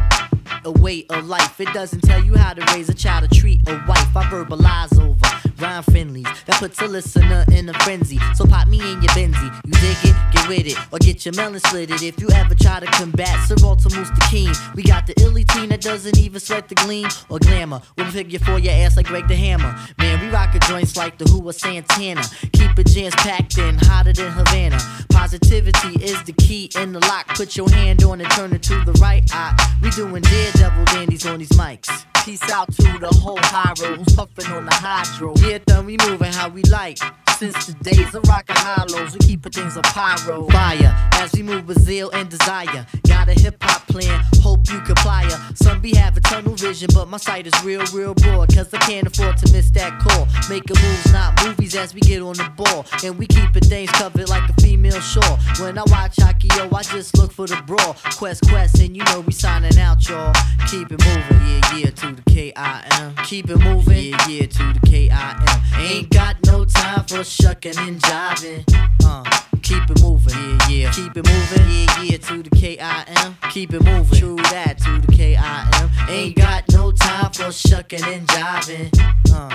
[0.64, 1.60] a way of life.
[1.60, 4.16] It doesn't tell you how to raise a child or treat a wife.
[4.16, 5.31] I verbalize over
[5.62, 8.18] rhyme friendlies that puts a listener in a frenzy.
[8.34, 9.50] So pop me in your Benzie.
[9.64, 10.16] You dig it?
[10.32, 10.78] Get with it.
[10.92, 12.02] Or get your melon slitted.
[12.02, 15.68] If you ever try to combat Sir Walter the King, we got the illy team
[15.68, 17.80] that doesn't even sweat the gleam or glamour.
[17.96, 19.74] We'll figure for your ass like Greg the Hammer.
[19.98, 22.22] Man, we rockin' joints like the Who or Santana.
[22.52, 24.78] Keep it jams packed in, hotter than Havana.
[25.10, 27.28] Positivity is the key in the lock.
[27.28, 29.54] Put your hand on it, turn it to the right eye.
[29.80, 32.04] We doing daredevil dandies on these mics.
[32.24, 35.34] Peace out to the whole high road who's puffin' on the hydro.
[35.38, 36.98] Yeah, then we moving how we like.
[37.42, 40.46] Since the days of rockin' hollows, we keepin' things a pyro.
[40.46, 42.86] Fire as we move with zeal and desire.
[43.08, 45.28] Got a hip hop plan, hope you comply.
[45.56, 48.54] Some be having tunnel vision but my sight is real, real broad.
[48.54, 50.28] Cause I can't afford to miss that call.
[50.48, 52.86] Making moves, not movies, as we get on the ball.
[53.02, 55.36] And we keepin' things covered like a female shore.
[55.58, 56.18] When I watch
[56.56, 57.96] yo, I just look for the brawl.
[58.16, 60.32] Quest, quest, and you know we signing out, y'all.
[60.70, 63.14] Keep it moving, yeah, yeah, to the K-I-M.
[63.24, 65.62] Keep it moving, yeah, yeah, to the K-I-M.
[65.80, 68.64] Ain't got no time for shucking and jiving.
[69.04, 69.24] Uh,
[69.62, 70.34] keep it moving,
[70.68, 70.92] yeah, yeah.
[70.92, 73.36] Keep it moving, yeah, yeah, to the K-I-M.
[73.50, 75.90] Keep it moving, true that, to the K-I-M.
[76.08, 78.90] Ain't got no time for shucking and jiving.
[79.32, 79.48] Uh,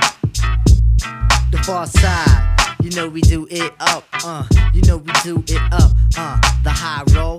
[1.51, 2.55] the far side.
[2.81, 4.45] You know we do it up, uh.
[4.73, 6.39] You know we do it up, uh.
[6.63, 7.37] The high roll.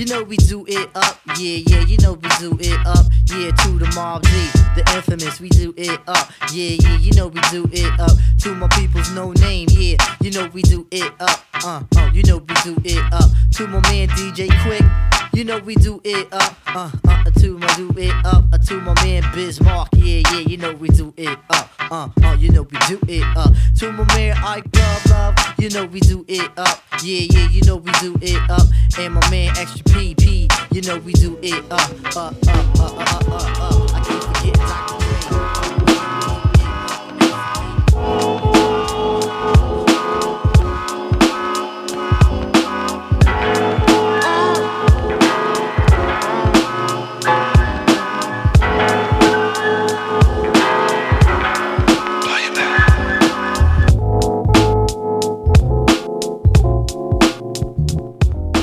[0.00, 1.84] You know we do it up, yeah, yeah.
[1.84, 3.50] You know we do it up, yeah.
[3.50, 6.96] To the Mobb Deep, the infamous, we do it up, yeah, yeah.
[6.96, 8.12] You know we do it up.
[8.38, 9.96] To my people's no name, yeah.
[10.22, 12.10] You know we do it up, uh, uh.
[12.14, 13.28] You know we do it up.
[13.56, 15.10] To my man DJ Quik.
[15.34, 18.80] You know we do it up, uh, uh, to my do it up, uh, to
[18.80, 22.62] my man Bismarck, yeah, yeah, you know we do it up, uh, uh, you know
[22.62, 26.50] we do it up, to my man Ike Love Love, you know we do it
[26.58, 28.66] up, yeah, yeah, you know we do it up,
[28.98, 33.04] and my man Extra PP, you know we do it up, uh, uh, uh, uh,
[33.08, 33.69] uh, uh, uh.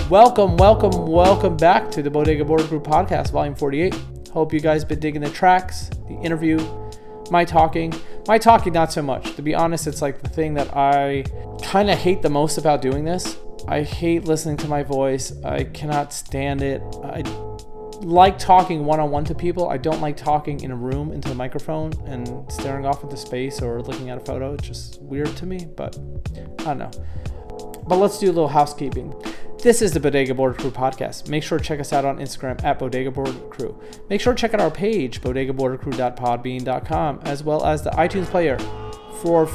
[0.09, 3.93] Welcome, welcome, welcome back to the Bodega Border Group Podcast, Volume 48.
[4.31, 6.57] Hope you guys been digging the tracks, the interview,
[7.29, 7.93] my talking.
[8.25, 9.35] My talking, not so much.
[9.35, 11.25] To be honest, it's like the thing that I
[11.61, 13.35] kind of hate the most about doing this.
[13.67, 15.33] I hate listening to my voice.
[15.43, 16.81] I cannot stand it.
[17.03, 17.23] I
[17.99, 19.67] like talking one on one to people.
[19.67, 23.61] I don't like talking in a room into a microphone and staring off into space
[23.61, 24.53] or looking at a photo.
[24.53, 25.97] It's just weird to me, but
[26.59, 26.91] I don't know.
[27.87, 29.15] But let's do a little housekeeping.
[29.63, 31.29] This is the Bodega Border Crew podcast.
[31.29, 33.79] Make sure to check us out on Instagram at Bodega Border Crew.
[34.09, 38.59] Make sure to check out our page, bodegabordercrew.podbean.com, as well as the iTunes player
[39.21, 39.49] for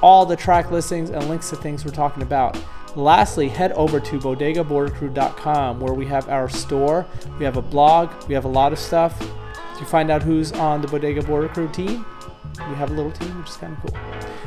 [0.00, 2.56] all the track listings and links to things we're talking about.
[2.94, 7.04] Lastly, head over to bodegabordercrew.com where we have our store,
[7.38, 9.18] we have a blog, we have a lot of stuff.
[9.78, 12.06] To find out who's on the Bodega Border Crew team,
[12.68, 14.00] we have a little team, which is kind of cool.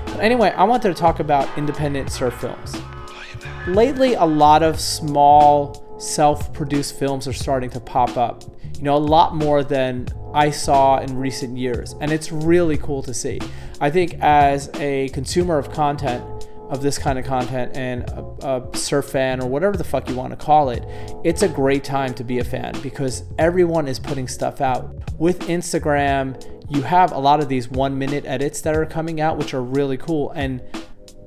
[0.05, 2.75] But anyway, I wanted to talk about independent surf films
[3.67, 8.43] lately a lot of small self-produced films are starting to pop up.
[8.77, 13.01] You know a lot more than i saw in recent years and it's really cool
[13.03, 13.39] to see.
[13.79, 16.23] I think as a consumer of content
[16.69, 20.15] of this kind of content and a, a surf fan or whatever the fuck you
[20.15, 20.83] want to call it
[21.23, 24.93] it's a great time to be a fan because everyone is putting stuff out.
[25.19, 29.37] With instagram you have a lot of these one minute edits that are coming out
[29.37, 30.61] which are really cool and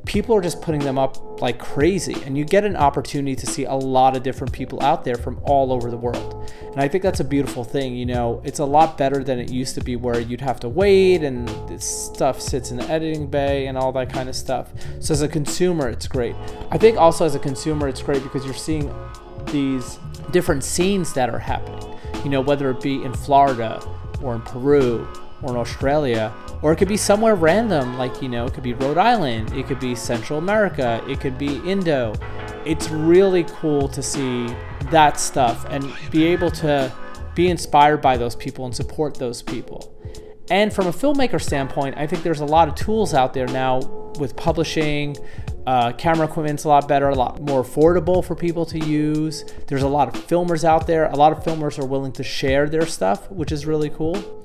[0.09, 3.65] people are just putting them up like crazy and you get an opportunity to see
[3.67, 6.51] a lot of different people out there from all over the world.
[6.73, 9.51] And i think that's a beautiful thing you know it's a lot better than it
[9.53, 11.49] used to be where you'd have to wait and
[11.83, 14.73] stuff sits in the editing bay and all that kind of stuff.
[15.01, 16.35] So as a consumer it's great.
[16.71, 18.93] I think also as a consumer it's great because you're seeing
[19.53, 19.99] these
[20.31, 23.81] different scenes that are happening you know whether it be in florida
[24.23, 25.07] or in peru
[25.43, 26.33] or in Australia,
[26.63, 29.67] or it could be somewhere random, like, you know, it could be Rhode Island, it
[29.67, 32.15] could be Central America, it could be Indo.
[32.65, 34.47] It's really cool to see
[34.91, 36.93] that stuff and be able to
[37.35, 39.95] be inspired by those people and support those people.
[40.51, 43.81] And from a filmmaker standpoint, I think there's a lot of tools out there now
[44.19, 45.17] with publishing.
[45.67, 49.45] Uh, camera equipment's a lot better, a lot more affordable for people to use.
[49.67, 51.07] There's a lot of filmers out there.
[51.07, 54.43] A lot of filmers are willing to share their stuff, which is really cool.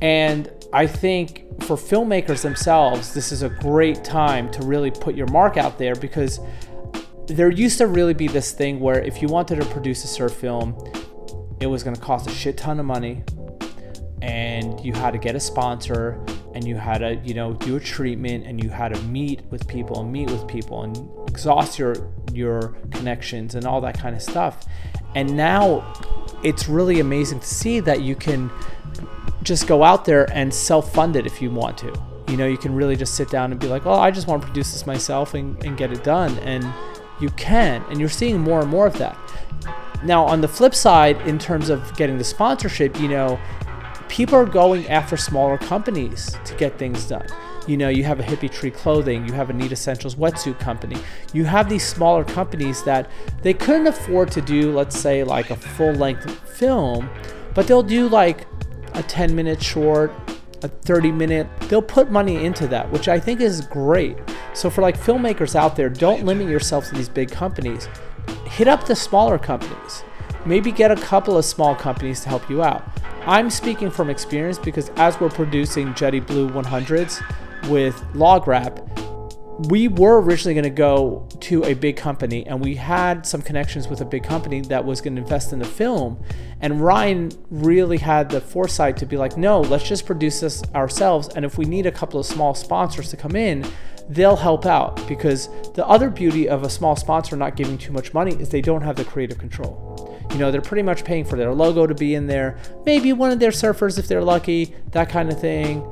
[0.00, 5.26] And I think for filmmakers themselves, this is a great time to really put your
[5.28, 6.40] mark out there because
[7.26, 10.32] there used to really be this thing where if you wanted to produce a surf
[10.34, 10.76] film,
[11.60, 13.22] it was going to cost a shit ton of money
[14.22, 17.80] and you had to get a sponsor and you had to, you know, do a
[17.80, 20.96] treatment and you had to meet with people and meet with people and
[21.28, 21.94] exhaust your
[22.32, 24.66] your connections and all that kind of stuff.
[25.14, 25.92] And now
[26.42, 28.50] it's really amazing to see that you can
[29.42, 31.92] just go out there and self-fund it if you want to.
[32.28, 34.42] You know, you can really just sit down and be like, "Oh, I just want
[34.42, 36.66] to produce this myself and, and get it done." And
[37.20, 39.16] you can, and you're seeing more and more of that.
[40.04, 43.38] Now, on the flip side, in terms of getting the sponsorship, you know,
[44.08, 47.26] people are going after smaller companies to get things done.
[47.66, 50.96] You know, you have a Hippie Tree Clothing, you have a Neat Essentials wetsuit company.
[51.34, 53.10] You have these smaller companies that
[53.42, 57.10] they couldn't afford to do, let's say, like a full length film,
[57.54, 58.46] but they'll do like
[58.94, 60.12] a 10 minute short,
[60.62, 61.46] a 30 minute.
[61.62, 64.16] They'll put money into that, which I think is great.
[64.54, 67.88] So for like filmmakers out there, don't limit yourself to these big companies.
[68.46, 70.02] Hit up the smaller companies.
[70.44, 72.82] Maybe get a couple of small companies to help you out.
[73.26, 77.22] I'm speaking from experience because as we're producing Jetty Blue 100s
[77.68, 78.80] with Log Wrap,
[79.68, 83.88] we were originally going to go to a big company and we had some connections
[83.88, 86.22] with a big company that was going to invest in the film
[86.60, 91.28] and ryan really had the foresight to be like no let's just produce this ourselves
[91.34, 93.64] and if we need a couple of small sponsors to come in
[94.08, 98.14] they'll help out because the other beauty of a small sponsor not giving too much
[98.14, 101.36] money is they don't have the creative control you know they're pretty much paying for
[101.36, 105.08] their logo to be in there maybe one of their surfers if they're lucky that
[105.08, 105.84] kind of thing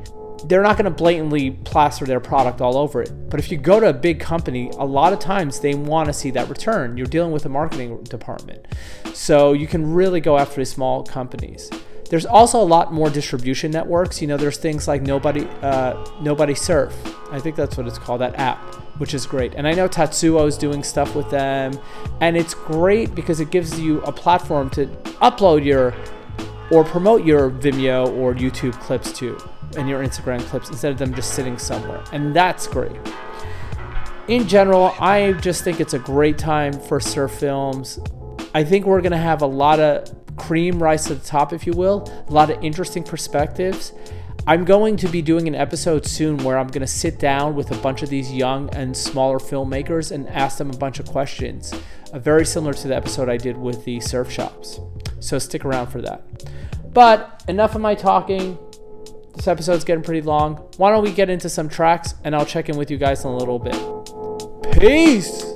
[0.44, 3.10] they're not going to blatantly plaster their product all over it.
[3.30, 6.12] But if you go to a big company, a lot of times they want to
[6.12, 6.96] see that return.
[6.96, 8.66] You're dealing with a marketing department.
[9.16, 11.70] So you can really go after the small companies.
[12.10, 14.20] There's also a lot more distribution networks.
[14.20, 16.94] You know, there's things like Nobody uh, Nobody Surf.
[17.32, 18.58] I think that's what it's called, that app,
[18.98, 19.54] which is great.
[19.54, 21.80] And I know Tatsuo is doing stuff with them.
[22.20, 24.86] And it's great because it gives you a platform to
[25.22, 25.94] upload your
[26.70, 29.38] or promote your Vimeo or YouTube clips to
[29.78, 32.04] and your Instagram clips instead of them just sitting somewhere.
[32.12, 33.00] And that's great.
[34.28, 37.98] In general, I just think it's a great time for surf films.
[38.56, 41.66] I think we're going to have a lot of cream rise to the top, if
[41.66, 43.92] you will, a lot of interesting perspectives.
[44.46, 47.70] I'm going to be doing an episode soon where I'm going to sit down with
[47.70, 51.74] a bunch of these young and smaller filmmakers and ask them a bunch of questions,
[52.14, 54.80] uh, very similar to the episode I did with the surf shops.
[55.20, 56.24] So stick around for that.
[56.94, 58.56] But enough of my talking.
[59.34, 60.54] This episode's getting pretty long.
[60.78, 63.32] Why don't we get into some tracks and I'll check in with you guys in
[63.32, 64.80] a little bit.
[64.80, 65.55] Peace!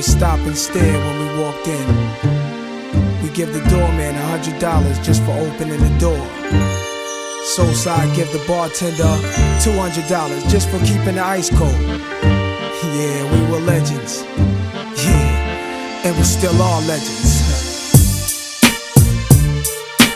[0.00, 1.86] Would stop and stare when we walked in.
[3.22, 6.26] We give the doorman a hundred dollars just for opening the door.
[7.44, 9.12] Soulside give the bartender
[9.60, 11.82] two hundred dollars just for keeping the ice cold.
[12.96, 14.22] Yeah, we were legends.
[15.04, 17.90] Yeah, and we still are legends.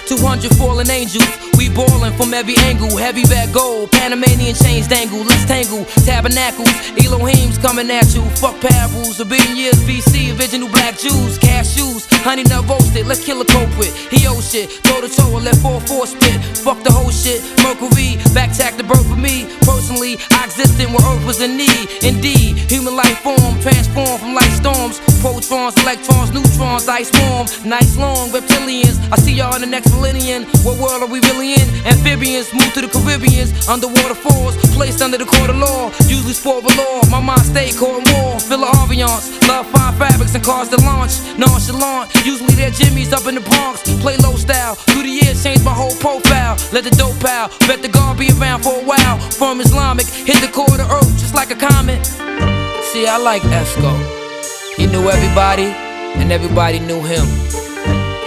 [0.06, 1.43] 200 fallen angels.
[1.56, 2.96] We ballin' from every angle.
[2.96, 5.22] Heavy back gold, Panamanian chains dangle.
[5.22, 5.84] Let's tangle.
[6.04, 8.22] Tabernacles, Elohim's coming at you.
[8.42, 9.20] Fuck parables.
[9.20, 11.38] A billion years BC, original black Jews.
[11.38, 13.06] Cashews, honey nut roasted.
[13.06, 13.92] Let's kill a culprit.
[14.10, 14.70] He owe shit.
[14.84, 16.38] Toe to toe, let 4-4 spit.
[16.58, 17.40] Fuck the whole shit.
[17.62, 19.46] Mercury, back tack the birth for me.
[19.62, 21.86] Personally, I existed where Earth was in need.
[22.02, 25.00] Indeed, human life form transformed from light storms.
[25.22, 27.46] Protons, electrons, neutrons, ice form.
[27.64, 28.98] Nice long reptilians.
[29.12, 30.44] I see y'all in the next millennium.
[30.64, 31.53] What world are we really in?
[31.84, 33.68] Amphibians move to the Caribbeans.
[33.68, 35.92] Underwater falls, placed under the court of law.
[36.08, 37.02] Usually sport law.
[37.10, 38.40] My mind stay court and war.
[38.40, 39.30] Feel the ambiance.
[39.48, 41.20] Love fine fabrics and cars to launch.
[41.38, 42.14] Nonchalant.
[42.24, 43.82] Usually they're Jimmy's up in the Bronx.
[44.00, 44.74] Play low style.
[44.74, 46.56] Through the years, changed my whole profile.
[46.72, 47.50] Let the dope out.
[47.66, 49.18] Bet the guard be around for a while.
[49.18, 52.04] From Islamic, hit the core of the earth just like a comet.
[52.92, 53.92] See, I like Esco.
[54.76, 55.70] He knew everybody,
[56.18, 57.26] and everybody knew him.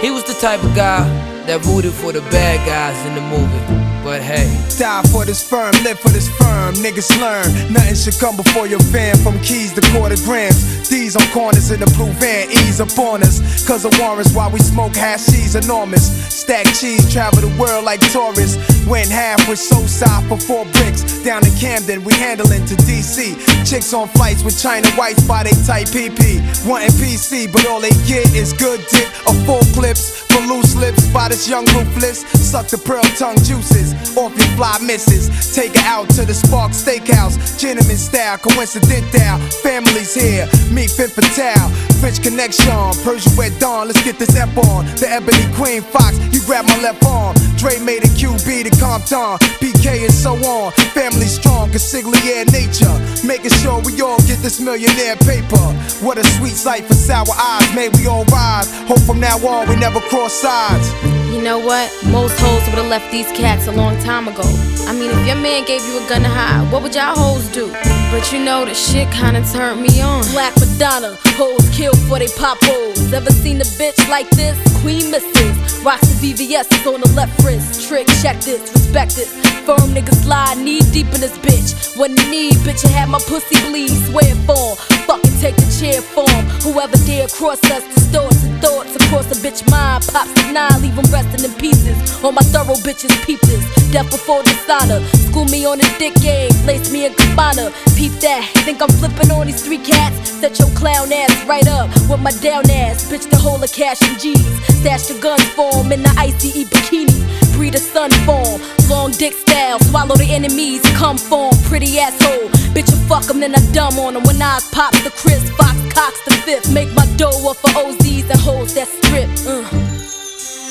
[0.00, 1.04] He was the type of guy
[1.48, 3.87] that rooted for the bad guys in the movie.
[4.08, 4.48] But hey,
[4.78, 6.72] Die for this firm, live for this firm.
[6.76, 7.44] Niggas learn.
[7.70, 9.18] Nothing should come before your fam.
[9.18, 10.88] From keys to quarter grams.
[10.88, 12.48] These on corners in the blue van.
[12.48, 13.66] Ease up on us.
[13.66, 16.08] Cause of warrants while we smoke hashies enormous.
[16.32, 18.56] Stack cheese, travel the world like tourists.
[18.86, 21.22] Went half with Soulside for four bricks.
[21.22, 23.36] Down in Camden, we handling to DC.
[23.68, 26.40] Chicks on flights with China whites by they tight PP.
[26.64, 30.24] Wanting PC, but all they get is good dick or full clips.
[30.32, 32.20] For loose lips by this young ruthless.
[32.48, 35.28] Suck the pearl tongue juices off your fly misses.
[35.54, 37.58] Take her out to the Spark Steakhouse.
[37.58, 39.38] Gentleman style, coincidental.
[39.62, 41.70] Family's here, meet Fit Fatale.
[42.00, 43.88] French connection, Persian Red Dawn.
[43.88, 44.86] Let's get this ep on.
[45.02, 47.34] The Ebony Queen Fox, you grab my left arm.
[47.56, 50.72] Dre made a QB to Compton, PK and so on.
[50.94, 52.94] Family strong, consigliere nature.
[53.26, 55.66] Making sure we all get this millionaire paper.
[56.00, 57.74] What a sweet sight for sour eyes.
[57.74, 58.70] May we all rise.
[58.86, 60.86] Hope from now on we never cross sides.
[61.34, 61.90] You know what?
[62.06, 64.42] Most hoes would have left these cats a long time ago.
[64.90, 67.46] I mean, if your man gave you a gun to hide, what would y'all hoes
[67.52, 67.70] do?
[68.10, 70.26] But you know, the shit kinda turned me on.
[70.32, 73.12] Black Madonna, hoes kill for they pop hoes.
[73.12, 74.56] Ever seen a bitch like this?
[74.82, 75.54] Queen misses.
[75.84, 77.88] Rocks the VVS is on the left wrist.
[77.88, 79.30] Trick, check this, respect this.
[79.64, 81.96] Firm niggas lie, knee deep in this bitch.
[81.96, 83.94] What the need, bitch, I had my pussy bleed.
[84.08, 84.74] Swear for
[85.06, 86.42] fucking take the chair form.
[86.66, 90.06] Whoever dare cross us, distorts and thoughts across a bitch mind.
[90.12, 91.96] Pops the nine, leave 'em resting in pieces.
[92.24, 93.64] All my thorough bitches peep this.
[93.90, 95.04] Death before dishonor.
[95.28, 97.72] School me on this dick game, place me in cabana.
[97.96, 100.30] Peep that, think I'm flipping on these three cats?
[100.30, 103.10] Set your clown ass right up with my down ass.
[103.10, 104.46] Bitch, the whole of cash and G's.
[104.80, 107.18] Stash the gun form in the ICE bikini.
[107.56, 109.78] Breed a sun form, long dick style.
[109.80, 111.54] Swallow the enemies, come form.
[111.64, 112.48] Pretty asshole.
[112.74, 114.24] Bitch, you fuck 'em, then I dumb on 'em.
[114.24, 116.70] When I pop the Chris Fox, Cox the fifth.
[116.72, 119.28] Make my dough up for OZs and hoes that strip.
[119.46, 119.64] Uh.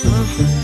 [0.02, 0.57] Check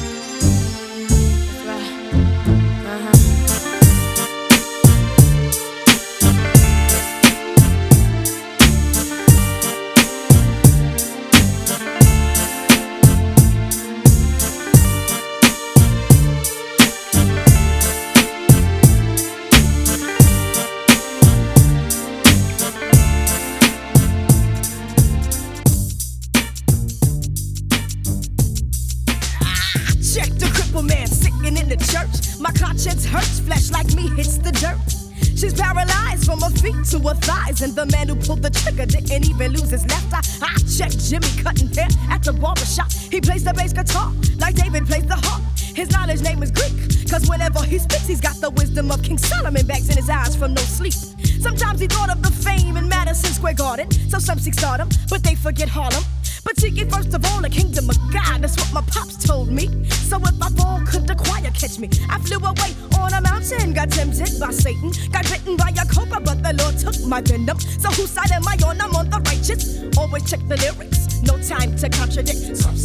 [54.14, 56.04] so some seek stardom, but they forget Harlem.
[56.44, 58.44] But seek ye first of all the kingdom of God.
[58.44, 59.66] That's what my pops told me.
[59.90, 61.90] So if I fall, could the choir catch me?
[62.10, 66.20] I flew away on a mountain, got tempted by Satan, got bitten by a cobra,
[66.20, 67.60] but the Lord took my venom.
[67.60, 68.80] So whose side am I on?
[68.82, 69.82] I'm on the righteous.
[69.98, 72.56] Always check the lyrics, no time to contradict.
[72.58, 72.78] Some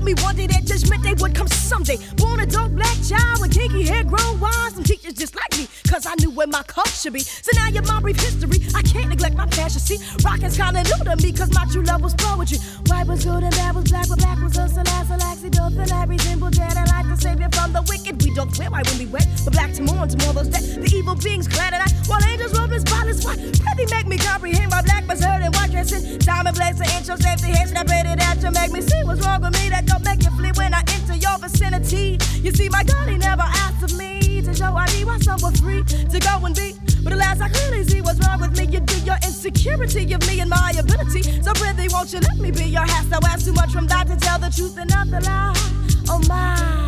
[0.00, 1.98] told me one day that judgment day would come someday.
[2.16, 5.68] Born a dark black child with kinky hair, grown wise, some teachers just like me,
[5.88, 7.20] cause I knew where my cup should be.
[7.20, 8.64] So now you're my brief history.
[8.74, 9.80] I can't neglect my passion.
[9.80, 12.58] See, rocking's kinda new to me, cause my true love was poetry.
[12.86, 15.50] White was good and bad was black, but black was us, and last, and laxy,
[15.50, 16.76] built and I resemble dead.
[16.76, 18.22] I like to save you from the wicked.
[18.24, 20.59] We don't wear white when we wet, but black to mourn, tomorrow's dead.
[40.00, 41.22] Insecurity of me and my ability.
[41.42, 43.08] So, prithee, won't you let me be your half?
[43.08, 45.52] So, ask too much from that to tell the truth and not the lie.
[46.08, 46.86] Oh, my.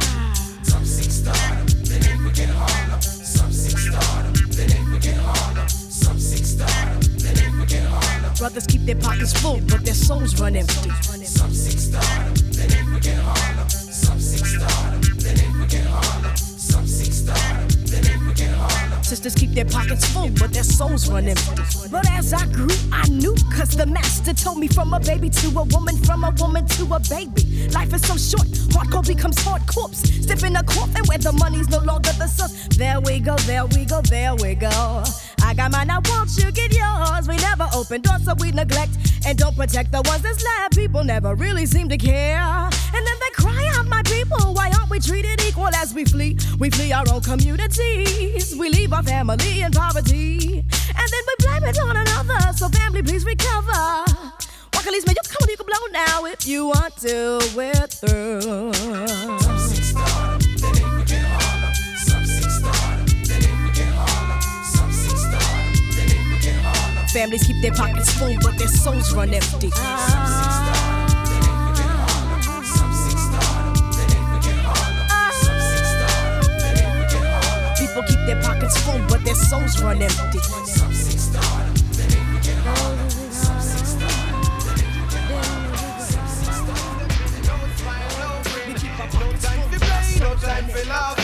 [0.63, 3.01] Some seek stardom, they forget Harlem.
[3.01, 5.69] Some seek stardom, they forget Harlem.
[5.69, 8.35] Some seek stardom, they forget Harlem.
[8.39, 10.91] Brothers keep their pockets full, but their souls run empty.
[11.25, 13.69] Some seek stardom, then they forget Harlem.
[13.69, 16.37] Some seek stardom, then they forget Harlem.
[16.37, 19.03] Some seek stardom, then they forget Harlem.
[19.05, 21.63] Sisters keep their pockets full, but their souls run empty.
[21.93, 25.49] But as I grew, I knew, cause the master told me from a baby to
[25.59, 27.69] a woman, from a woman to a baby.
[27.69, 29.99] Life is so short, hardcore becomes hard corpse.
[29.99, 32.67] Stiff in a coffin where the money's no longer the source.
[32.79, 35.05] There we go, there we go, there we go.
[35.45, 37.29] I got mine, I won't you get yours?
[37.29, 38.93] We never open doors, so we neglect
[39.27, 40.75] and don't protect the ones that's left.
[40.75, 42.41] People never really seem to care.
[42.41, 46.39] And then they cry out, my people, why aren't we treated equal as we flee?
[46.59, 48.57] We flee our own communities.
[48.57, 50.52] We leave our family in poverty.
[51.79, 52.53] Another.
[52.55, 54.05] So family, please recover.
[54.73, 57.41] Wakalis, man, you come on, you can blow now if you want to.
[57.57, 58.41] We're through.
[58.43, 59.83] Some they.
[61.97, 62.51] Some they.
[64.75, 64.93] Some
[65.97, 67.09] they.
[67.13, 69.71] Families keep their pockets full, but their souls run empty.
[69.75, 71.03] Harlem.
[77.79, 80.39] People keep their pockets full, but their souls run empty.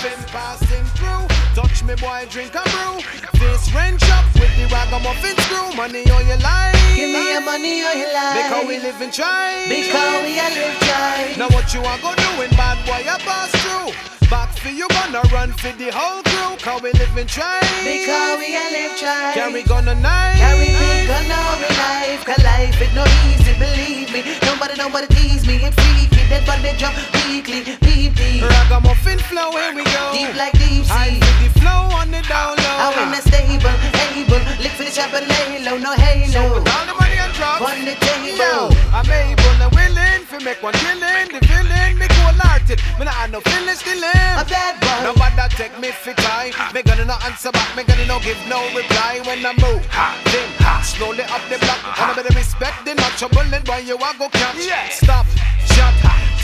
[0.02, 1.26] been passing through.
[1.54, 3.02] Touch me, boy, drink a brew.
[3.38, 5.74] This wrench up with the ragamuffin screw.
[5.74, 6.74] Money on your life.
[6.94, 8.36] Give me your money on your life.
[8.38, 9.66] Because we live in China.
[9.66, 11.38] Because we are live China.
[11.38, 13.90] Now what you are gonna do when bad boy A pass through?
[14.30, 16.56] Back for you gonna run for the whole crew.
[16.62, 17.66] Cause we live in China.
[17.82, 19.34] Because we are live China.
[19.34, 20.36] Carry gonna night.
[20.36, 22.24] Carry big on our life.
[22.24, 24.20] Cause life is no easy, believe me.
[24.42, 25.56] Nobody, nobody tease me.
[25.64, 26.44] It feed me freaky.
[26.44, 26.96] That body jump
[27.26, 27.64] weekly.
[27.80, 28.42] Deep, deep.
[28.42, 30.12] Ragamuffin flow, here we go.
[30.12, 31.20] Deep like deep I sea.
[31.20, 32.76] feel the flow on the down low.
[32.78, 33.76] I win the stable,
[34.12, 34.42] able.
[34.62, 36.60] Lick for the chop lay low, no halo.
[36.60, 37.62] All the money and drop.
[37.62, 38.38] On the table.
[38.38, 41.28] Yo, I'm able and willing to make one killing.
[41.32, 42.78] The villain, me cold hearted.
[42.98, 44.32] Me not have no feelings still in.
[44.38, 45.12] A bad boy.
[45.12, 46.52] Nobody take me for time.
[46.74, 47.74] Me gonna not answer back.
[47.76, 49.82] Me gonna no give no reply when I move.
[50.30, 50.48] Then
[50.84, 51.80] slowly up the block.
[51.98, 54.70] And I better respect the natural bullet when you a go catch.
[54.92, 55.27] Stop, shut.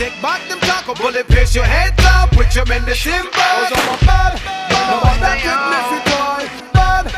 [0.04, 3.30] Take back them taco bullet, pierce your head up with your men the symbol.
[3.32, 4.36] Oh, so I'm bad,
[4.92, 6.44] nobody take me for toy.
[6.76, 7.08] Bad,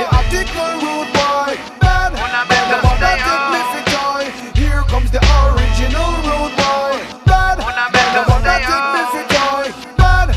[0.00, 1.52] the article rude boy.
[1.84, 4.24] Bad, nobody take me for toy.
[4.56, 6.96] Here comes the original rude boy.
[7.28, 9.66] Bad, nobody take me for toy.
[10.00, 10.32] Bad,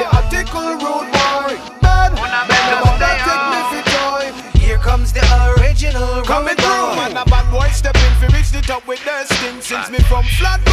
[0.00, 1.52] the article rude boy.
[1.84, 4.24] Bad, nobody take me for toy.
[4.56, 5.20] Here comes the
[5.52, 9.60] original Coming through, man, a bad boy stepping fi reach the top with their sting.
[9.60, 10.71] Since me from Flatbush,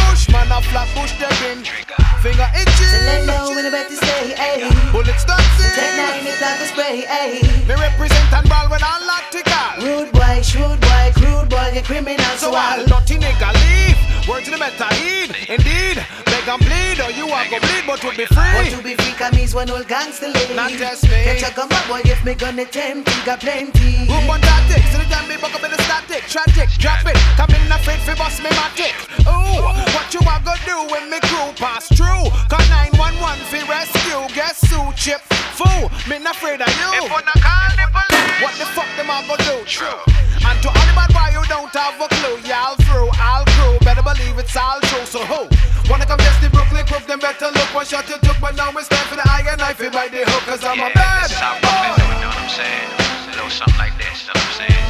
[7.10, 7.42] a ayy.
[7.66, 9.84] Me represent and ball when I lactical.
[9.84, 14.28] Rude boy, shrewd boy, crude boy, get criminal, So I'll dirty nigga leave.
[14.28, 15.30] Word to the better heed.
[15.48, 18.54] Indeed, beg and bleed, or you are gonna bleed, but to be free.
[18.54, 20.54] Want to be free, come means one old gangster lady.
[20.54, 21.24] Not just me.
[21.24, 24.06] Catch a gun, my boy, if me gun it empty, got plenty.
[24.08, 27.16] Room on tactics, so the time me buck up in the static, tragic, drop it,
[27.36, 28.94] come in afraid fi bust me matic.
[29.26, 29.62] Ooh,
[29.94, 32.26] what you a go do when me crew pass through?
[32.50, 35.20] Call 911 fi rescue, guess who chip
[35.54, 35.90] fool?
[36.08, 36.90] Me not afraid of you.
[36.98, 39.56] If you not call the police, what the fuck them a go do?
[39.66, 40.02] True.
[40.40, 43.78] And to all the bad boy who don't have a clue, y'all through, all crew,
[43.84, 45.04] better believe it's all true.
[45.04, 45.59] So who
[45.90, 47.04] wanna come test the Brooklyn crook?
[47.10, 49.82] Them better look one shot you took, but now it's time for the iron knife
[49.90, 51.68] by the hook, cause I'm a bad South boy.
[51.98, 52.88] You know what I'm saying?
[52.94, 54.86] A little something like this, you know what I'm saying?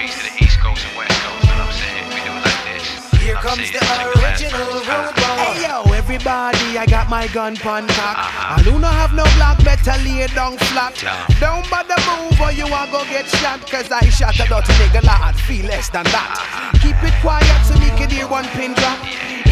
[0.00, 2.04] Peace to the East Coast and West Coast, you know what I'm saying?
[2.08, 2.86] We do it like this.
[3.20, 5.12] Here I'm comes saying, the original verse.
[5.12, 5.32] rude.
[5.36, 8.16] Hey yo, everybody, I got my gun pon cock.
[8.16, 8.56] Uh-huh.
[8.56, 10.96] And who no have no block, better lay down flat.
[11.36, 13.60] Don't bother move or you a go get shot.
[13.68, 16.40] Cause I shot a lot dirty nigga lad, feel less than that.
[16.40, 16.80] Uh-huh.
[16.80, 18.98] Keep it quiet so me can hear one pin drop.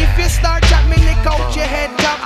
[0.21, 2.19] you start chat, me lick out your head top.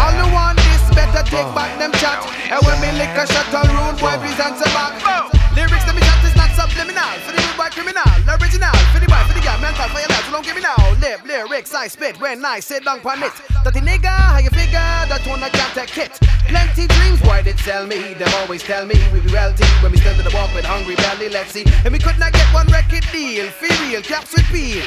[0.00, 2.24] All who want this, better take back them chat.
[2.50, 5.43] And when me lick a shot on rude boy, please answer back.
[5.54, 7.14] Lyrics that me chat is not subliminal.
[7.22, 8.74] For the rude boy criminal, original.
[8.90, 10.74] For the boy, for the girl, mental for your life, so don't give me now.
[10.98, 13.32] Lip, lyrics, I spit when I sit down on it.
[13.62, 16.18] the nigga, how you figure that one I can't take it?
[16.50, 18.14] Plenty dreams, boy, they tell me.
[18.14, 20.96] Them always tell me we be wealthy when we still to the walk with hungry
[20.96, 21.28] belly.
[21.30, 23.46] Let's see, and we could not get one record deal.
[23.54, 24.82] Feel real, caps with peel.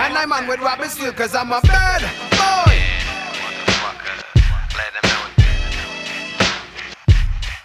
[0.00, 2.00] And I'm on with Robin Steele, cause I'm a bad
[2.32, 2.80] boy.
[4.72, 5.24] Let them know.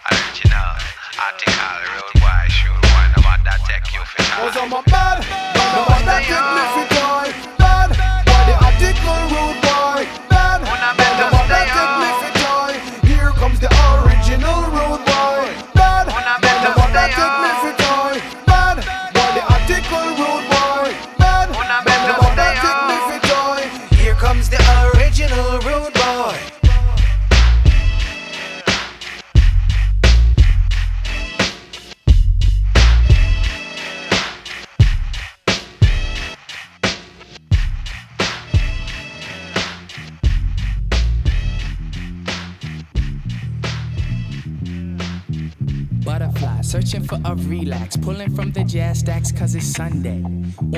[0.06, 0.94] I you know.
[1.24, 2.23] Article, road boy, shoot
[3.68, 5.20] take you for Cause I'm a bad,
[5.76, 6.93] no one that
[46.74, 50.24] searching for a relax, pulling from the jazz stacks cause it's Sunday.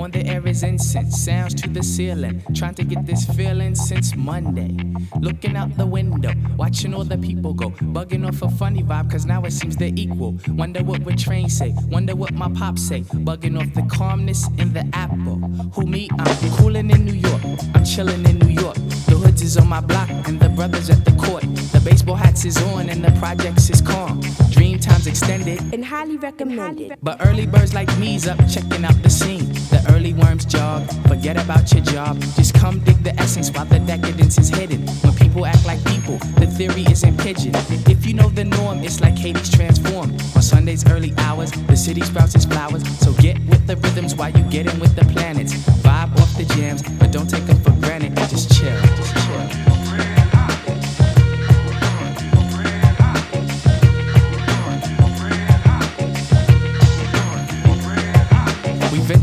[0.01, 4.13] On the air is incense, sounds to the ceiling, trying to get this feeling since
[4.13, 4.75] Monday.
[5.21, 9.25] Looking out the window, watching all the people go, bugging off a funny vibe cause
[9.25, 10.37] now it seems they're equal.
[10.49, 14.73] Wonder what would train say, wonder what my pop say, bugging off the calmness in
[14.73, 15.37] the apple.
[15.75, 16.09] Who me?
[16.19, 17.41] I'm cooling in New York,
[17.73, 18.75] I'm chilling in New York.
[19.07, 21.43] The hoods is on my block and the brothers at the court.
[21.71, 24.19] The baseball hats is on and the projects is calm.
[24.49, 26.97] Dream times extended and highly recommended.
[27.01, 29.45] but early birds like me's up checking out the scene.
[29.69, 32.19] The early worms jog, forget about your job.
[32.35, 34.85] Just come dig the essence while the decadence is hidden.
[35.03, 37.53] When people act like people, the theory isn't pigeon.
[37.87, 40.13] If you know the norm, it's like Hades transformed.
[40.35, 42.83] On Sunday's early hours, the city sprouts its flowers.
[42.99, 45.53] So get with the rhythms while you get in with the planets.
[45.85, 48.15] Vibe off the jams, but don't take them for granted.
[48.29, 49.24] Just chill.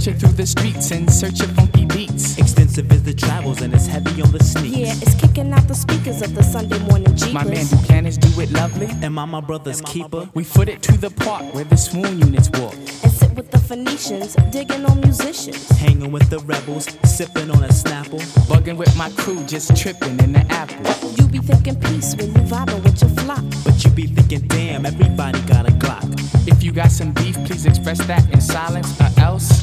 [0.02, 2.36] Venture through the streets in search of funky beats.
[2.38, 4.76] Extensive is the travels and it's heavy on the sneaks.
[4.76, 7.34] Yeah, it's kicking out the speakers of the Sunday morning Jeepers.
[7.34, 8.88] My man Buchanan's do it lovely.
[9.02, 10.28] And my, my brother's keeper.
[10.34, 12.74] We foot it to the park where the swoon units walk.
[12.74, 15.68] And sit with the Phoenicians, digging on musicians.
[15.70, 18.20] Hanging with the rebels, sipping on a Snapple.
[18.50, 21.12] Bugging with my crew, just tripping in the apple.
[21.12, 23.44] You be thinking peace when you vibing with your flock.
[23.64, 26.08] But you be thinking, damn, everybody got a Glock.
[26.48, 29.61] If you got some beef, please express that in silence or else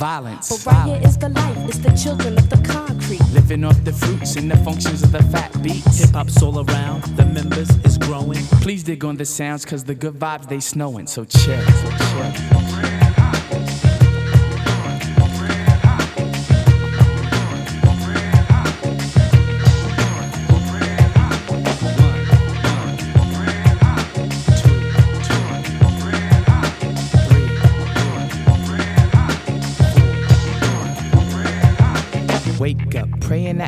[0.00, 0.48] violence.
[0.48, 3.20] But right here is the life, it's the children of the concrete.
[3.32, 5.98] Living off the fruits and the functions of the fat beats.
[5.98, 8.42] Hip hop's all around, the members is growing.
[8.64, 11.60] Please dig on the sounds, cause the good vibes they snowing, so chill.
[11.60, 12.99] So chill.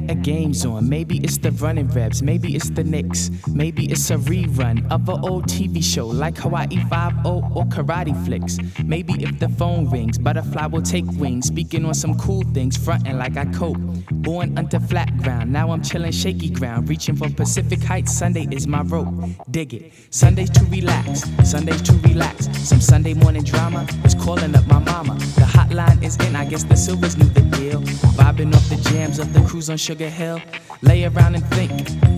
[0.07, 0.89] That a game's on.
[0.89, 5.21] Maybe it's the running reps, maybe it's the Knicks, maybe it's a rerun of an
[5.25, 8.59] old TV show like Hawaii 5 or Karate Flicks.
[8.85, 13.19] Maybe if the phone rings, butterfly will take wings, speaking on some cool things, fronting
[13.19, 13.79] like I cope.
[14.11, 18.13] Born under flat ground, now I'm chilling shaky ground, reaching for Pacific Heights.
[18.17, 19.09] Sunday is my rope,
[19.51, 19.93] dig it.
[20.11, 22.49] Sundays to relax, Sundays to relax.
[22.69, 25.15] Some Sunday morning drama is calling up my mama.
[25.15, 27.81] The hotline is in, I guess the Silvers knew the deal.
[28.17, 30.41] Vibing off the jams of the cruise on Sugar Hill.
[30.81, 31.71] Lay around and think,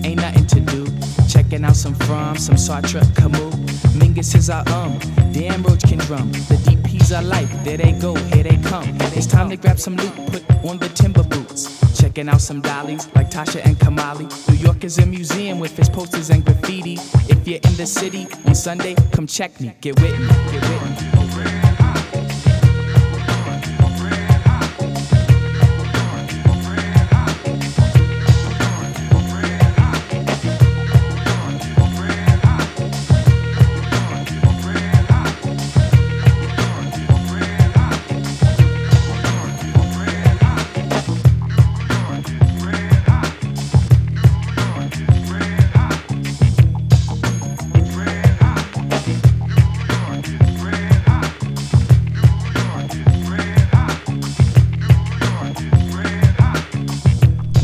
[0.05, 0.87] ain't nothing to do.
[1.27, 3.53] Checking out some From, some Sartre, Camus.
[3.99, 4.97] Mingus is our um,
[5.33, 6.31] damn Roach can drum.
[6.31, 8.87] The DPs are life, there they go, here they come.
[9.17, 11.99] It's time to grab some loot, put on the timber boots.
[11.99, 14.25] Checking out some dollies like Tasha and Kamali.
[14.47, 16.93] New York is a museum with its posters and graffiti.
[17.27, 21.19] If you're in the city on Sunday, come check me, get with me, get with
[21.19, 21.24] me.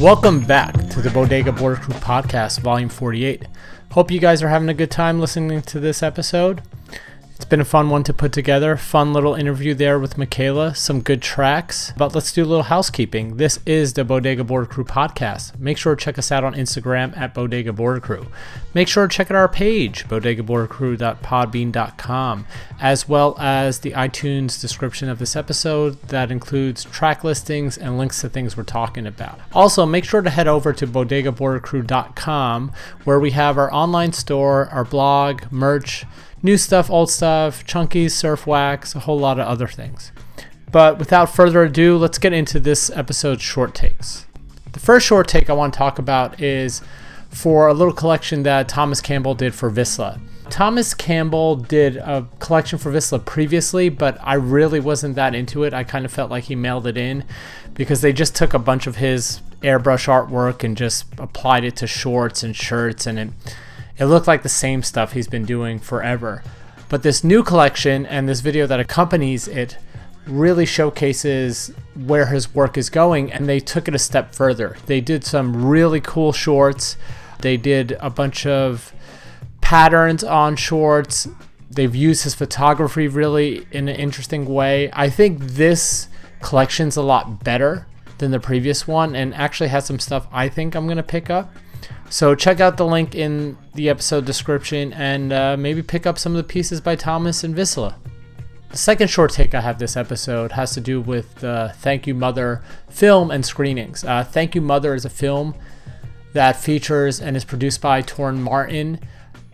[0.02, 3.46] Welcome back to the Bodega Border Crew Podcast, Volume 48.
[3.92, 6.64] Hope you guys are having a good time listening to this episode.
[7.42, 8.78] It's been a fun one to put together.
[8.78, 11.92] Fun little interview there with Michaela, some good tracks.
[11.98, 13.38] But let's do a little housekeeping.
[13.38, 15.58] This is the Bodega Border Crew podcast.
[15.58, 18.28] Make sure to check us out on Instagram at Bodega Border Crew.
[18.76, 22.46] Make sure to check out our page, bodegabordercrew.podbean.com,
[22.80, 28.22] as well as the iTunes description of this episode that includes track listings and links
[28.22, 29.40] to things we're talking about.
[29.52, 32.72] Also, make sure to head over to bodegabordercrew.com
[33.04, 36.06] where we have our online store, our blog, merch,
[36.44, 40.12] new stuff, old stuff, chunkies, surf wax, a whole lot of other things.
[40.72, 44.26] But without further ado, let's get into this episode's short takes.
[44.72, 46.82] The first short take I want to talk about is
[47.30, 50.20] for a little collection that Thomas Campbell did for Vissla.
[50.50, 55.74] Thomas Campbell did a collection for Vissla previously, but I really wasn't that into it.
[55.74, 57.24] I kind of felt like he mailed it in
[57.74, 61.88] because they just took a bunch of his airbrush artwork and just applied it to
[61.88, 63.30] shorts and shirts and it
[64.02, 66.44] it looked like the same stuff he's been doing forever.
[66.90, 69.78] But this new collection and this video that accompanies it
[70.26, 74.76] really showcases where his work is going, and they took it a step further.
[74.88, 76.98] They did some really cool shorts,
[77.42, 78.92] they did a bunch of
[79.62, 81.28] patterns on shorts.
[81.70, 84.90] They've used his photography really in an interesting way.
[84.94, 86.08] I think this
[86.42, 87.88] collection's a lot better
[88.18, 91.30] than the previous one and actually has some stuff I think I'm going to pick
[91.30, 91.54] up.
[92.10, 96.34] So check out the link in the episode description and uh, maybe pick up some
[96.34, 97.96] of the pieces by Thomas and Vissla.
[98.70, 102.16] The second short take I have this episode has to do with the Thank You
[102.16, 104.04] Mother film and screenings.
[104.04, 105.56] Uh, Thank You Mother is a film
[106.34, 109.00] that features and is produced by Torren Martin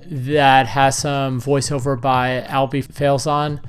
[0.06, 3.60] that has some voiceover by Alby Falzon.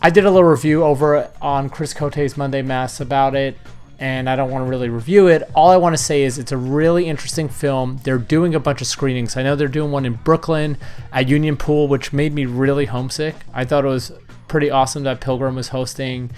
[0.00, 3.56] I did a little review over on Chris Cote's Monday Mass about it,
[4.02, 5.48] and I don't want to really review it.
[5.54, 8.00] All I want to say is it's a really interesting film.
[8.02, 9.36] They're doing a bunch of screenings.
[9.36, 10.76] I know they're doing one in Brooklyn
[11.12, 13.36] at Union Pool, which made me really homesick.
[13.54, 14.10] I thought it was
[14.48, 16.32] pretty awesome that Pilgrim was hosting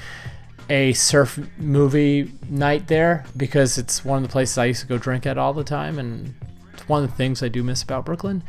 [0.68, 4.98] a surf movie night there because it's one of the places I used to go
[4.98, 6.34] drink at all the time, and
[6.74, 8.42] it's one of the things I do miss about Brooklyn.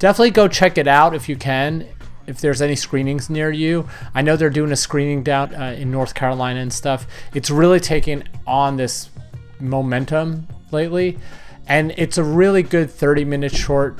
[0.00, 1.86] Definitely go check it out if you can.
[2.26, 3.88] If there's any screenings near you.
[4.14, 7.06] I know they're doing a screening down uh, in North Carolina and stuff.
[7.34, 9.10] It's really taking on this
[9.60, 11.18] momentum lately,
[11.66, 13.98] and it's a really good 30 minute short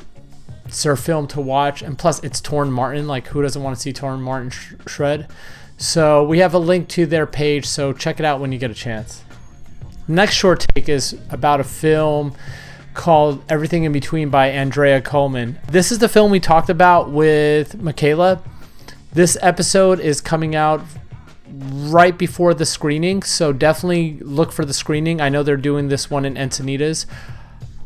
[0.69, 1.83] surf film to watch.
[1.83, 3.07] And plus, it's Torren Martin.
[3.07, 5.29] Like, who doesn't want to see Torren Martin sh- shred?
[5.77, 8.71] So we have a link to their page, so check it out when you get
[8.71, 9.25] a chance.
[10.09, 12.35] Next short take is about a film
[12.95, 15.59] called Everything in Between by Andrea Coleman.
[15.69, 18.43] This is the film we talked about with Michaela.
[19.13, 20.83] This episode is coming out
[21.53, 25.21] right before the screening, so definitely look for the screening.
[25.21, 27.07] I know they're doing this one in Encinitas.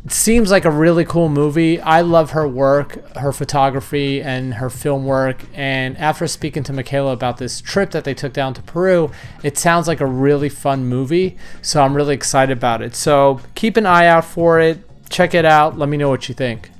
[0.04, 1.80] It seems like a really cool movie.
[1.80, 5.42] I love her work, her photography, and her film work.
[5.52, 9.10] And after speaking to Michaela about this trip that they took down to Peru,
[9.42, 11.36] it sounds like a really fun movie.
[11.60, 12.94] So I'm really excited about it.
[12.94, 14.85] So keep an eye out for it.
[15.08, 15.78] Check it out.
[15.78, 16.70] Let me know what you think.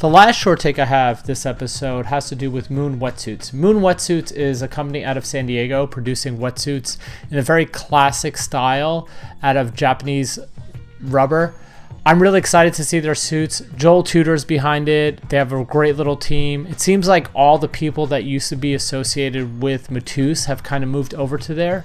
[0.00, 3.52] The last short take I have this episode has to do with Moon Wetsuits.
[3.52, 6.96] Moon Wetsuits is a company out of San Diego producing wetsuits
[7.30, 9.06] in a very classic style
[9.42, 10.38] out of Japanese
[11.02, 11.54] rubber.
[12.06, 13.60] I'm really excited to see their suits.
[13.76, 15.28] Joel Tudor's behind it.
[15.28, 16.66] They have a great little team.
[16.66, 20.82] It seems like all the people that used to be associated with Matuse have kind
[20.82, 21.84] of moved over to there.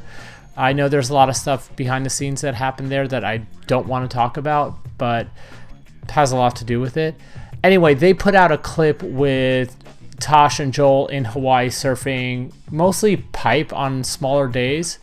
[0.57, 3.39] I know there's a lot of stuff behind the scenes that happened there that I
[3.67, 5.27] don't want to talk about, but
[6.09, 7.15] has a lot to do with it.
[7.63, 9.75] Anyway, they put out a clip with
[10.19, 14.99] Tosh and Joel in Hawaii surfing mostly pipe on smaller days.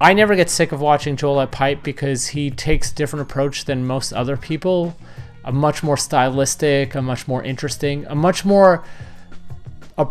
[0.00, 3.66] I never get sick of watching Joel at Pipe because he takes a different approach
[3.66, 4.96] than most other people.
[5.44, 8.82] A much more stylistic, a much more interesting, a much more
[9.98, 10.06] a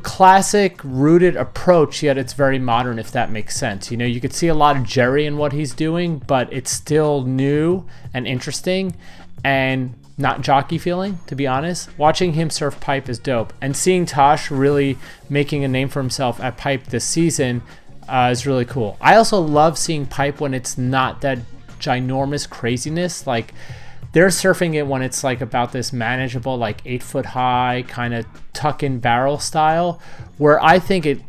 [0.00, 3.90] classic rooted approach, yet it's very modern if that makes sense.
[3.90, 6.70] You know, you could see a lot of Gerry in what he's doing, but it's
[6.70, 8.96] still new and interesting
[9.44, 11.96] and not jockey feeling, to be honest.
[11.98, 13.52] Watching him surf pipe is dope.
[13.60, 14.98] And seeing Tosh really
[15.28, 17.62] making a name for himself at pipe this season
[18.08, 18.96] uh, is really cool.
[19.00, 21.38] I also love seeing pipe when it's not that
[21.80, 23.26] ginormous craziness.
[23.26, 23.54] Like
[24.14, 28.24] they're surfing it when it's like about this manageable, like eight foot high, kind of
[28.52, 30.00] tuck in barrel style,
[30.38, 31.20] where I think it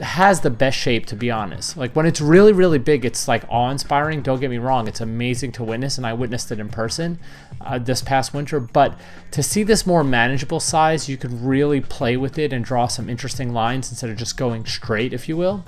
[0.00, 1.76] has the best shape to be honest.
[1.76, 4.22] Like when it's really really big it's like awe-inspiring.
[4.22, 7.18] Don't get me wrong it's amazing to witness and i witnessed it in person
[7.62, 8.60] uh, this past winter.
[8.60, 8.98] But
[9.30, 13.08] to see this more manageable size you can really play with it and draw some
[13.08, 15.64] interesting lines instead of just going straight if you will.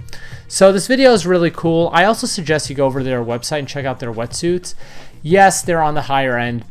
[0.46, 1.90] So this video is really cool.
[1.94, 4.74] I also suggest you go over to their website and check out their wetsuits
[5.22, 6.64] yes they're on the higher end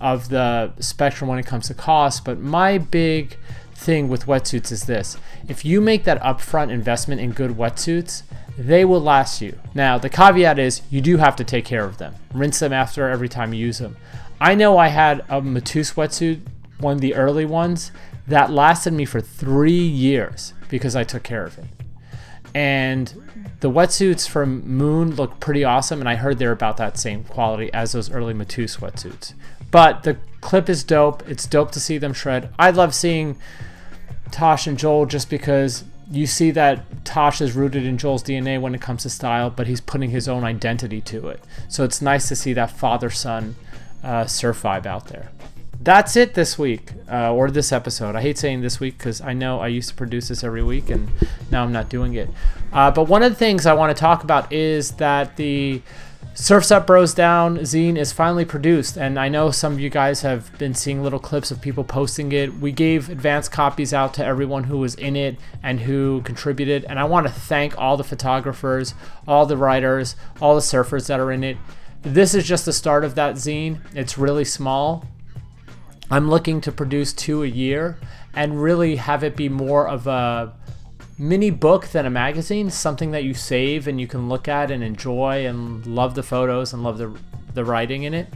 [0.00, 3.36] of the spectrum when it comes to cost but my big
[3.74, 5.16] thing with wetsuits is this
[5.48, 8.22] if you make that upfront investment in good wetsuits,
[8.56, 9.58] they will last you.
[9.74, 13.08] Now, the caveat is you do have to take care of them, rinse them after
[13.08, 13.96] every time you use them.
[14.40, 16.40] I know I had a Matuse wetsuit,
[16.78, 17.90] one of the early ones,
[18.28, 21.64] that lasted me for three years because I took care of it.
[22.54, 23.12] And
[23.60, 27.72] the wetsuits from Moon look pretty awesome, and I heard they're about that same quality
[27.72, 29.34] as those early Matuse wetsuits.
[29.70, 31.28] But the clip is dope.
[31.28, 32.52] It's dope to see them shred.
[32.58, 33.38] I love seeing
[34.30, 38.74] Tosh and Joel just because you see that Tosh is rooted in Joel's DNA when
[38.74, 41.42] it comes to style, but he's putting his own identity to it.
[41.68, 43.54] So it's nice to see that father son
[44.02, 45.30] uh, surf vibe out there.
[45.82, 48.14] That's it this week, uh, or this episode.
[48.14, 50.90] I hate saying this week because I know I used to produce this every week
[50.90, 51.08] and
[51.50, 52.28] now I'm not doing it.
[52.70, 55.80] Uh, but one of the things I want to talk about is that the
[56.34, 60.20] Surf's Up Bros Down zine is finally produced, and I know some of you guys
[60.20, 62.54] have been seeing little clips of people posting it.
[62.54, 67.00] We gave advanced copies out to everyone who was in it and who contributed, and
[67.00, 68.94] I want to thank all the photographers,
[69.26, 71.56] all the writers, all the surfers that are in it.
[72.02, 73.80] This is just the start of that zine.
[73.94, 75.04] It's really small.
[76.10, 77.98] I'm looking to produce two a year
[78.34, 80.52] and really have it be more of a
[81.18, 84.82] mini book than a magazine, something that you save and you can look at and
[84.82, 87.14] enjoy and love the photos and love the,
[87.54, 88.26] the writing in it.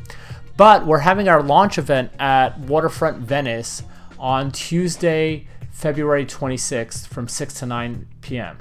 [0.57, 3.83] But we're having our launch event at Waterfront Venice
[4.21, 8.57] on Tuesday, February 26th from 6 to 9 p.m.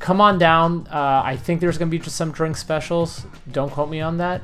[0.00, 0.86] Come on down.
[0.88, 3.24] Uh, I think there's going to be just some drink specials.
[3.52, 4.42] Don't quote me on that.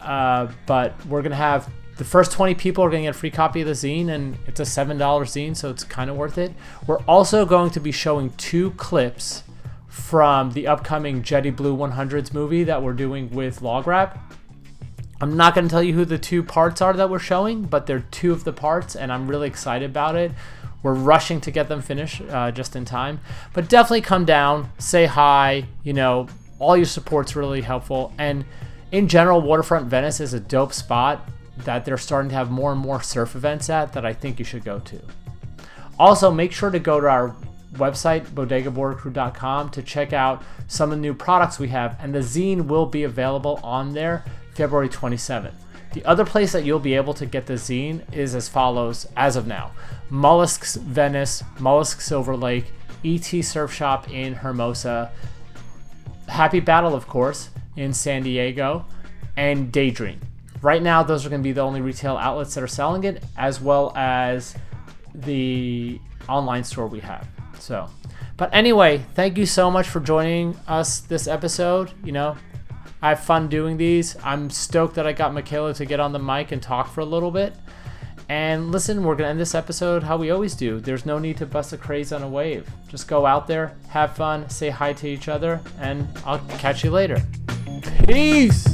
[0.00, 3.18] Uh, but we're going to have the first 20 people are going to get a
[3.18, 6.38] free copy of the zine, and it's a $7 zine, so it's kind of worth
[6.38, 6.52] it.
[6.86, 9.44] We're also going to be showing two clips
[9.86, 14.34] from the upcoming Jetty Blue 100s movie that we're doing with Log Rap.
[15.20, 17.86] I'm not going to tell you who the two parts are that we're showing, but
[17.86, 20.32] they're two of the parts, and I'm really excited about it.
[20.82, 23.20] We're rushing to get them finished uh, just in time.
[23.52, 25.66] But definitely come down, say hi.
[25.84, 26.26] You know,
[26.58, 28.12] all your support's really helpful.
[28.18, 28.44] And
[28.92, 31.26] in general, Waterfront Venice is a dope spot
[31.58, 34.44] that they're starting to have more and more surf events at that I think you
[34.44, 35.00] should go to.
[35.98, 37.36] Also, make sure to go to our
[37.74, 42.66] website, bodegabordercrew.com, to check out some of the new products we have, and the zine
[42.66, 44.24] will be available on there
[44.54, 45.54] February 27th.
[45.92, 49.36] The other place that you'll be able to get the zine is as follows as
[49.36, 49.70] of now
[50.10, 52.72] Mollusks Venice, Mollusk Silver Lake,
[53.04, 55.12] ET Surf Shop in Hermosa,
[56.26, 58.86] Happy Battle, of course, in San Diego,
[59.36, 60.20] and Daydream.
[60.64, 63.22] Right now, those are going to be the only retail outlets that are selling it,
[63.36, 64.56] as well as
[65.14, 67.28] the online store we have.
[67.58, 67.86] So,
[68.38, 71.92] but anyway, thank you so much for joining us this episode.
[72.02, 72.38] You know,
[73.02, 74.16] I have fun doing these.
[74.24, 77.04] I'm stoked that I got Michaela to get on the mic and talk for a
[77.04, 77.54] little bit.
[78.30, 80.80] And listen, we're going to end this episode how we always do.
[80.80, 82.66] There's no need to bust a craze on a wave.
[82.88, 86.90] Just go out there, have fun, say hi to each other, and I'll catch you
[86.90, 87.22] later.
[88.06, 88.66] Peace!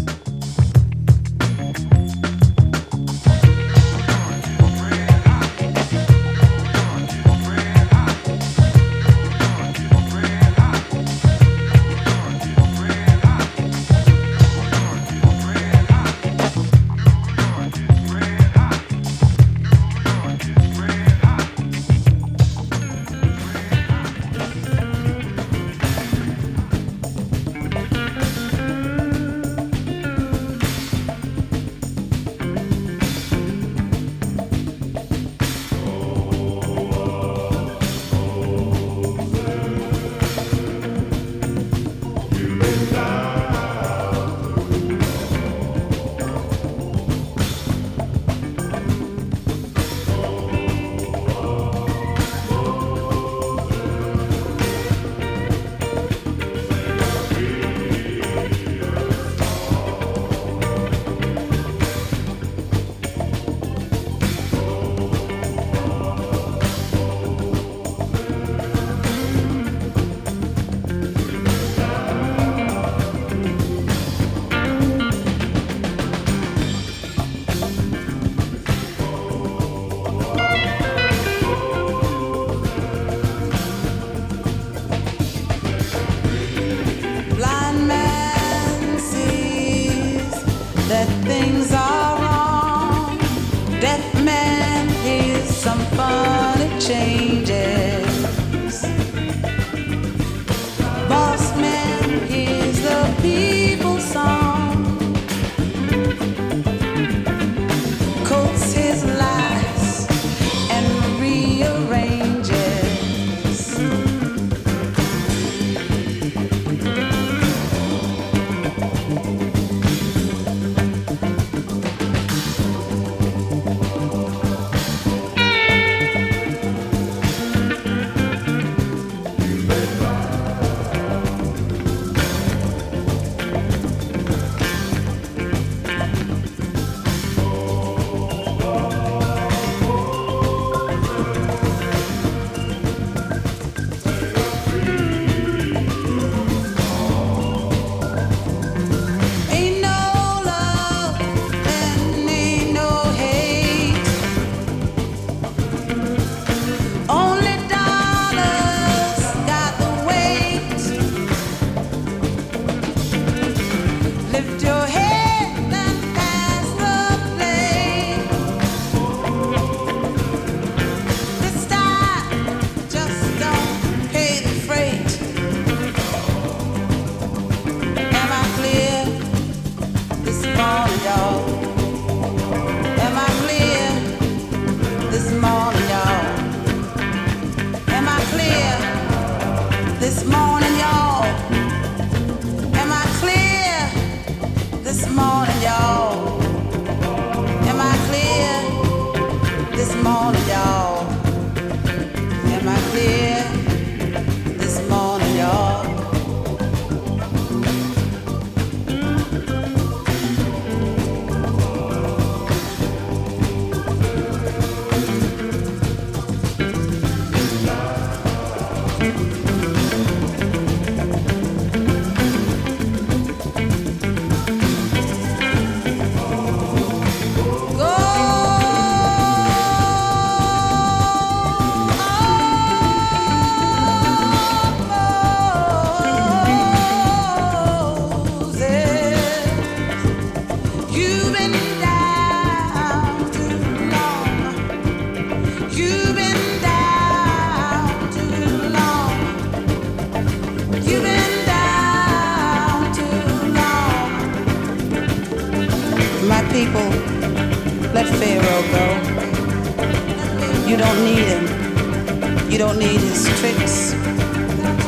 [263.38, 263.92] Tricks.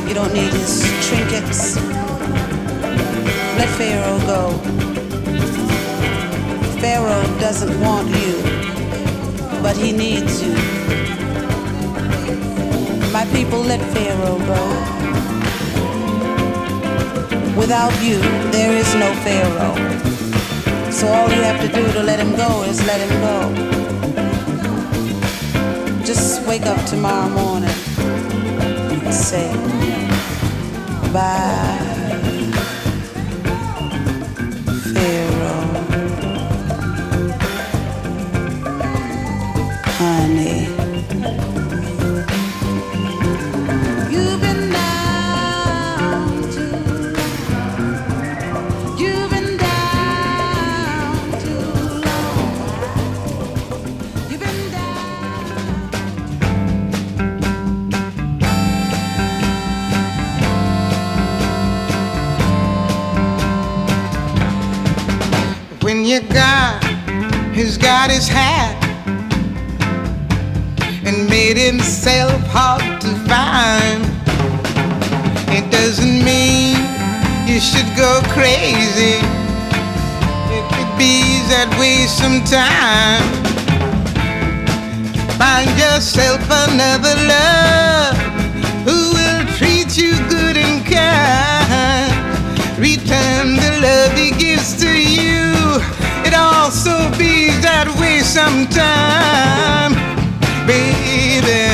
[0.07, 1.77] You don't need his trinkets.
[3.57, 4.57] Let Pharaoh go.
[6.79, 8.41] Pharaoh doesn't want you,
[9.61, 10.53] but he needs you.
[13.11, 14.61] My people, let Pharaoh go.
[17.57, 18.19] Without you,
[18.51, 19.77] there is no Pharaoh.
[20.91, 23.73] So all you have to do to let him go is let him go.
[26.03, 27.72] Just wake up tomorrow morning
[29.13, 29.53] say,
[31.13, 31.92] bye.
[66.13, 66.83] Your God
[67.57, 68.77] has got his hat
[71.07, 74.03] and made himself hard to find,
[75.49, 76.77] it doesn't mean
[77.47, 79.25] you should go crazy.
[80.53, 83.25] It could be that way sometime.
[85.39, 88.22] Find yourself another love
[96.43, 99.93] also be that way sometime,
[100.67, 101.71] baby.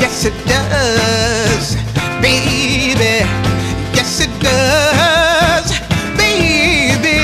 [0.00, 1.76] Yes, it does,
[2.24, 3.16] baby.
[3.96, 5.68] Yes, it does,
[6.16, 7.20] baby.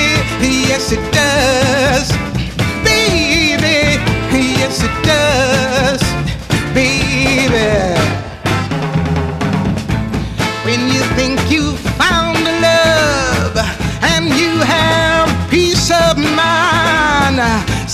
[0.69, 2.07] Yes, it does,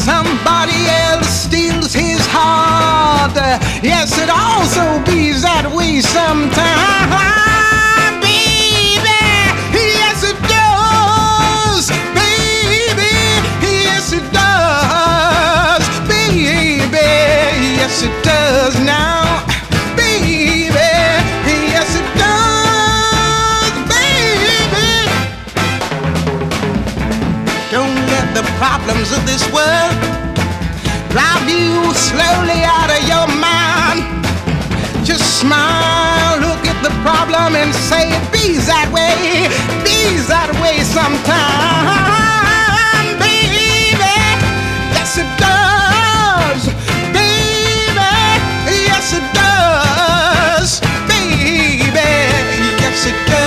[0.03, 0.75] somebody
[1.07, 3.35] else steals his heart.
[3.81, 8.99] Yes, it also be that way sometime, baby.
[9.73, 12.83] Yes, it does, baby.
[28.63, 29.91] Problems of this world
[31.11, 34.23] drive you slowly out of your mind.
[35.05, 39.51] Just smile, look at the problem and say it be that way,
[39.83, 41.19] be that way sometime,
[43.19, 43.99] baby.
[44.95, 46.63] Yes, it does,
[47.11, 48.15] baby.
[48.87, 50.79] Yes, it does,
[51.11, 51.91] baby.
[52.79, 53.42] Yes, it does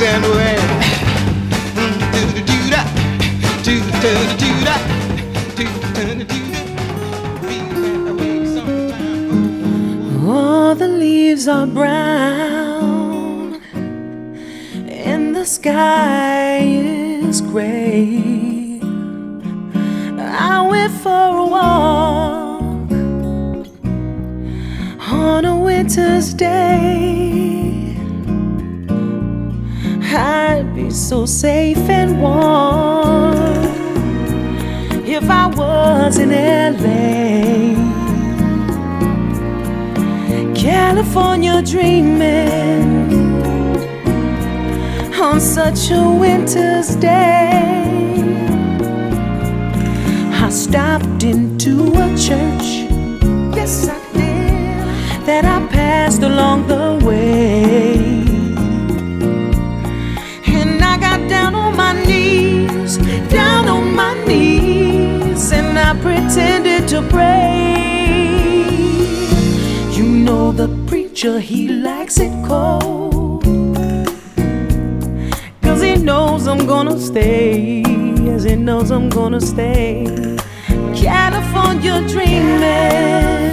[0.00, 0.32] do-do-do-da,
[3.62, 4.74] do-do-do-da.
[10.26, 13.60] All the leaves are brown,
[14.88, 18.80] and the sky is gray.
[20.18, 22.90] I went for a walk
[25.12, 26.89] on a winter's day.
[31.10, 33.34] So safe and warm
[35.04, 37.74] if I was in LA.
[40.54, 43.42] California dreaming
[45.20, 47.58] on such a winter's day.
[50.44, 52.68] I stopped into a church,
[53.56, 56.49] yes, I did, that I passed along
[71.20, 73.44] butcher, he likes it cold.
[75.62, 77.82] Cause he knows I'm gonna stay,
[78.28, 80.06] as he knows I'm gonna stay.
[80.94, 82.60] California dreaming,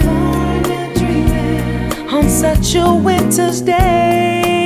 [0.00, 2.08] California dreaming.
[2.08, 4.57] on such a winter's day.